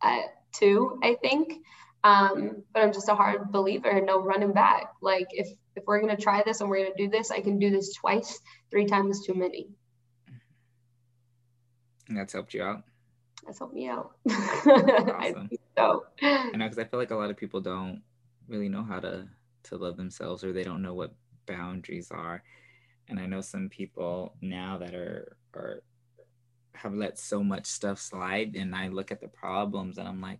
uh, 0.00 0.22
too, 0.52 0.98
I 1.02 1.16
think. 1.20 1.54
Um, 2.04 2.64
but 2.72 2.82
I'm 2.82 2.92
just 2.92 3.08
a 3.08 3.14
hard 3.14 3.52
believer, 3.52 4.00
no 4.00 4.20
running 4.20 4.52
back. 4.52 4.92
Like 5.00 5.28
if 5.30 5.48
if 5.76 5.84
we're 5.86 6.00
gonna 6.00 6.16
try 6.16 6.42
this 6.44 6.60
and 6.60 6.68
we're 6.68 6.84
gonna 6.84 6.96
do 6.96 7.08
this, 7.08 7.30
I 7.30 7.40
can 7.40 7.58
do 7.58 7.70
this 7.70 7.94
twice, 7.94 8.40
three 8.70 8.86
times 8.86 9.24
too 9.24 9.34
many. 9.34 9.68
And 12.08 12.18
that's 12.18 12.32
helped 12.32 12.54
you 12.54 12.62
out. 12.62 12.82
That's 13.46 13.58
helped 13.58 13.74
me 13.74 13.88
out. 13.88 14.12
Awesome. 14.28 15.48
so. 15.76 16.04
I 16.22 16.50
know 16.54 16.64
because 16.64 16.78
I 16.78 16.84
feel 16.84 17.00
like 17.00 17.10
a 17.10 17.16
lot 17.16 17.30
of 17.30 17.36
people 17.36 17.60
don't 17.60 18.02
really 18.48 18.68
know 18.68 18.82
how 18.82 19.00
to 19.00 19.28
to 19.64 19.76
love 19.76 19.96
themselves 19.96 20.44
or 20.44 20.52
they 20.52 20.64
don't 20.64 20.82
know 20.82 20.94
what 20.94 21.14
boundaries 21.46 22.10
are. 22.10 22.42
And 23.12 23.20
I 23.20 23.26
know 23.26 23.42
some 23.42 23.68
people 23.68 24.34
now 24.40 24.78
that 24.78 24.94
are 24.94 25.36
are 25.54 25.82
have 26.72 26.94
let 26.94 27.18
so 27.18 27.44
much 27.44 27.66
stuff 27.66 27.98
slide 27.98 28.56
and 28.56 28.74
I 28.74 28.88
look 28.88 29.12
at 29.12 29.20
the 29.20 29.28
problems 29.28 29.98
and 29.98 30.08
I'm 30.08 30.22
like, 30.22 30.38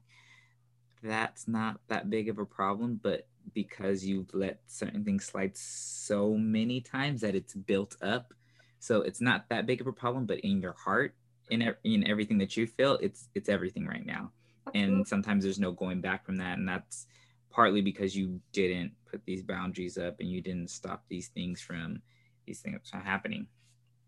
that's 1.02 1.46
not 1.46 1.80
that 1.88 2.08
big 2.08 2.30
of 2.30 2.38
a 2.38 2.46
problem, 2.46 2.98
but 3.02 3.28
because 3.52 4.06
you've 4.06 4.32
let 4.32 4.60
certain 4.68 5.04
things 5.04 5.26
slide 5.26 5.54
so 5.54 6.32
many 6.32 6.80
times 6.80 7.20
that 7.20 7.34
it's 7.34 7.54
built 7.54 7.94
up. 8.00 8.32
So 8.78 9.02
it's 9.02 9.20
not 9.20 9.50
that 9.50 9.66
big 9.66 9.82
of 9.82 9.86
a 9.86 9.92
problem, 9.92 10.24
but 10.24 10.40
in 10.40 10.62
your 10.62 10.72
heart, 10.72 11.14
in 11.50 11.74
in 11.84 12.08
everything 12.08 12.38
that 12.38 12.56
you 12.56 12.66
feel, 12.66 12.94
it's 13.02 13.28
it's 13.34 13.50
everything 13.50 13.86
right 13.86 14.06
now. 14.06 14.32
And 14.74 15.06
sometimes 15.06 15.44
there's 15.44 15.60
no 15.60 15.72
going 15.72 16.00
back 16.00 16.24
from 16.24 16.36
that, 16.36 16.56
and 16.56 16.66
that's 16.66 17.06
partly 17.50 17.82
because 17.82 18.16
you 18.16 18.40
didn't 18.52 18.92
put 19.10 19.22
these 19.26 19.42
boundaries 19.42 19.98
up 19.98 20.20
and 20.20 20.30
you 20.30 20.40
didn't 20.40 20.70
stop 20.70 21.04
these 21.10 21.28
things 21.28 21.60
from 21.60 22.00
these 22.46 22.60
things 22.60 22.90
are 22.92 23.00
happening. 23.00 23.46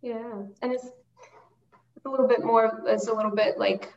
Yeah, 0.03 0.43
and 0.63 0.73
it's 0.73 0.87
a 2.05 2.09
little 2.09 2.29
bit 2.29 2.45
more. 2.45 2.83
It's 2.87 3.09
a 3.09 3.13
little 3.15 3.35
bit 3.35 3.59
like 3.59 3.93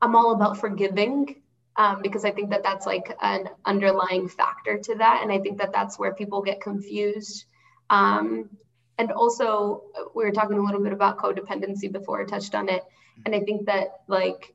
I'm 0.00 0.14
all 0.14 0.32
about 0.32 0.58
forgiving 0.58 1.42
um, 1.76 2.00
because 2.02 2.24
I 2.24 2.30
think 2.30 2.50
that 2.50 2.62
that's 2.62 2.86
like 2.86 3.16
an 3.20 3.48
underlying 3.64 4.28
factor 4.28 4.78
to 4.78 4.94
that. 4.96 5.20
And 5.22 5.32
I 5.32 5.38
think 5.38 5.58
that 5.58 5.72
that's 5.72 5.98
where 5.98 6.14
people 6.14 6.42
get 6.42 6.60
confused. 6.60 7.44
Um, 7.90 8.50
and 8.98 9.12
also, 9.12 9.82
we 10.14 10.24
were 10.24 10.32
talking 10.32 10.58
a 10.58 10.62
little 10.62 10.82
bit 10.82 10.92
about 10.92 11.18
codependency 11.18 11.92
before 11.92 12.22
I 12.22 12.24
touched 12.24 12.54
on 12.54 12.68
it. 12.68 12.82
And 13.24 13.34
I 13.34 13.40
think 13.40 13.66
that 13.66 14.00
like 14.08 14.54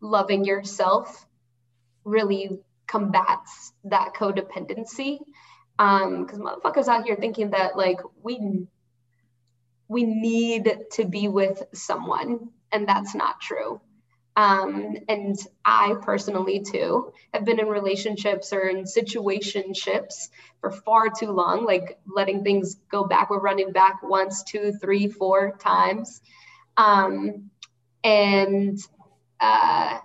loving 0.00 0.44
yourself 0.44 1.26
really 2.04 2.58
combats 2.86 3.72
that 3.84 4.14
codependency. 4.14 5.18
Um, 5.78 6.24
because 6.24 6.38
motherfuckers 6.38 6.88
out 6.88 7.04
here 7.04 7.16
thinking 7.16 7.50
that 7.50 7.76
like 7.76 8.00
we 8.22 8.66
we 9.88 10.04
need 10.04 10.78
to 10.92 11.04
be 11.04 11.28
with 11.28 11.62
someone, 11.72 12.48
and 12.72 12.88
that's 12.88 13.14
not 13.14 13.40
true. 13.40 13.80
Um, 14.36 14.98
and 15.08 15.34
I 15.64 15.94
personally, 16.02 16.60
too, 16.60 17.12
have 17.32 17.46
been 17.46 17.58
in 17.58 17.68
relationships 17.68 18.52
or 18.52 18.68
in 18.68 18.84
situationships 18.84 20.28
for 20.60 20.70
far 20.70 21.08
too 21.08 21.30
long, 21.30 21.64
like 21.64 21.98
letting 22.06 22.44
things 22.44 22.76
go 22.90 23.04
back. 23.04 23.30
We're 23.30 23.40
running 23.40 23.72
back 23.72 24.02
once, 24.02 24.42
two, 24.42 24.72
three, 24.72 25.08
four 25.08 25.56
times. 25.58 26.20
Um, 26.76 27.50
and 28.04 28.78
uh, 29.40 30.00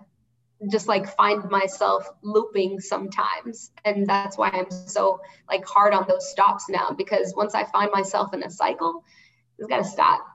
just 0.70 0.88
like 0.88 1.16
find 1.16 1.50
myself 1.50 2.08
looping 2.22 2.80
sometimes. 2.80 3.72
And 3.84 4.06
that's 4.06 4.38
why 4.38 4.50
I'm 4.50 4.70
so 4.70 5.20
like 5.50 5.66
hard 5.66 5.94
on 5.94 6.06
those 6.08 6.30
stops 6.30 6.70
now, 6.70 6.92
because 6.92 7.34
once 7.36 7.56
I 7.56 7.64
find 7.66 7.90
myself 7.92 8.34
in 8.34 8.44
a 8.44 8.50
cycle, 8.50 9.04
it's 9.58 9.68
got 9.68 9.78
to 9.78 9.84
stop. 9.84 10.26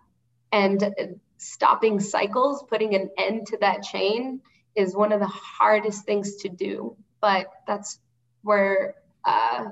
And 0.53 0.95
stopping 1.39 2.01
cycles, 2.01 2.65
putting 2.69 2.95
an 2.95 3.11
end 3.19 3.49
to 3.49 3.59
that 3.59 3.83
chain 3.83 4.41
is 4.75 4.97
one 4.97 5.13
of 5.13 5.21
the 5.21 5.27
hardest 5.27 6.05
things 6.05 6.37
to 6.37 6.49
do. 6.49 6.97
But 7.21 7.47
that's 7.67 7.99
where 8.43 8.95
uh, 9.25 9.67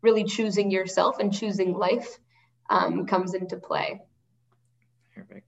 really 0.00 0.24
choosing 0.24 0.70
yourself 0.70 1.18
and 1.18 1.32
choosing 1.32 1.74
life 1.74 2.18
um, 2.70 3.06
comes 3.06 3.34
into 3.34 3.56
play. 3.56 4.00
Perfect. 5.14 5.46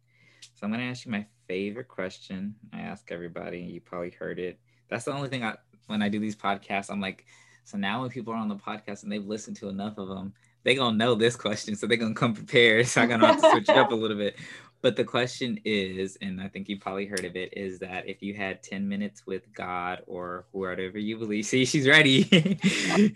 So 0.55 0.64
I'm 0.64 0.70
going 0.70 0.80
to 0.80 0.90
ask 0.90 1.05
you 1.07 1.12
my 1.12 1.26
favorite 1.47 1.88
question. 1.88 2.55
I 2.72 2.80
ask 2.80 3.11
everybody. 3.11 3.61
You 3.61 3.80
probably 3.80 4.11
heard 4.11 4.38
it. 4.38 4.59
That's 4.88 5.05
the 5.05 5.12
only 5.12 5.28
thing 5.28 5.45
I 5.45 5.57
when 5.86 6.03
I 6.03 6.09
do 6.09 6.18
these 6.18 6.36
podcasts. 6.36 6.90
I'm 6.90 7.01
like, 7.01 7.26
so 7.64 7.78
now 7.78 8.03
when 8.03 8.11
people 8.11 8.32
are 8.32 8.36
on 8.36 8.49
the 8.49 8.57
podcast 8.57 9.03
and 9.03 9.12
they've 9.12 9.24
listened 9.24 9.57
to 9.59 9.68
enough 9.68 9.99
of 9.99 10.09
them, 10.09 10.32
they're 10.62 10.74
gonna 10.74 10.97
know 10.97 11.14
this 11.14 11.36
question, 11.36 11.76
so 11.76 11.86
they're 11.86 11.97
gonna 11.97 12.14
come 12.14 12.34
prepared. 12.34 12.86
So 12.95 13.03
I'm 13.03 13.09
gonna 13.09 13.26
have 13.26 13.40
to 13.40 13.51
switch 13.51 13.68
it 13.68 13.76
up 13.76 13.92
a 13.92 13.95
little 13.95 14.16
bit. 14.16 14.36
But 14.84 14.97
the 14.97 15.05
question 15.05 15.59
is, 15.64 16.18
and 16.20 16.42
I 16.42 16.49
think 16.49 16.68
you 16.68 16.78
probably 16.78 17.07
heard 17.07 17.24
of 17.24 17.36
it, 17.36 17.57
is 17.57 17.78
that 17.78 18.07
if 18.07 18.22
you 18.22 18.34
had 18.34 18.62
10 18.62 18.86
minutes 18.86 19.26
with 19.26 19.51
God 19.55 20.03
or 20.07 20.45
whatever 20.53 20.99
you 20.99 21.16
believe, 21.16 21.47
see, 21.47 21.64
she's 21.64 21.88
ready. 21.88 22.24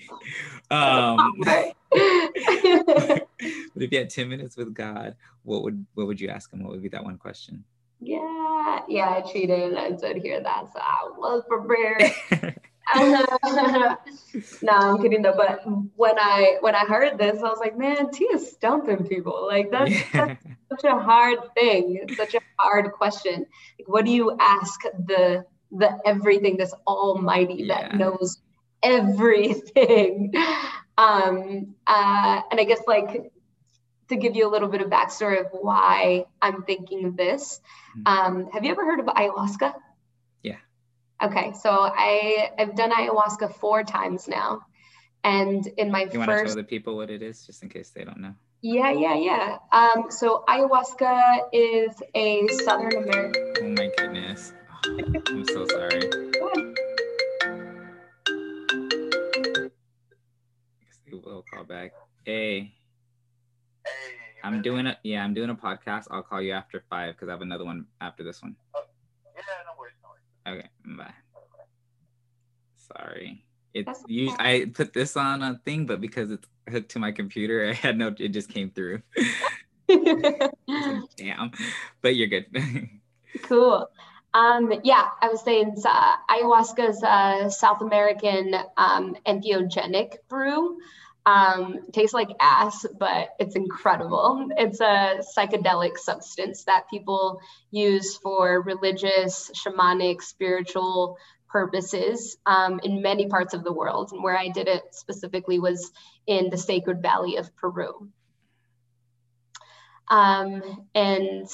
um, 0.70 1.35
but 1.45 1.74
if 3.76 3.93
you 3.93 3.99
had 3.99 4.09
10 4.09 4.29
minutes 4.31 4.57
with 4.57 4.72
God, 4.72 5.14
what 5.43 5.62
would 5.62 5.85
what 5.95 6.07
would 6.07 6.20
you 6.20 6.29
ask 6.29 6.51
him? 6.53 6.62
What 6.62 6.72
would 6.72 6.83
be 6.83 6.89
that 6.89 7.05
one 7.05 7.18
question? 7.18 7.64
Yeah, 8.01 8.80
yeah, 8.88 9.09
I 9.11 9.20
cheated 9.22 9.72
and 9.72 9.78
I 9.78 9.90
did 9.90 10.22
hear 10.22 10.40
that, 10.40 10.72
so 10.72 10.78
I 10.78 11.11
was 11.16 11.42
prepared. 11.49 12.55
no, 14.62 14.72
I'm 14.72 15.03
kidding 15.03 15.22
though. 15.22 15.34
But 15.36 15.61
when 15.96 16.18
I 16.18 16.57
when 16.61 16.74
I 16.74 16.86
heard 16.86 17.18
this, 17.18 17.38
I 17.38 17.49
was 17.49 17.59
like, 17.59 17.76
man, 17.76 18.11
T 18.11 18.24
is 18.24 18.51
stumping 18.51 19.07
people. 19.07 19.46
Like 19.46 19.70
that's, 19.70 19.90
yeah. 19.90 20.05
that's 20.12 20.44
such 20.70 20.90
a 20.90 20.99
hard 20.99 21.38
thing. 21.55 22.01
It's 22.03 22.16
such 22.16 22.34
a 22.34 22.40
hard 22.59 22.92
question. 22.92 23.44
Like, 23.78 23.88
what 23.88 24.05
do 24.05 24.11
you 24.11 24.36
ask 24.40 24.80
the 25.07 25.44
the 25.70 25.99
everything, 26.07 26.57
this 26.57 26.72
Almighty 26.86 27.64
yeah. 27.64 27.88
that 27.88 27.96
knows 27.96 28.40
everything? 28.82 30.32
Um, 30.96 31.74
uh, 31.86 32.40
and 32.51 32.59
I 32.59 32.64
guess 32.64 32.80
like 32.86 33.30
to 34.09 34.16
give 34.16 34.36
you 34.36 34.48
a 34.48 34.50
little 34.50 34.68
bit 34.68 34.80
of 34.80 34.88
backstory 34.88 35.40
of 35.40 35.48
why 35.52 36.26
I'm 36.40 36.62
thinking 36.62 37.14
this. 37.16 37.61
Mm-hmm. 37.96 38.06
Um, 38.06 38.50
have 38.52 38.64
you 38.64 38.70
ever 38.70 38.84
heard 38.84 39.00
of 39.00 39.06
ayahuasca? 39.06 39.74
Yeah. 40.42 40.56
Okay, 41.22 41.52
so 41.61 41.70
I 41.70 42.50
I've 42.59 42.74
done 42.74 42.90
ayahuasca 42.90 43.54
four 43.56 43.84
times 43.84 44.28
now, 44.28 44.62
and 45.24 45.66
in 45.76 45.90
my 45.90 46.02
you 46.02 46.06
first. 46.06 46.14
You 46.14 46.20
want 46.20 46.30
to 46.30 46.44
tell 46.44 46.56
the 46.56 46.64
people 46.64 46.96
what 46.96 47.11
it 47.11 47.22
is, 47.22 47.46
just 47.46 47.62
in 47.62 47.68
case 47.68 47.90
they 47.90 48.04
don't 48.04 48.20
know. 48.20 48.34
Yeah, 48.61 48.90
yeah, 48.90 49.14
yeah. 49.14 49.59
Um, 49.70 50.11
so 50.11 50.44
ayahuasca 50.48 51.48
is 51.52 51.92
a 52.14 52.48
Southern 52.48 52.96
American. 52.96 53.54
Oh 53.61 53.68
my 53.68 53.90
goodness! 53.96 54.52
Oh, 54.86 54.98
I'm 55.28 55.44
so 55.46 55.66
sorry. 55.66 56.11
We'll 61.11 61.44
call 61.52 61.64
back. 61.64 61.92
Hey. 62.24 62.78
Hey. 64.43 64.49
I'm 64.49 64.62
doing 64.62 64.86
a 64.86 64.97
yeah. 65.03 65.24
I'm 65.24 65.34
doing 65.34 65.51
a 65.51 65.55
podcast. 65.55 66.07
I'll 66.11 66.22
call 66.22 66.41
you 66.41 66.53
after 66.53 66.84
five 66.89 67.14
because 67.14 67.28
I 67.28 67.32
have 67.32 67.43
another 67.43 67.64
one 67.64 67.86
after 68.01 68.22
this 68.22 68.41
one. 68.41 68.55
Oh, 68.74 68.82
yeah, 69.34 69.43
no 69.66 69.72
worries. 69.78 69.95
Okay, 70.61 70.68
bye. 70.97 71.12
Sorry. 72.76 73.45
It's 73.74 74.03
you. 74.07 74.34
I 74.39 74.70
put 74.72 74.93
this 74.93 75.16
on 75.16 75.43
a 75.43 75.61
thing, 75.64 75.86
but 75.86 76.01
because 76.01 76.30
it's 76.30 76.47
hooked 76.68 76.93
to 76.93 76.99
my 76.99 77.12
computer, 77.12 77.68
I 77.70 77.72
had 77.74 77.99
no. 77.99 78.14
It 78.18 78.28
just 78.28 78.49
came 78.49 78.70
through. 78.70 79.03
Damn, 81.16 81.51
but 82.03 82.14
you're 82.14 82.28
good. 82.28 82.47
cool. 83.43 83.89
Um, 84.34 84.72
yeah, 84.84 85.09
I 85.22 85.28
was 85.28 85.43
saying 85.43 85.76
uh, 85.84 86.16
ayahuasca 86.30 86.91
is 86.91 87.03
a 87.03 87.51
South 87.51 87.80
American 87.80 88.55
um, 88.76 89.16
entheogenic 89.26 90.16
brew. 90.28 90.78
Um, 91.29 91.91
tastes 91.93 92.14
like 92.14 92.31
ass, 92.41 92.87
but 92.99 93.35
it's 93.39 93.55
incredible. 93.55 94.49
It's 94.57 94.81
a 94.81 95.20
psychedelic 95.37 95.99
substance 95.99 96.64
that 96.64 96.89
people 96.89 97.41
use 97.70 98.16
for 98.16 98.62
religious, 98.62 99.51
shamanic, 99.55 100.22
spiritual 100.22 101.18
purposes 101.51 102.39
um, 102.47 102.81
in 102.83 103.03
many 103.03 103.26
parts 103.26 103.53
of 103.53 103.62
the 103.62 103.72
world. 103.72 104.12
And 104.12 104.22
where 104.22 104.39
I 104.39 104.49
did 104.49 104.68
it 104.68 104.83
specifically 104.93 105.59
was 105.59 105.93
in 106.26 106.49
the 106.49 106.57
Sacred 106.57 107.03
Valley 107.03 107.37
of 107.37 107.55
Peru. 107.57 108.09
Um, 110.11 110.87
and 110.95 111.47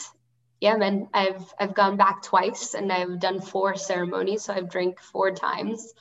yeah, 0.61 0.77
man, 0.77 1.09
I've 1.12 1.53
I've 1.59 1.75
gone 1.75 1.97
back 1.97 2.22
twice 2.22 2.75
and 2.75 2.93
I've 2.93 3.18
done 3.18 3.41
four 3.41 3.75
ceremonies, 3.75 4.45
so 4.45 4.55
I've 4.55 4.70
drank 4.70 5.01
four 5.01 5.33
times. 5.33 5.93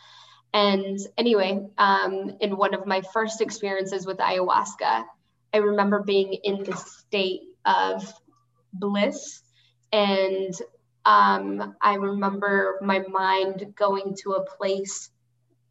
And 0.54 1.00
anyway, 1.18 1.66
um, 1.78 2.38
in 2.40 2.56
one 2.56 2.76
of 2.76 2.86
my 2.86 3.02
first 3.14 3.42
experiences 3.42 4.06
with 4.06 4.18
ayahuasca, 4.18 5.04
I 5.54 5.58
remember 5.58 6.04
being 6.04 6.34
in 6.34 6.64
the 6.64 6.76
state 6.76 7.42
of 7.66 8.12
bliss. 8.72 9.42
And 9.92 10.54
um, 11.06 11.76
I 11.82 11.96
remember 11.96 12.80
my 12.82 13.00
mind 13.00 13.74
going 13.76 14.16
to 14.24 14.34
a 14.34 14.46
place 14.46 15.10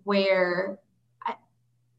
where 0.02 0.78
I, 1.24 1.34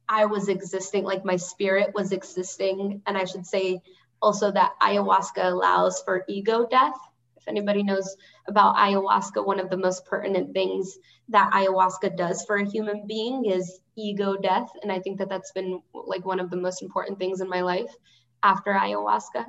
I 0.08 0.26
was 0.26 0.50
existing, 0.50 1.06
like 1.06 1.24
my 1.24 1.38
spirit 1.38 1.94
was 1.94 2.12
existing. 2.12 3.02
And 3.06 3.18
I 3.18 3.26
should 3.26 3.46
say 3.46 3.82
also 4.22 4.52
that 4.52 4.74
ayahuasca 4.82 5.44
allows 5.44 6.02
for 6.02 6.26
ego 6.28 6.68
death 6.70 6.98
if 7.44 7.50
anybody 7.50 7.84
knows 7.84 8.16
about 8.48 8.78
ayahuasca, 8.78 9.46
one 9.46 9.60
of 9.60 9.70
the 9.70 9.78
most 9.78 10.06
pertinent 10.06 10.54
things 10.54 10.98
that 11.30 11.52
ayahuasca 11.52 12.16
does 12.16 12.44
for 12.46 12.56
a 12.56 12.70
human 12.70 13.06
being 13.06 13.46
is 13.46 13.80
ego 13.98 14.38
death. 14.38 14.70
And 14.82 14.92
I 14.92 15.00
think 15.00 15.20
that 15.20 15.28
that's 15.28 15.52
been 15.52 15.82
like 15.94 16.26
one 16.26 16.40
of 16.40 16.50
the 16.50 16.58
most 16.58 16.82
important 16.82 17.20
things 17.20 17.42
in 17.42 17.50
my 17.50 17.62
life 17.62 17.94
after 18.42 18.72
ayahuasca. 18.72 19.46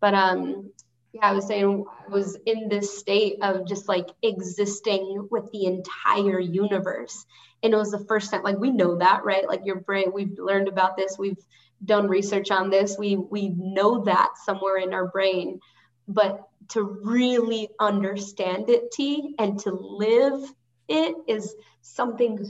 But 0.00 0.14
um, 0.14 0.70
yeah, 1.14 1.22
I 1.22 1.32
was 1.32 1.46
saying 1.46 1.84
I 2.06 2.10
was 2.10 2.36
in 2.44 2.68
this 2.68 2.98
state 2.98 3.36
of 3.42 3.66
just 3.66 3.88
like 3.88 4.08
existing 4.22 5.28
with 5.30 5.50
the 5.52 5.64
entire 5.64 6.38
universe. 6.38 7.24
And 7.62 7.72
it 7.72 7.76
was 7.76 7.92
the 7.92 8.04
first 8.06 8.30
time, 8.30 8.42
like 8.42 8.58
we 8.58 8.70
know 8.70 8.98
that, 8.98 9.24
right? 9.24 9.48
Like 9.48 9.64
your 9.64 9.80
brain, 9.80 10.12
we've 10.12 10.38
learned 10.38 10.68
about 10.68 10.96
this, 10.96 11.16
we've 11.18 11.42
done 11.84 12.08
research 12.08 12.50
on 12.50 12.70
this, 12.70 12.96
we 12.98 13.16
we 13.16 13.50
know 13.56 14.04
that 14.04 14.30
somewhere 14.44 14.76
in 14.76 14.92
our 14.92 15.08
brain. 15.08 15.60
But 16.12 16.48
to 16.70 16.82
really 16.82 17.68
understand 17.80 18.68
it, 18.70 18.90
T, 18.92 19.34
and 19.38 19.58
to 19.60 19.72
live 19.72 20.52
it 20.88 21.14
is 21.26 21.54
something 21.80 22.44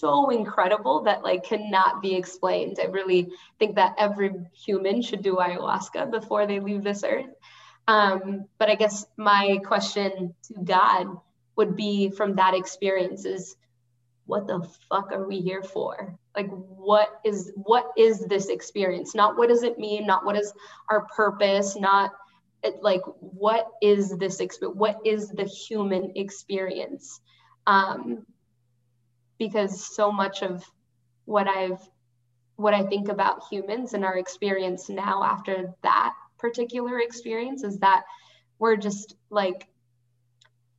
so 0.00 0.30
incredible 0.30 1.02
that 1.02 1.22
like 1.22 1.44
cannot 1.44 2.00
be 2.00 2.14
explained. 2.14 2.78
I 2.80 2.86
really 2.86 3.28
think 3.58 3.76
that 3.76 3.96
every 3.98 4.32
human 4.54 5.02
should 5.02 5.22
do 5.22 5.36
ayahuasca 5.36 6.10
before 6.10 6.46
they 6.46 6.60
leave 6.60 6.82
this 6.82 7.04
earth. 7.04 7.26
Um, 7.88 8.46
but 8.58 8.70
I 8.70 8.76
guess 8.76 9.06
my 9.16 9.58
question 9.64 10.34
to 10.44 10.54
God 10.62 11.08
would 11.56 11.76
be 11.76 12.10
from 12.10 12.36
that 12.36 12.54
experience 12.54 13.24
is 13.24 13.56
what 14.26 14.46
the 14.46 14.66
fuck 14.88 15.10
are 15.12 15.26
we 15.26 15.40
here 15.40 15.62
for? 15.62 16.16
Like 16.36 16.48
what 16.50 17.20
is 17.24 17.52
what 17.56 17.86
is 17.96 18.20
this 18.26 18.48
experience? 18.48 19.14
Not 19.14 19.36
what 19.36 19.48
does 19.48 19.64
it 19.64 19.78
mean, 19.78 20.06
not 20.06 20.24
what 20.24 20.36
is 20.36 20.52
our 20.88 21.06
purpose, 21.16 21.76
not 21.76 22.12
like 22.80 23.02
what 23.20 23.66
is 23.80 24.16
this 24.18 24.40
experience? 24.40 24.78
What 24.78 25.00
is 25.04 25.28
the 25.28 25.44
human 25.44 26.12
experience? 26.16 27.20
Um, 27.66 28.26
because 29.38 29.94
so 29.94 30.12
much 30.12 30.42
of 30.42 30.64
what 31.24 31.48
I've 31.48 31.80
what 32.56 32.74
I 32.74 32.84
think 32.84 33.08
about 33.08 33.44
humans 33.50 33.94
and 33.94 34.04
our 34.04 34.18
experience 34.18 34.90
now 34.90 35.22
after 35.24 35.72
that 35.82 36.12
particular 36.38 37.00
experience 37.00 37.64
is 37.64 37.78
that 37.78 38.02
we're 38.58 38.76
just 38.76 39.14
like 39.30 39.66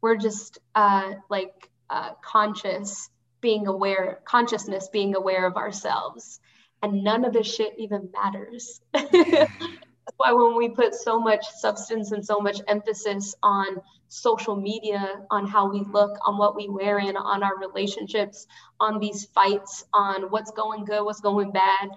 we're 0.01 0.17
just 0.17 0.59
uh, 0.75 1.13
like 1.29 1.69
uh, 1.89 2.11
conscious 2.23 3.09
being 3.41 3.67
aware 3.67 4.21
consciousness 4.25 4.89
being 4.93 5.15
aware 5.15 5.47
of 5.47 5.57
ourselves 5.57 6.39
and 6.84 7.03
none 7.03 7.25
of 7.25 7.34
this 7.34 7.53
shit 7.53 7.73
even 7.77 8.09
matters 8.13 8.82
that's 10.06 10.18
why 10.18 10.32
when 10.34 10.56
we 10.58 10.70
put 10.70 10.95
so 10.95 11.20
much 11.20 11.45
substance 11.60 12.12
and 12.12 12.26
so 12.26 12.39
much 12.39 12.60
emphasis 12.68 13.36
on 13.43 13.78
social 14.08 14.56
media 14.56 15.22
on 15.30 15.47
how 15.47 15.72
we 15.72 15.84
look 15.91 16.18
on 16.26 16.38
what 16.38 16.56
we 16.56 16.68
wear 16.68 16.99
in 16.99 17.16
on 17.16 17.43
our 17.43 17.58
relationships 17.58 18.47
on 18.80 18.99
these 18.99 19.26
fights 19.26 19.86
on 19.93 20.24
what's 20.24 20.52
going 20.52 20.84
good 20.84 21.04
what's 21.04 21.22
going 21.22 21.52
bad 21.52 21.89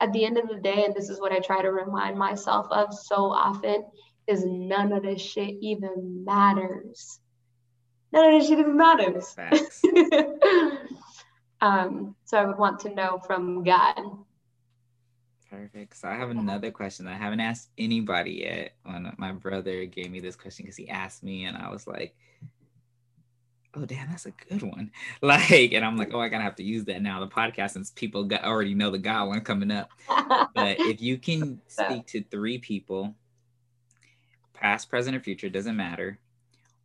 at 0.00 0.12
the 0.12 0.24
end 0.24 0.38
of 0.38 0.48
the 0.48 0.56
day, 0.56 0.84
and 0.84 0.94
this 0.94 1.08
is 1.08 1.20
what 1.20 1.32
I 1.32 1.40
try 1.40 1.62
to 1.62 1.72
remind 1.72 2.16
myself 2.16 2.66
of 2.70 2.94
so 2.94 3.32
often, 3.32 3.84
is 4.26 4.44
none 4.44 4.92
of 4.92 5.02
this 5.02 5.20
shit 5.20 5.56
even 5.60 6.24
matters. 6.24 7.18
None 8.12 8.34
of 8.34 8.40
this 8.40 8.48
shit 8.48 8.58
even 8.58 8.76
matters. 8.76 9.36
um, 11.60 12.14
so 12.24 12.38
I 12.38 12.44
would 12.44 12.58
want 12.58 12.80
to 12.80 12.94
know 12.94 13.20
from 13.26 13.64
God. 13.64 13.94
Perfect. 15.50 15.96
So 15.96 16.08
I 16.08 16.14
have 16.14 16.30
uh-huh. 16.30 16.40
another 16.40 16.70
question 16.70 17.06
I 17.06 17.14
haven't 17.14 17.40
asked 17.40 17.70
anybody 17.78 18.42
yet. 18.44 18.74
When 18.84 19.12
my 19.18 19.32
brother 19.32 19.86
gave 19.86 20.10
me 20.10 20.20
this 20.20 20.36
question 20.36 20.64
because 20.64 20.76
he 20.76 20.88
asked 20.88 21.22
me, 21.22 21.44
and 21.44 21.56
I 21.56 21.70
was 21.70 21.86
like, 21.86 22.14
oh 23.74 23.84
damn 23.84 24.08
that's 24.08 24.26
a 24.26 24.30
good 24.30 24.62
one. 24.62 24.90
Like 25.22 25.72
and 25.72 25.84
i'm 25.84 25.96
like 25.96 26.14
oh 26.14 26.20
i 26.20 26.28
gotta 26.28 26.42
have 26.42 26.56
to 26.56 26.62
use 26.62 26.84
that 26.86 27.02
now 27.02 27.20
the 27.20 27.28
podcast 27.28 27.72
since 27.72 27.90
people 27.90 28.24
got, 28.24 28.44
already 28.44 28.74
know 28.74 28.90
the 28.90 28.98
god 28.98 29.28
one 29.28 29.40
coming 29.42 29.70
up. 29.70 29.90
But 30.08 30.50
if 30.80 31.00
you 31.00 31.18
can 31.18 31.60
speak 31.68 32.06
to 32.08 32.24
three 32.24 32.58
people 32.58 33.14
past 34.54 34.88
present 34.88 35.16
or 35.16 35.20
future 35.20 35.48
doesn't 35.48 35.76
matter 35.76 36.18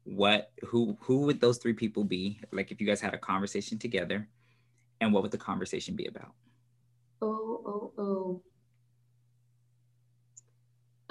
what 0.05 0.51
who 0.65 0.97
who 1.01 1.21
would 1.21 1.39
those 1.39 1.57
three 1.57 1.73
people 1.73 2.03
be? 2.03 2.39
Like 2.51 2.71
if 2.71 2.81
you 2.81 2.87
guys 2.87 3.01
had 3.01 3.13
a 3.13 3.17
conversation 3.17 3.77
together 3.77 4.27
and 4.99 5.13
what 5.13 5.23
would 5.23 5.31
the 5.31 5.37
conversation 5.37 5.95
be 5.95 6.07
about? 6.07 6.33
Oh 7.21 7.61
oh 7.65 7.93
oh 7.97 8.41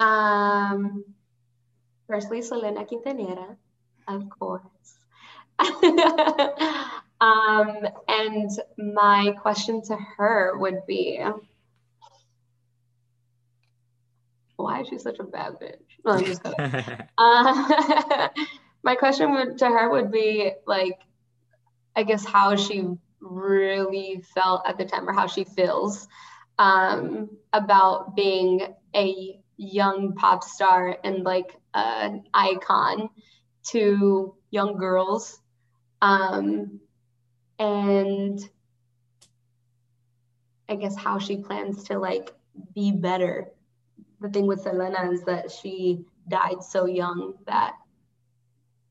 um 0.03 1.03
firstly 2.07 2.41
selena 2.41 2.83
quintanilla 2.85 3.55
of 4.07 4.29
course 4.29 4.97
um, 7.21 7.87
and 8.07 8.49
my 8.77 9.33
question 9.41 9.81
to 9.83 9.95
her 10.17 10.57
would 10.57 10.85
be 10.87 11.23
why 14.63 14.81
is 14.81 14.87
she 14.87 14.97
such 14.97 15.19
a 15.19 15.23
bad 15.23 15.53
bitch? 15.53 15.75
No, 16.05 16.13
I'm 16.13 16.25
just 16.25 16.41
uh, 17.17 18.29
my 18.83 18.95
question 18.95 19.33
would, 19.33 19.57
to 19.59 19.65
her 19.65 19.89
would 19.89 20.11
be 20.11 20.51
like, 20.65 20.99
I 21.95 22.03
guess 22.03 22.25
how 22.25 22.55
she 22.55 22.87
really 23.19 24.23
felt 24.33 24.63
at 24.67 24.77
the 24.77 24.85
time 24.85 25.07
or 25.07 25.13
how 25.13 25.27
she 25.27 25.43
feels 25.43 26.07
um, 26.59 27.29
about 27.51 28.15
being 28.15 28.73
a 28.95 29.39
young 29.57 30.13
pop 30.13 30.43
star 30.43 30.97
and 31.03 31.23
like 31.23 31.55
an 31.73 32.23
icon 32.33 33.09
to 33.63 34.35
young 34.51 34.77
girls 34.77 35.39
um, 36.03 36.81
and 37.57 38.49
I 40.67 40.75
guess 40.75 40.97
how 40.97 41.17
she 41.17 41.37
plans 41.37 41.85
to 41.85 41.97
like 41.97 42.33
be 42.75 42.91
better. 42.91 43.47
The 44.19 44.29
thing 44.29 44.45
with 44.45 44.61
Selena 44.61 45.11
is 45.11 45.23
that 45.23 45.49
she 45.49 46.03
died 46.27 46.61
so 46.61 46.85
young 46.85 47.35
that 47.47 47.75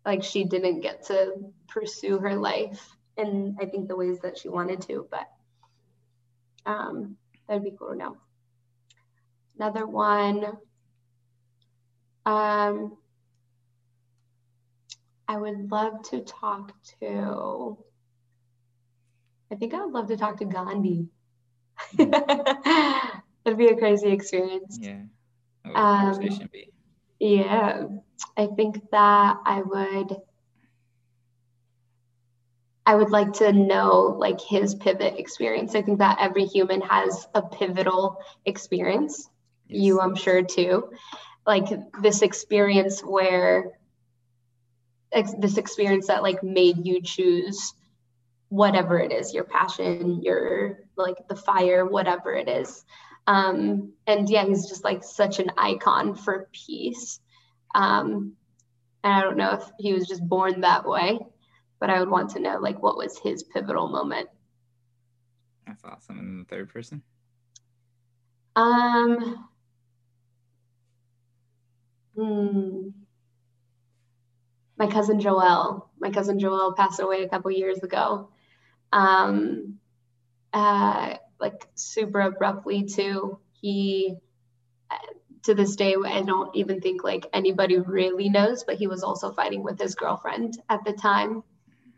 like 0.06 0.22
she 0.22 0.44
didn't 0.44 0.80
get 0.80 1.04
to 1.06 1.34
pursue 1.68 2.18
her 2.18 2.34
life 2.34 2.96
in 3.18 3.56
I 3.60 3.66
think 3.66 3.88
the 3.88 3.96
ways 3.96 4.20
that 4.20 4.38
she 4.38 4.48
wanted 4.48 4.80
to, 4.82 5.06
but 5.10 5.28
um, 6.64 7.16
that'd 7.46 7.62
be 7.62 7.74
cool 7.78 7.90
to 7.90 7.96
know. 7.96 8.16
Another 9.62 9.86
one. 9.86 10.44
Um, 12.26 12.96
I 15.28 15.36
would 15.36 15.70
love 15.70 16.02
to 16.10 16.22
talk 16.22 16.72
to, 16.98 17.78
I 19.52 19.54
think 19.54 19.72
I 19.72 19.84
would 19.84 19.94
love 19.94 20.08
to 20.08 20.16
talk 20.16 20.38
to 20.38 20.46
Gandhi. 20.46 21.06
It'd 21.96 23.56
be 23.56 23.68
a 23.68 23.76
crazy 23.76 24.08
experience. 24.08 24.80
Yeah. 24.82 25.02
Um, 25.64 25.74
conversation 25.76 26.48
be? 26.52 26.72
Yeah. 27.20 27.84
I 28.36 28.48
think 28.48 28.90
that 28.90 29.36
I 29.46 29.62
would 29.62 30.16
I 32.84 32.96
would 32.96 33.10
like 33.10 33.34
to 33.34 33.52
know 33.52 34.16
like 34.18 34.40
his 34.40 34.74
pivot 34.74 35.20
experience. 35.20 35.76
I 35.76 35.82
think 35.82 36.00
that 36.00 36.18
every 36.18 36.46
human 36.46 36.80
has 36.80 37.28
a 37.32 37.42
pivotal 37.42 38.18
experience. 38.44 39.28
Yes. 39.72 39.82
You, 39.82 40.00
I'm 40.00 40.14
sure, 40.14 40.42
too. 40.42 40.90
Like 41.46 41.66
this 42.00 42.22
experience 42.22 43.00
where 43.00 43.72
ex- 45.12 45.34
this 45.38 45.56
experience 45.56 46.06
that 46.06 46.22
like 46.22 46.42
made 46.42 46.86
you 46.86 47.02
choose 47.02 47.74
whatever 48.48 48.98
it 48.98 49.12
is 49.12 49.32
your 49.32 49.44
passion 49.44 50.20
your 50.22 50.80
like 50.96 51.16
the 51.28 51.36
fire 51.36 51.86
whatever 51.86 52.34
it 52.34 52.48
is. 52.48 52.84
Um 53.26 53.92
and 54.06 54.28
yeah 54.28 54.44
he's 54.44 54.68
just 54.68 54.84
like 54.84 55.04
such 55.04 55.38
an 55.38 55.52
icon 55.56 56.14
for 56.14 56.48
peace. 56.52 57.20
Um 57.74 58.34
and 59.04 59.12
i 59.12 59.20
don't 59.20 59.36
know 59.36 59.54
if 59.54 59.64
he 59.78 59.92
was 59.92 60.06
just 60.06 60.26
born 60.26 60.60
that 60.60 60.86
way 60.86 61.18
but 61.80 61.90
i 61.90 61.98
would 61.98 62.10
want 62.10 62.30
to 62.30 62.40
know 62.40 62.58
like 62.58 62.80
what 62.82 62.96
was 62.96 63.18
his 63.18 63.42
pivotal 63.42 63.88
moment. 63.88 64.28
That's 65.66 65.84
awesome. 65.84 66.18
And 66.18 66.40
the 66.40 66.48
third 66.48 66.68
person? 66.68 67.02
Um 68.54 69.48
hmm 72.14 72.92
my 74.78 74.86
cousin 74.86 75.20
Joelle. 75.20 75.88
My 76.00 76.10
cousin 76.10 76.38
Joelle 76.38 76.76
passed 76.76 77.00
away 77.00 77.22
a 77.22 77.28
couple 77.28 77.50
years 77.50 77.78
ago. 77.82 78.30
Um, 78.92 79.78
uh, 80.52 81.14
like 81.40 81.66
super 81.74 82.20
abruptly 82.20 82.84
too. 82.84 83.38
He, 83.60 84.16
to 85.44 85.54
this 85.54 85.76
day, 85.76 85.94
I 86.04 86.22
don't 86.22 86.54
even 86.56 86.80
think 86.80 87.04
like 87.04 87.26
anybody 87.32 87.78
really 87.78 88.28
knows, 88.28 88.64
but 88.64 88.76
he 88.76 88.86
was 88.86 89.02
also 89.02 89.32
fighting 89.32 89.62
with 89.62 89.80
his 89.80 89.94
girlfriend 89.94 90.58
at 90.68 90.84
the 90.84 90.92
time. 90.92 91.42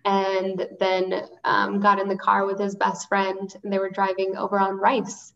And 0.04 0.68
then 0.80 1.28
um, 1.44 1.80
got 1.80 1.98
in 1.98 2.08
the 2.08 2.16
car 2.18 2.46
with 2.46 2.58
his 2.60 2.76
best 2.76 3.08
friend, 3.08 3.54
and 3.64 3.72
they 3.72 3.78
were 3.78 3.90
driving 3.90 4.36
over 4.36 4.58
on 4.60 4.76
Rice. 4.78 5.32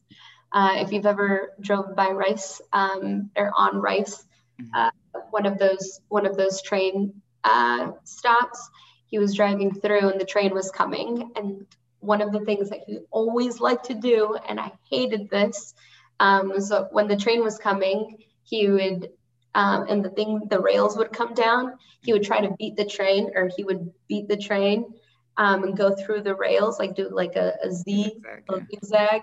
Uh, 0.53 0.75
if 0.77 0.93
you've 0.93 1.07
ever 1.07 1.55
drove 1.61 1.97
by 1.97 2.11
Rice 2.11 2.61
um, 2.73 3.31
or 3.37 3.53
on 3.57 3.79
Rice. 3.79 4.28
Uh, 4.75 4.91
one 5.31 5.47
of 5.47 5.59
those 5.59 6.01
one 6.09 6.27
of 6.27 6.37
those 6.37 6.63
train 6.63 7.21
uh, 7.45 7.93
stops. 8.05 8.69
He 9.07 9.19
was 9.19 9.35
driving 9.35 9.75
through 9.75 10.11
and 10.11 10.21
the 10.21 10.25
train 10.25 10.53
was 10.53 10.71
coming. 10.71 11.31
And 11.37 11.67
one 12.01 12.21
of 12.21 12.33
the 12.33 12.41
things 12.41 12.71
that 12.71 12.81
he 12.87 12.99
always 13.11 13.61
liked 13.61 13.87
to 13.87 13.95
do, 13.95 14.37
and 14.49 14.61
I 14.61 14.73
hated 14.91 15.31
this, 15.31 15.75
um, 16.21 16.51
was 16.51 16.73
when 16.91 17.09
the 17.09 17.17
train 17.17 17.43
was 17.43 17.59
coming, 17.59 18.19
he 18.45 18.69
would 18.69 19.09
um, 19.55 19.87
and 19.89 20.05
the 20.05 20.11
thing, 20.11 20.43
the 20.51 20.61
rails 20.61 20.97
would 20.97 21.13
come 21.13 21.35
down, 21.35 21.75
he 22.03 22.13
would 22.13 22.23
try 22.23 22.41
to 22.41 22.55
beat 22.59 22.77
the 22.77 22.85
train 22.85 23.31
or 23.35 23.51
he 23.57 23.65
would 23.65 23.91
beat 24.07 24.29
the 24.29 24.37
train 24.37 24.95
um, 25.37 25.65
and 25.65 25.77
go 25.77 25.95
through 25.95 26.23
the 26.23 26.35
rails, 26.35 26.79
like 26.79 26.95
do 26.95 27.09
like 27.09 27.35
a, 27.35 27.55
a 27.65 27.73
Z, 27.73 28.21
a 28.51 28.61
zigzag. 28.71 29.23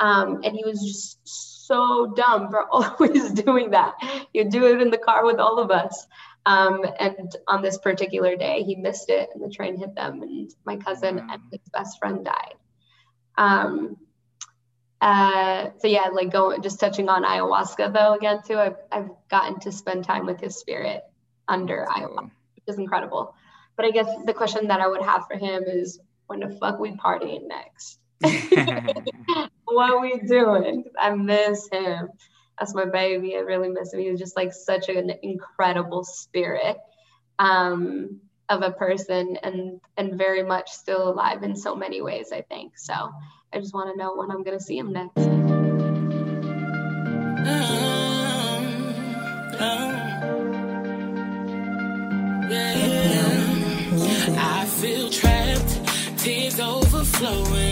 Um, 0.00 0.40
and 0.42 0.54
he 0.54 0.64
was 0.64 0.82
just 0.82 1.61
so 1.72 2.12
dumb 2.14 2.50
for 2.50 2.66
always 2.70 3.32
doing 3.32 3.70
that. 3.70 3.94
He'd 4.32 4.50
do 4.50 4.66
it 4.66 4.82
in 4.82 4.90
the 4.90 4.98
car 4.98 5.24
with 5.24 5.38
all 5.38 5.58
of 5.58 5.70
us. 5.70 6.06
Um, 6.44 6.84
and 6.98 7.34
on 7.48 7.62
this 7.62 7.78
particular 7.78 8.36
day, 8.36 8.62
he 8.62 8.74
missed 8.74 9.08
it 9.08 9.30
and 9.32 9.42
the 9.42 9.48
train 9.48 9.78
hit 9.78 9.94
them, 9.94 10.22
and 10.22 10.52
my 10.64 10.76
cousin 10.76 11.18
and 11.18 11.40
his 11.50 11.60
best 11.72 11.98
friend 11.98 12.24
died. 12.24 12.54
Um, 13.38 13.96
uh, 15.00 15.70
so 15.78 15.86
yeah, 15.86 16.08
like 16.12 16.30
going 16.30 16.62
just 16.62 16.80
touching 16.80 17.08
on 17.08 17.24
ayahuasca 17.24 17.92
though 17.92 18.14
again 18.14 18.40
too. 18.46 18.58
I've 18.58 18.76
I've 18.90 19.10
gotten 19.30 19.60
to 19.60 19.72
spend 19.72 20.04
time 20.04 20.26
with 20.26 20.40
his 20.40 20.58
spirit 20.58 21.02
under 21.48 21.86
ayahuasca, 21.88 22.30
which 22.54 22.64
is 22.66 22.78
incredible. 22.78 23.34
But 23.76 23.86
I 23.86 23.90
guess 23.90 24.08
the 24.26 24.34
question 24.34 24.68
that 24.68 24.80
I 24.80 24.88
would 24.88 25.02
have 25.02 25.26
for 25.28 25.38
him 25.38 25.64
is 25.66 25.98
when 26.26 26.40
the 26.40 26.56
fuck 26.60 26.78
we 26.78 26.92
partying 26.92 27.48
next? 27.48 27.98
what 29.64 29.90
are 29.90 30.00
we 30.00 30.20
doing? 30.20 30.84
I 30.98 31.10
miss 31.14 31.68
him. 31.70 32.08
That's 32.58 32.74
my 32.74 32.84
baby. 32.84 33.36
I 33.36 33.40
really 33.40 33.68
miss 33.68 33.92
him. 33.92 34.00
He 34.00 34.10
was 34.10 34.20
just 34.20 34.36
like 34.36 34.52
such 34.52 34.88
an 34.88 35.12
incredible 35.22 36.04
spirit 36.04 36.76
um, 37.38 38.20
of 38.48 38.62
a 38.62 38.70
person 38.70 39.36
and 39.42 39.80
and 39.96 40.18
very 40.18 40.42
much 40.42 40.70
still 40.70 41.08
alive 41.08 41.42
in 41.42 41.56
so 41.56 41.74
many 41.74 42.02
ways, 42.02 42.32
I 42.32 42.42
think. 42.42 42.78
So 42.78 42.94
I 43.52 43.58
just 43.58 43.74
want 43.74 43.90
to 43.92 43.96
know 43.96 44.14
when 44.14 44.30
I'm 44.30 44.42
gonna 44.42 44.60
see 44.60 44.78
him 44.78 44.92
next. 44.92 45.18
I 54.38 54.66
feel 54.80 55.10
trapped, 55.10 56.18
tears 56.18 56.60
overflowing, 56.60 57.71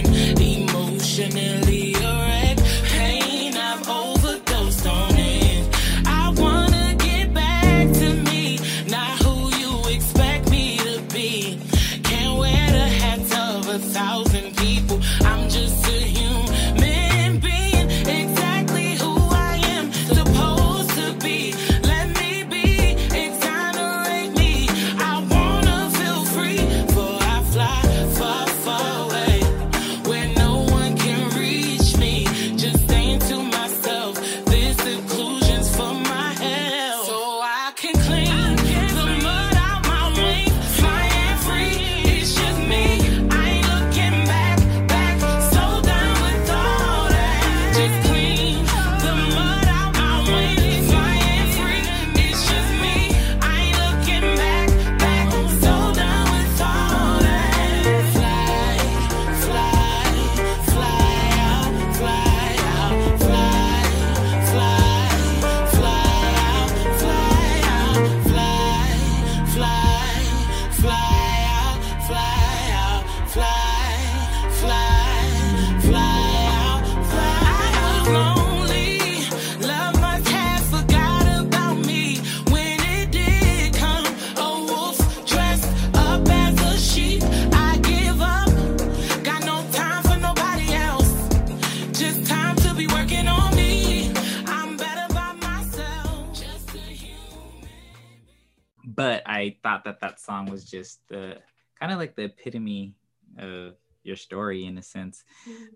was 100.61 100.71
just 100.71 101.01
the 101.09 101.37
kind 101.79 101.93
of 101.93 101.99
like 101.99 102.15
the 102.17 102.25
epitome 102.25 102.95
of 103.39 103.75
your 104.03 104.17
story 104.17 104.67
in 104.67 104.77
a 104.79 104.83
sense 104.83 105.25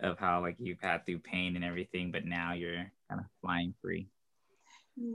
of 0.00 0.18
how 0.18 0.40
like 0.40 0.56
you've 0.58 0.80
had 0.80 1.04
through 1.04 1.18
pain 1.18 1.56
and 1.56 1.64
everything, 1.64 2.10
but 2.10 2.24
now 2.26 2.52
you're 2.52 2.90
kind 3.08 3.20
of 3.20 3.26
flying 3.40 3.74
free. 3.80 4.06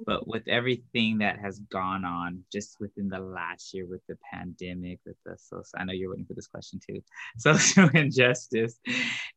But 0.05 0.28
with 0.28 0.45
everything 0.47 1.20
that 1.20 1.39
has 1.39 1.59
gone 1.72 2.03
on 2.03 2.43
just 2.51 2.82
within 2.82 3.07
the 3.07 3.20
last 3.20 3.74
year 3.74 3.86
with 3.86 4.01
the 4.09 4.17
pandemic, 4.30 4.99
with 5.05 5.15
the 5.26 5.38
so 5.38 5.61
I 5.78 5.86
know 5.86 5.93
you're 5.93 6.09
waiting 6.09 6.26
for 6.26 6.34
this 6.34 6.47
question 6.47 6.80
too, 6.86 7.01
social 7.38 7.89
injustice 7.93 8.80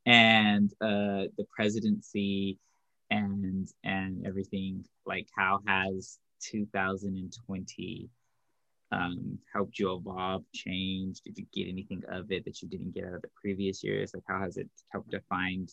and 0.04 0.72
uh, 0.80 1.28
the 1.36 1.46
presidency 1.54 2.58
and 3.10 3.68
and 3.84 4.26
everything, 4.26 4.84
like 5.06 5.28
how 5.36 5.60
has 5.66 6.18
2020 6.50 8.10
um, 8.92 9.38
helped 9.52 9.78
you 9.78 9.94
evolve, 9.94 10.44
change? 10.54 11.20
Did 11.22 11.38
you 11.38 11.46
get 11.52 11.68
anything 11.68 12.02
of 12.08 12.30
it 12.30 12.44
that 12.44 12.60
you 12.62 12.68
didn't 12.68 12.94
get 12.94 13.04
out 13.04 13.14
of 13.14 13.22
the 13.22 13.30
previous 13.40 13.82
years? 13.82 14.12
Like, 14.14 14.24
how 14.28 14.40
has 14.40 14.56
it 14.58 14.68
helped 14.90 15.10
define 15.10 15.66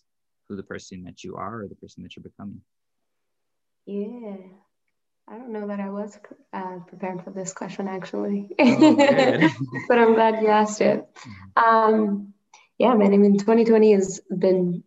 who 0.48 0.56
the 0.56 0.64
person 0.64 1.04
that 1.04 1.24
you 1.24 1.36
are 1.36 1.62
or 1.62 1.68
the 1.68 1.76
person 1.76 2.04
that 2.04 2.16
you're 2.16 2.24
becoming? 2.24 2.62
Yeah. 3.86 4.38
I 5.28 5.38
don't 5.38 5.52
know 5.52 5.68
that 5.68 5.80
I 5.80 5.90
was 5.90 6.18
uh, 6.54 6.80
prepared 6.88 7.24
for 7.24 7.30
this 7.30 7.54
question 7.54 7.88
actually, 7.88 8.50
Oh, 8.60 8.96
but 9.88 10.00
I'm 10.00 10.16
glad 10.16 10.42
you 10.42 10.48
asked 10.48 10.82
it. 10.82 11.06
Um, 11.56 12.34
yeah, 12.80 12.96
man, 12.96 13.14
I 13.14 13.18
mean, 13.18 13.38
2020 13.38 13.94
has 13.94 14.22
been 14.36 14.84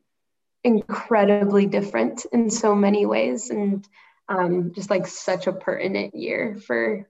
incredibly 0.65 1.67
different 1.67 2.27
in 2.33 2.51
so 2.51 2.75
many 2.75 3.07
ways 3.07 3.51
and 3.51 3.87
um, 4.29 4.73
just 4.75 4.91
like 4.91 5.07
such 5.07 5.47
a 5.47 5.53
pertinent 5.53 6.15
year 6.15 6.57
for 6.67 7.09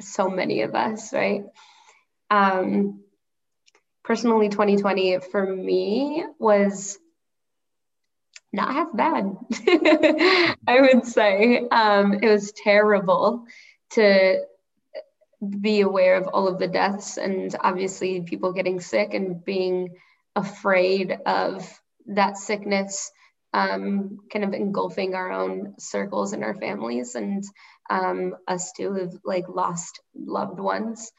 so 0.00 0.28
many 0.28 0.62
of 0.62 0.74
us, 0.74 1.12
right? 1.12 1.44
Um, 2.30 3.00
personally, 4.04 4.48
2020 4.48 5.20
for 5.20 5.54
me 5.54 6.24
was 6.38 6.98
not 8.52 8.72
half 8.72 8.88
bad, 8.94 9.36
I 10.66 10.80
would 10.80 11.06
say. 11.06 11.66
Um, 11.68 12.14
it 12.14 12.28
was 12.28 12.52
terrible 12.52 13.44
to 13.90 14.40
be 15.60 15.82
aware 15.82 16.16
of 16.16 16.28
all 16.28 16.48
of 16.48 16.58
the 16.58 16.68
deaths 16.68 17.18
and 17.18 17.54
obviously 17.60 18.22
people 18.22 18.52
getting 18.52 18.80
sick 18.80 19.12
and 19.12 19.44
being 19.44 19.90
afraid 20.34 21.16
of 21.26 21.68
that 22.06 22.36
sickness 22.36 23.10
um, 23.56 24.18
kind 24.30 24.44
of 24.44 24.52
engulfing 24.52 25.14
our 25.14 25.32
own 25.32 25.74
circles 25.78 26.34
and 26.34 26.44
our 26.44 26.54
families 26.54 27.14
and 27.14 27.42
um, 27.88 28.36
us 28.46 28.72
too 28.72 28.92
have 28.92 29.14
like 29.24 29.48
lost 29.48 30.00
loved 30.14 30.60
ones. 30.60 31.10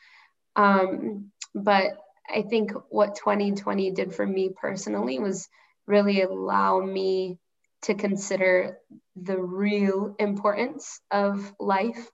Um, 0.56 1.32
but 1.56 1.98
I 2.30 2.44
think 2.44 2.74
what 2.90 3.16
2020 3.16 3.92
did 3.92 4.14
for 4.14 4.26
me 4.26 4.52
personally 4.56 5.18
was 5.18 5.50
really 5.88 6.22
allow 6.22 6.80
me 6.80 7.40
to 7.84 7.96
consider 7.96 8.78
the 9.16 9.38
real 9.42 10.16
importance 10.20 11.02
of 11.10 11.52
life, 11.60 12.08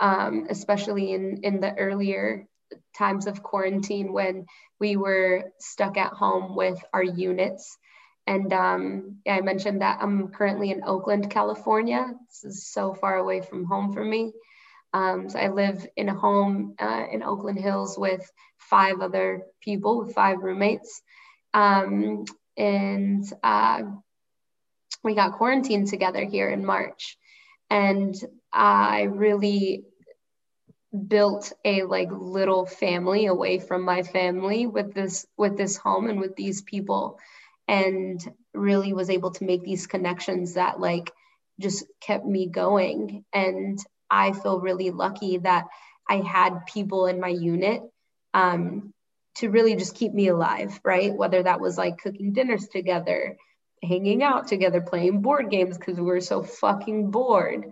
um, 0.00 0.48
especially 0.50 1.12
in, 1.12 1.40
in 1.44 1.60
the 1.60 1.72
earlier 1.78 2.48
times 2.96 3.28
of 3.28 3.44
quarantine 3.44 4.12
when 4.12 4.46
we 4.80 4.96
were 4.96 5.52
stuck 5.60 5.96
at 5.98 6.12
home 6.12 6.56
with 6.56 6.82
our 6.92 7.04
units. 7.04 7.78
And 8.26 8.52
um, 8.52 9.16
I 9.28 9.40
mentioned 9.40 9.82
that 9.82 9.98
I'm 10.00 10.28
currently 10.28 10.70
in 10.70 10.84
Oakland, 10.84 11.30
California. 11.30 12.14
This 12.28 12.44
is 12.44 12.66
so 12.66 12.94
far 12.94 13.16
away 13.16 13.40
from 13.40 13.64
home 13.64 13.92
for 13.92 14.04
me. 14.04 14.32
Um, 14.94 15.28
so 15.28 15.38
I 15.38 15.48
live 15.48 15.86
in 15.96 16.08
a 16.08 16.14
home 16.14 16.74
uh, 16.78 17.04
in 17.10 17.22
Oakland 17.22 17.58
Hills 17.58 17.98
with 17.98 18.30
five 18.58 19.00
other 19.00 19.42
people, 19.60 19.98
with 19.98 20.14
five 20.14 20.38
roommates. 20.42 21.02
Um, 21.54 22.24
and 22.56 23.24
uh, 23.42 23.82
we 25.02 25.14
got 25.14 25.32
quarantined 25.32 25.88
together 25.88 26.24
here 26.24 26.48
in 26.48 26.64
March. 26.64 27.16
and 27.70 28.14
I 28.52 29.02
really 29.04 29.84
built 31.08 31.52
a 31.64 31.84
like 31.84 32.10
little 32.12 32.66
family 32.66 33.24
away 33.26 33.58
from 33.58 33.82
my 33.82 34.02
family 34.02 34.66
with 34.66 34.92
this 34.92 35.26
with 35.38 35.56
this 35.56 35.76
home 35.76 36.10
and 36.10 36.20
with 36.20 36.36
these 36.36 36.60
people 36.60 37.18
and 37.68 38.20
really 38.54 38.92
was 38.92 39.10
able 39.10 39.30
to 39.32 39.44
make 39.44 39.62
these 39.62 39.86
connections 39.86 40.54
that 40.54 40.80
like 40.80 41.10
just 41.60 41.84
kept 42.00 42.24
me 42.26 42.46
going. 42.46 43.24
And 43.32 43.78
i 44.10 44.32
feel 44.32 44.60
really 44.60 44.90
lucky 44.90 45.38
that 45.38 45.64
i 46.08 46.16
had 46.16 46.66
people 46.66 47.06
in 47.06 47.18
my 47.18 47.28
unit 47.28 47.80
um, 48.34 48.92
to 49.36 49.48
really 49.48 49.74
just 49.74 49.94
keep 49.94 50.12
me 50.12 50.28
alive 50.28 50.78
right? 50.84 51.14
Whether 51.14 51.42
that 51.42 51.60
was 51.60 51.78
like 51.78 51.98
cooking 51.98 52.32
dinners 52.32 52.68
together 52.68 53.36
hanging 53.82 54.22
out 54.22 54.46
together 54.46 54.80
playing 54.80 55.22
board 55.22 55.50
games 55.50 55.76
because 55.76 55.96
we 55.96 56.04
were 56.04 56.20
so 56.20 56.42
fucking 56.42 57.10
bored. 57.10 57.66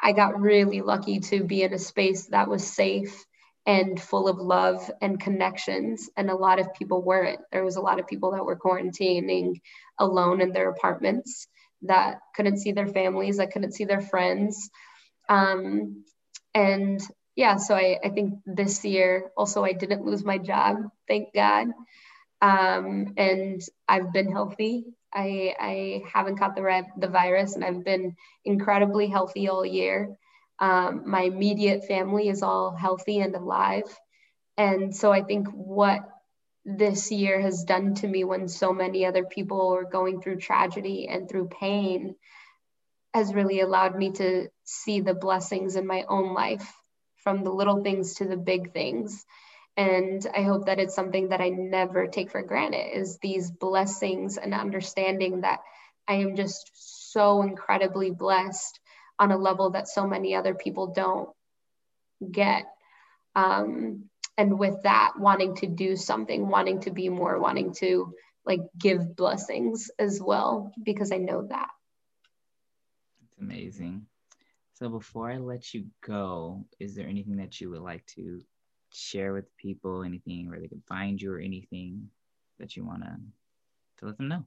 I 0.00 0.12
got 0.12 0.40
really 0.40 0.80
lucky 0.80 1.20
to 1.20 1.44
be 1.44 1.62
in 1.62 1.72
a 1.72 1.78
space 1.78 2.26
that 2.28 2.48
was 2.48 2.66
safe 2.66 3.24
and 3.66 4.00
full 4.00 4.28
of 4.28 4.38
love 4.38 4.90
and 5.00 5.20
connections. 5.20 6.10
And 6.16 6.30
a 6.30 6.34
lot 6.34 6.58
of 6.58 6.74
people 6.74 7.02
weren't. 7.02 7.40
There 7.52 7.64
was 7.64 7.76
a 7.76 7.80
lot 7.80 8.00
of 8.00 8.06
people 8.06 8.32
that 8.32 8.44
were 8.44 8.58
quarantining 8.58 9.60
alone 9.98 10.40
in 10.40 10.52
their 10.52 10.70
apartments 10.70 11.46
that 11.82 12.20
couldn't 12.34 12.58
see 12.58 12.72
their 12.72 12.88
families, 12.88 13.36
that 13.36 13.52
couldn't 13.52 13.74
see 13.74 13.84
their 13.84 14.00
friends. 14.00 14.70
Um, 15.28 16.04
and 16.54 17.00
yeah, 17.36 17.56
so 17.56 17.74
I, 17.74 17.98
I 18.04 18.08
think 18.10 18.34
this 18.44 18.84
year 18.84 19.30
also 19.36 19.64
I 19.64 19.72
didn't 19.72 20.04
lose 20.04 20.24
my 20.24 20.38
job, 20.38 20.76
thank 21.08 21.32
God. 21.34 21.68
Um, 22.40 23.14
and 23.16 23.62
I've 23.88 24.12
been 24.12 24.30
healthy 24.30 24.84
I, 25.14 25.54
I 25.60 26.02
haven't 26.12 26.38
caught 26.38 26.56
the, 26.56 26.84
the 26.98 27.08
virus 27.08 27.54
and 27.54 27.64
I've 27.64 27.84
been 27.84 28.16
incredibly 28.44 29.08
healthy 29.08 29.48
all 29.48 29.64
year. 29.64 30.16
Um, 30.58 31.04
my 31.06 31.22
immediate 31.22 31.86
family 31.86 32.28
is 32.28 32.42
all 32.42 32.74
healthy 32.74 33.20
and 33.20 33.34
alive. 33.34 33.84
And 34.56 34.94
so 34.94 35.12
I 35.12 35.22
think 35.22 35.48
what 35.48 36.00
this 36.64 37.10
year 37.10 37.40
has 37.40 37.64
done 37.64 37.94
to 37.96 38.06
me 38.06 38.24
when 38.24 38.48
so 38.48 38.72
many 38.72 39.04
other 39.04 39.24
people 39.24 39.74
are 39.74 39.84
going 39.84 40.20
through 40.20 40.36
tragedy 40.36 41.08
and 41.08 41.28
through 41.28 41.48
pain 41.48 42.14
has 43.14 43.34
really 43.34 43.60
allowed 43.60 43.96
me 43.96 44.12
to 44.12 44.48
see 44.64 45.00
the 45.00 45.14
blessings 45.14 45.76
in 45.76 45.86
my 45.86 46.04
own 46.08 46.34
life 46.34 46.72
from 47.16 47.44
the 47.44 47.50
little 47.52 47.82
things 47.82 48.14
to 48.14 48.24
the 48.26 48.36
big 48.36 48.72
things 48.72 49.24
and 49.76 50.26
i 50.36 50.42
hope 50.42 50.66
that 50.66 50.78
it's 50.78 50.94
something 50.94 51.28
that 51.28 51.40
i 51.40 51.48
never 51.48 52.06
take 52.06 52.30
for 52.30 52.42
granted 52.42 52.96
is 52.96 53.18
these 53.18 53.50
blessings 53.50 54.36
and 54.38 54.54
understanding 54.54 55.40
that 55.40 55.60
i 56.08 56.14
am 56.14 56.36
just 56.36 56.70
so 57.12 57.42
incredibly 57.42 58.10
blessed 58.10 58.78
on 59.22 59.30
a 59.30 59.38
level 59.38 59.70
that 59.70 59.86
so 59.86 60.04
many 60.04 60.34
other 60.34 60.52
people 60.52 60.88
don't 60.88 61.28
get. 62.32 62.64
Um, 63.36 64.10
and 64.36 64.58
with 64.58 64.82
that 64.82 65.12
wanting 65.16 65.54
to 65.56 65.68
do 65.68 65.94
something 65.94 66.48
wanting 66.48 66.80
to 66.80 66.90
be 66.90 67.08
more 67.08 67.38
wanting 67.38 67.72
to 67.74 68.12
like 68.44 68.60
give 68.76 69.14
blessings 69.14 69.90
as 69.98 70.20
well 70.20 70.72
because 70.82 71.12
i 71.12 71.18
know 71.18 71.46
that. 71.46 71.68
It's 73.24 73.38
amazing. 73.38 74.06
So 74.72 74.88
before 74.88 75.30
i 75.30 75.36
let 75.36 75.72
you 75.72 75.86
go 76.04 76.64
is 76.80 76.96
there 76.96 77.06
anything 77.06 77.36
that 77.36 77.60
you 77.60 77.70
would 77.70 77.82
like 77.82 78.04
to 78.16 78.40
share 78.92 79.32
with 79.32 79.56
people? 79.56 80.02
Anything 80.02 80.48
where 80.50 80.58
they 80.58 80.68
can 80.68 80.82
find 80.88 81.22
you 81.22 81.32
or 81.32 81.38
anything 81.38 82.08
that 82.58 82.76
you 82.76 82.84
want 82.84 83.02
to 83.02 83.16
to 83.98 84.06
let 84.06 84.16
them 84.18 84.28
know? 84.28 84.44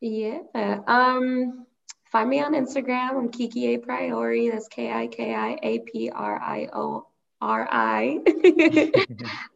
Yeah 0.00 0.80
um 0.88 1.66
find 2.10 2.28
me 2.28 2.42
on 2.42 2.54
instagram. 2.54 3.10
I'm 3.10 3.30
kiki 3.30 3.74
a 3.74 3.78
priori. 3.78 4.50
That's 4.50 4.66
k-i-k-i-a-p-r-i-o-r-i 4.68 7.06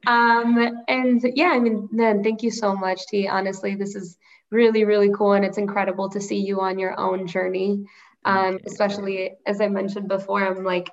um 0.06 0.82
and 0.88 1.22
yeah 1.34 1.50
i 1.50 1.60
mean 1.60 1.86
then 1.92 2.22
thank 2.22 2.42
you 2.42 2.50
so 2.50 2.74
much 2.74 3.06
t. 3.06 3.28
Honestly 3.28 3.74
this 3.74 3.94
is 3.94 4.16
really 4.50 4.84
really 4.84 5.10
cool 5.10 5.32
and 5.32 5.44
it's 5.44 5.58
incredible 5.58 6.08
to 6.10 6.20
see 6.20 6.38
you 6.38 6.62
on 6.62 6.78
your 6.78 6.98
own 6.98 7.26
journey. 7.26 7.84
Um, 8.26 8.58
especially 8.64 9.32
as 9.46 9.60
i 9.60 9.68
mentioned 9.68 10.08
before 10.08 10.42
i'm 10.42 10.64
like 10.64 10.90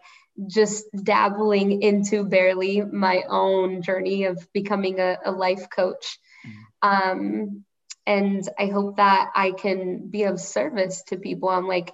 just 0.47 0.85
dabbling 1.03 1.81
into 1.81 2.23
barely 2.23 2.81
my 2.81 3.23
own 3.27 3.81
journey 3.81 4.25
of 4.25 4.47
becoming 4.53 4.99
a, 4.99 5.17
a 5.25 5.31
life 5.31 5.69
coach. 5.69 6.19
Mm-hmm. 6.45 6.89
Um, 6.89 7.65
and 8.11 8.47
I 8.59 8.67
hope 8.67 8.97
that 8.97 9.29
I 9.35 9.51
can 9.51 10.07
be 10.09 10.23
of 10.23 10.39
service 10.39 11.03
to 11.07 11.17
people. 11.17 11.49
I'm 11.49 11.67
like 11.67 11.93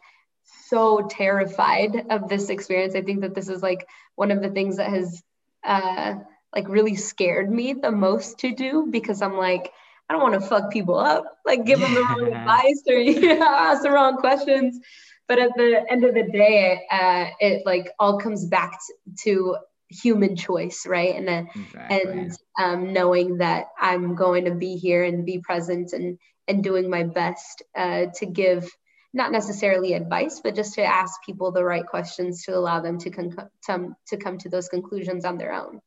so 0.68 1.08
terrified 1.10 2.08
of 2.10 2.28
this 2.28 2.50
experience. 2.50 2.96
I 2.96 3.02
think 3.02 3.22
that 3.22 3.36
this 3.36 3.50
is 3.50 3.62
like 3.62 3.88
one 4.16 4.32
of 4.32 4.42
the 4.42 4.50
things 4.50 4.78
that 4.78 4.90
has 4.90 5.22
uh, 5.64 6.16
like 6.56 6.70
really 6.70 6.96
scared 6.96 7.52
me 7.52 7.74
the 7.74 7.92
most 7.92 8.40
to 8.40 8.54
do 8.54 8.88
because 8.90 9.22
I'm 9.22 9.38
like, 9.38 9.72
I 10.10 10.14
don't 10.14 10.24
want 10.24 10.42
to 10.42 10.48
fuck 10.48 10.72
people 10.72 10.98
up, 10.98 11.38
like 11.46 11.66
give 11.66 11.80
them 11.80 11.94
the 11.94 12.02
wrong 12.02 12.34
advice 12.34 12.82
or 12.88 12.94
you 12.96 13.38
know, 13.38 13.46
ask 13.46 13.84
the 13.84 13.92
wrong 13.92 14.18
questions 14.18 14.80
but 15.28 15.40
at 15.40 15.52
the 15.56 15.86
end 15.90 16.04
of 16.04 16.14
the 16.14 16.24
day 16.24 16.82
uh, 16.92 17.26
it 17.40 17.66
like 17.66 17.92
all 18.00 18.18
comes 18.18 18.46
back 18.46 18.80
to, 19.20 19.58
human 19.90 20.36
choice 20.36 20.86
right 20.86 21.16
and 21.16 21.28
then 21.28 21.48
exactly. 21.56 22.12
and 22.12 22.38
um, 22.60 22.94
knowing 22.94 23.38
that 23.38 23.68
i'm 23.80 24.16
going 24.16 24.46
to 24.46 24.54
be 24.54 24.76
here 24.76 25.04
and 25.04 25.26
be 25.26 25.40
present 25.40 25.94
and 25.94 26.18
and 26.50 26.64
doing 26.64 26.90
my 26.90 27.04
best 27.04 27.62
uh, 27.76 28.06
to 28.16 28.26
give 28.26 28.70
not 29.14 29.32
necessarily 29.32 29.94
advice 29.94 30.42
but 30.44 30.56
just 30.56 30.74
to 30.74 30.84
ask 30.84 31.22
people 31.26 31.52
the 31.52 31.64
right 31.64 31.86
questions 31.86 32.44
to 32.44 32.56
allow 32.56 32.80
them 32.80 32.98
to, 32.98 33.10
con- 33.10 33.50
to, 33.66 33.90
to 34.08 34.18
come 34.18 34.38
to 34.38 34.50
those 34.50 34.70
conclusions 34.70 35.26
on 35.26 35.38
their 35.38 35.54
own 35.54 35.80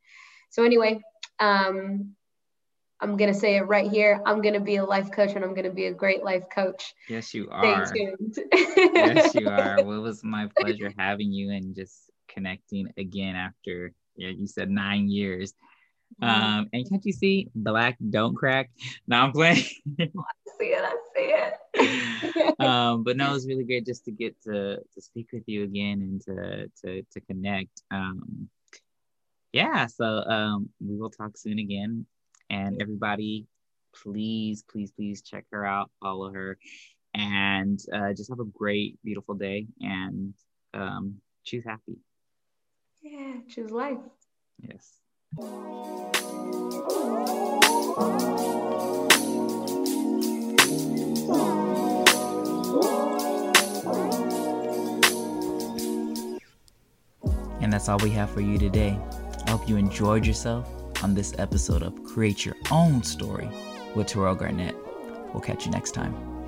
so 0.50 0.64
anyway 0.64 0.98
um, 1.38 2.14
I'm 3.02 3.16
going 3.16 3.32
to 3.32 3.38
say 3.38 3.56
it 3.56 3.62
right 3.62 3.90
here. 3.90 4.20
I'm 4.26 4.42
going 4.42 4.54
to 4.54 4.60
be 4.60 4.76
a 4.76 4.84
life 4.84 5.10
coach 5.10 5.32
and 5.34 5.42
I'm 5.42 5.54
going 5.54 5.64
to 5.64 5.72
be 5.72 5.86
a 5.86 5.92
great 5.92 6.22
life 6.22 6.44
coach. 6.54 6.94
Yes, 7.08 7.32
you 7.32 7.48
are. 7.50 7.86
Stay 7.86 8.04
tuned. 8.04 8.38
yes, 8.52 9.34
you 9.34 9.48
are. 9.48 9.82
Well, 9.84 9.96
it 9.96 10.02
was 10.02 10.22
my 10.22 10.50
pleasure 10.58 10.92
having 10.98 11.32
you 11.32 11.50
and 11.50 11.74
just 11.74 12.09
connecting 12.32 12.88
again 12.96 13.36
after, 13.36 13.92
yeah, 14.16 14.28
you 14.28 14.46
said 14.46 14.70
nine 14.70 15.08
years. 15.08 15.54
Um, 16.22 16.68
and 16.72 16.88
can't 16.88 17.04
you 17.04 17.12
see 17.12 17.48
black 17.54 17.96
don't 18.10 18.34
crack? 18.34 18.70
Now 19.06 19.24
I'm 19.24 19.32
playing. 19.32 19.64
I 20.00 20.08
see 20.58 20.66
it. 20.66 20.82
I 20.82 20.96
see 21.16 21.34
it. 21.78 22.60
um, 22.60 23.04
but 23.04 23.16
no, 23.16 23.30
it 23.30 23.32
was 23.32 23.46
really 23.46 23.64
great 23.64 23.86
just 23.86 24.04
to 24.04 24.10
get 24.10 24.40
to 24.42 24.76
to 24.76 25.00
speak 25.00 25.28
with 25.32 25.44
you 25.46 25.64
again 25.64 26.00
and 26.02 26.20
to 26.22 26.70
to 26.82 27.02
to 27.12 27.20
connect. 27.20 27.82
Um, 27.90 28.48
yeah, 29.52 29.86
so 29.86 30.04
um, 30.04 30.68
we 30.80 30.96
will 30.96 31.10
talk 31.10 31.36
soon 31.36 31.58
again. 31.58 32.06
And 32.50 32.82
everybody, 32.82 33.46
please, 33.94 34.64
please, 34.68 34.90
please 34.90 35.22
check 35.22 35.44
her 35.52 35.64
out, 35.64 35.90
follow 36.02 36.32
her, 36.32 36.58
and 37.14 37.80
uh, 37.92 38.12
just 38.12 38.28
have 38.30 38.40
a 38.40 38.44
great, 38.44 38.98
beautiful 39.04 39.34
day 39.34 39.66
and 39.80 40.34
um, 40.74 41.20
choose 41.44 41.64
happy. 41.64 41.98
Yeah, 43.02 43.34
choose 43.48 43.70
life. 43.70 43.98
Yes. 44.62 45.00
And 57.60 57.72
that's 57.72 57.88
all 57.88 57.98
we 57.98 58.10
have 58.10 58.30
for 58.30 58.40
you 58.40 58.58
today. 58.58 58.98
I 59.46 59.50
hope 59.50 59.68
you 59.68 59.76
enjoyed 59.76 60.26
yourself 60.26 60.68
on 61.02 61.14
this 61.14 61.32
episode 61.38 61.82
of 61.82 62.04
Create 62.04 62.44
Your 62.44 62.56
Own 62.70 63.02
Story 63.02 63.48
with 63.94 64.08
Terrell 64.08 64.34
Garnett. 64.34 64.76
We'll 65.32 65.40
catch 65.40 65.64
you 65.64 65.72
next 65.72 65.92
time. 65.92 66.39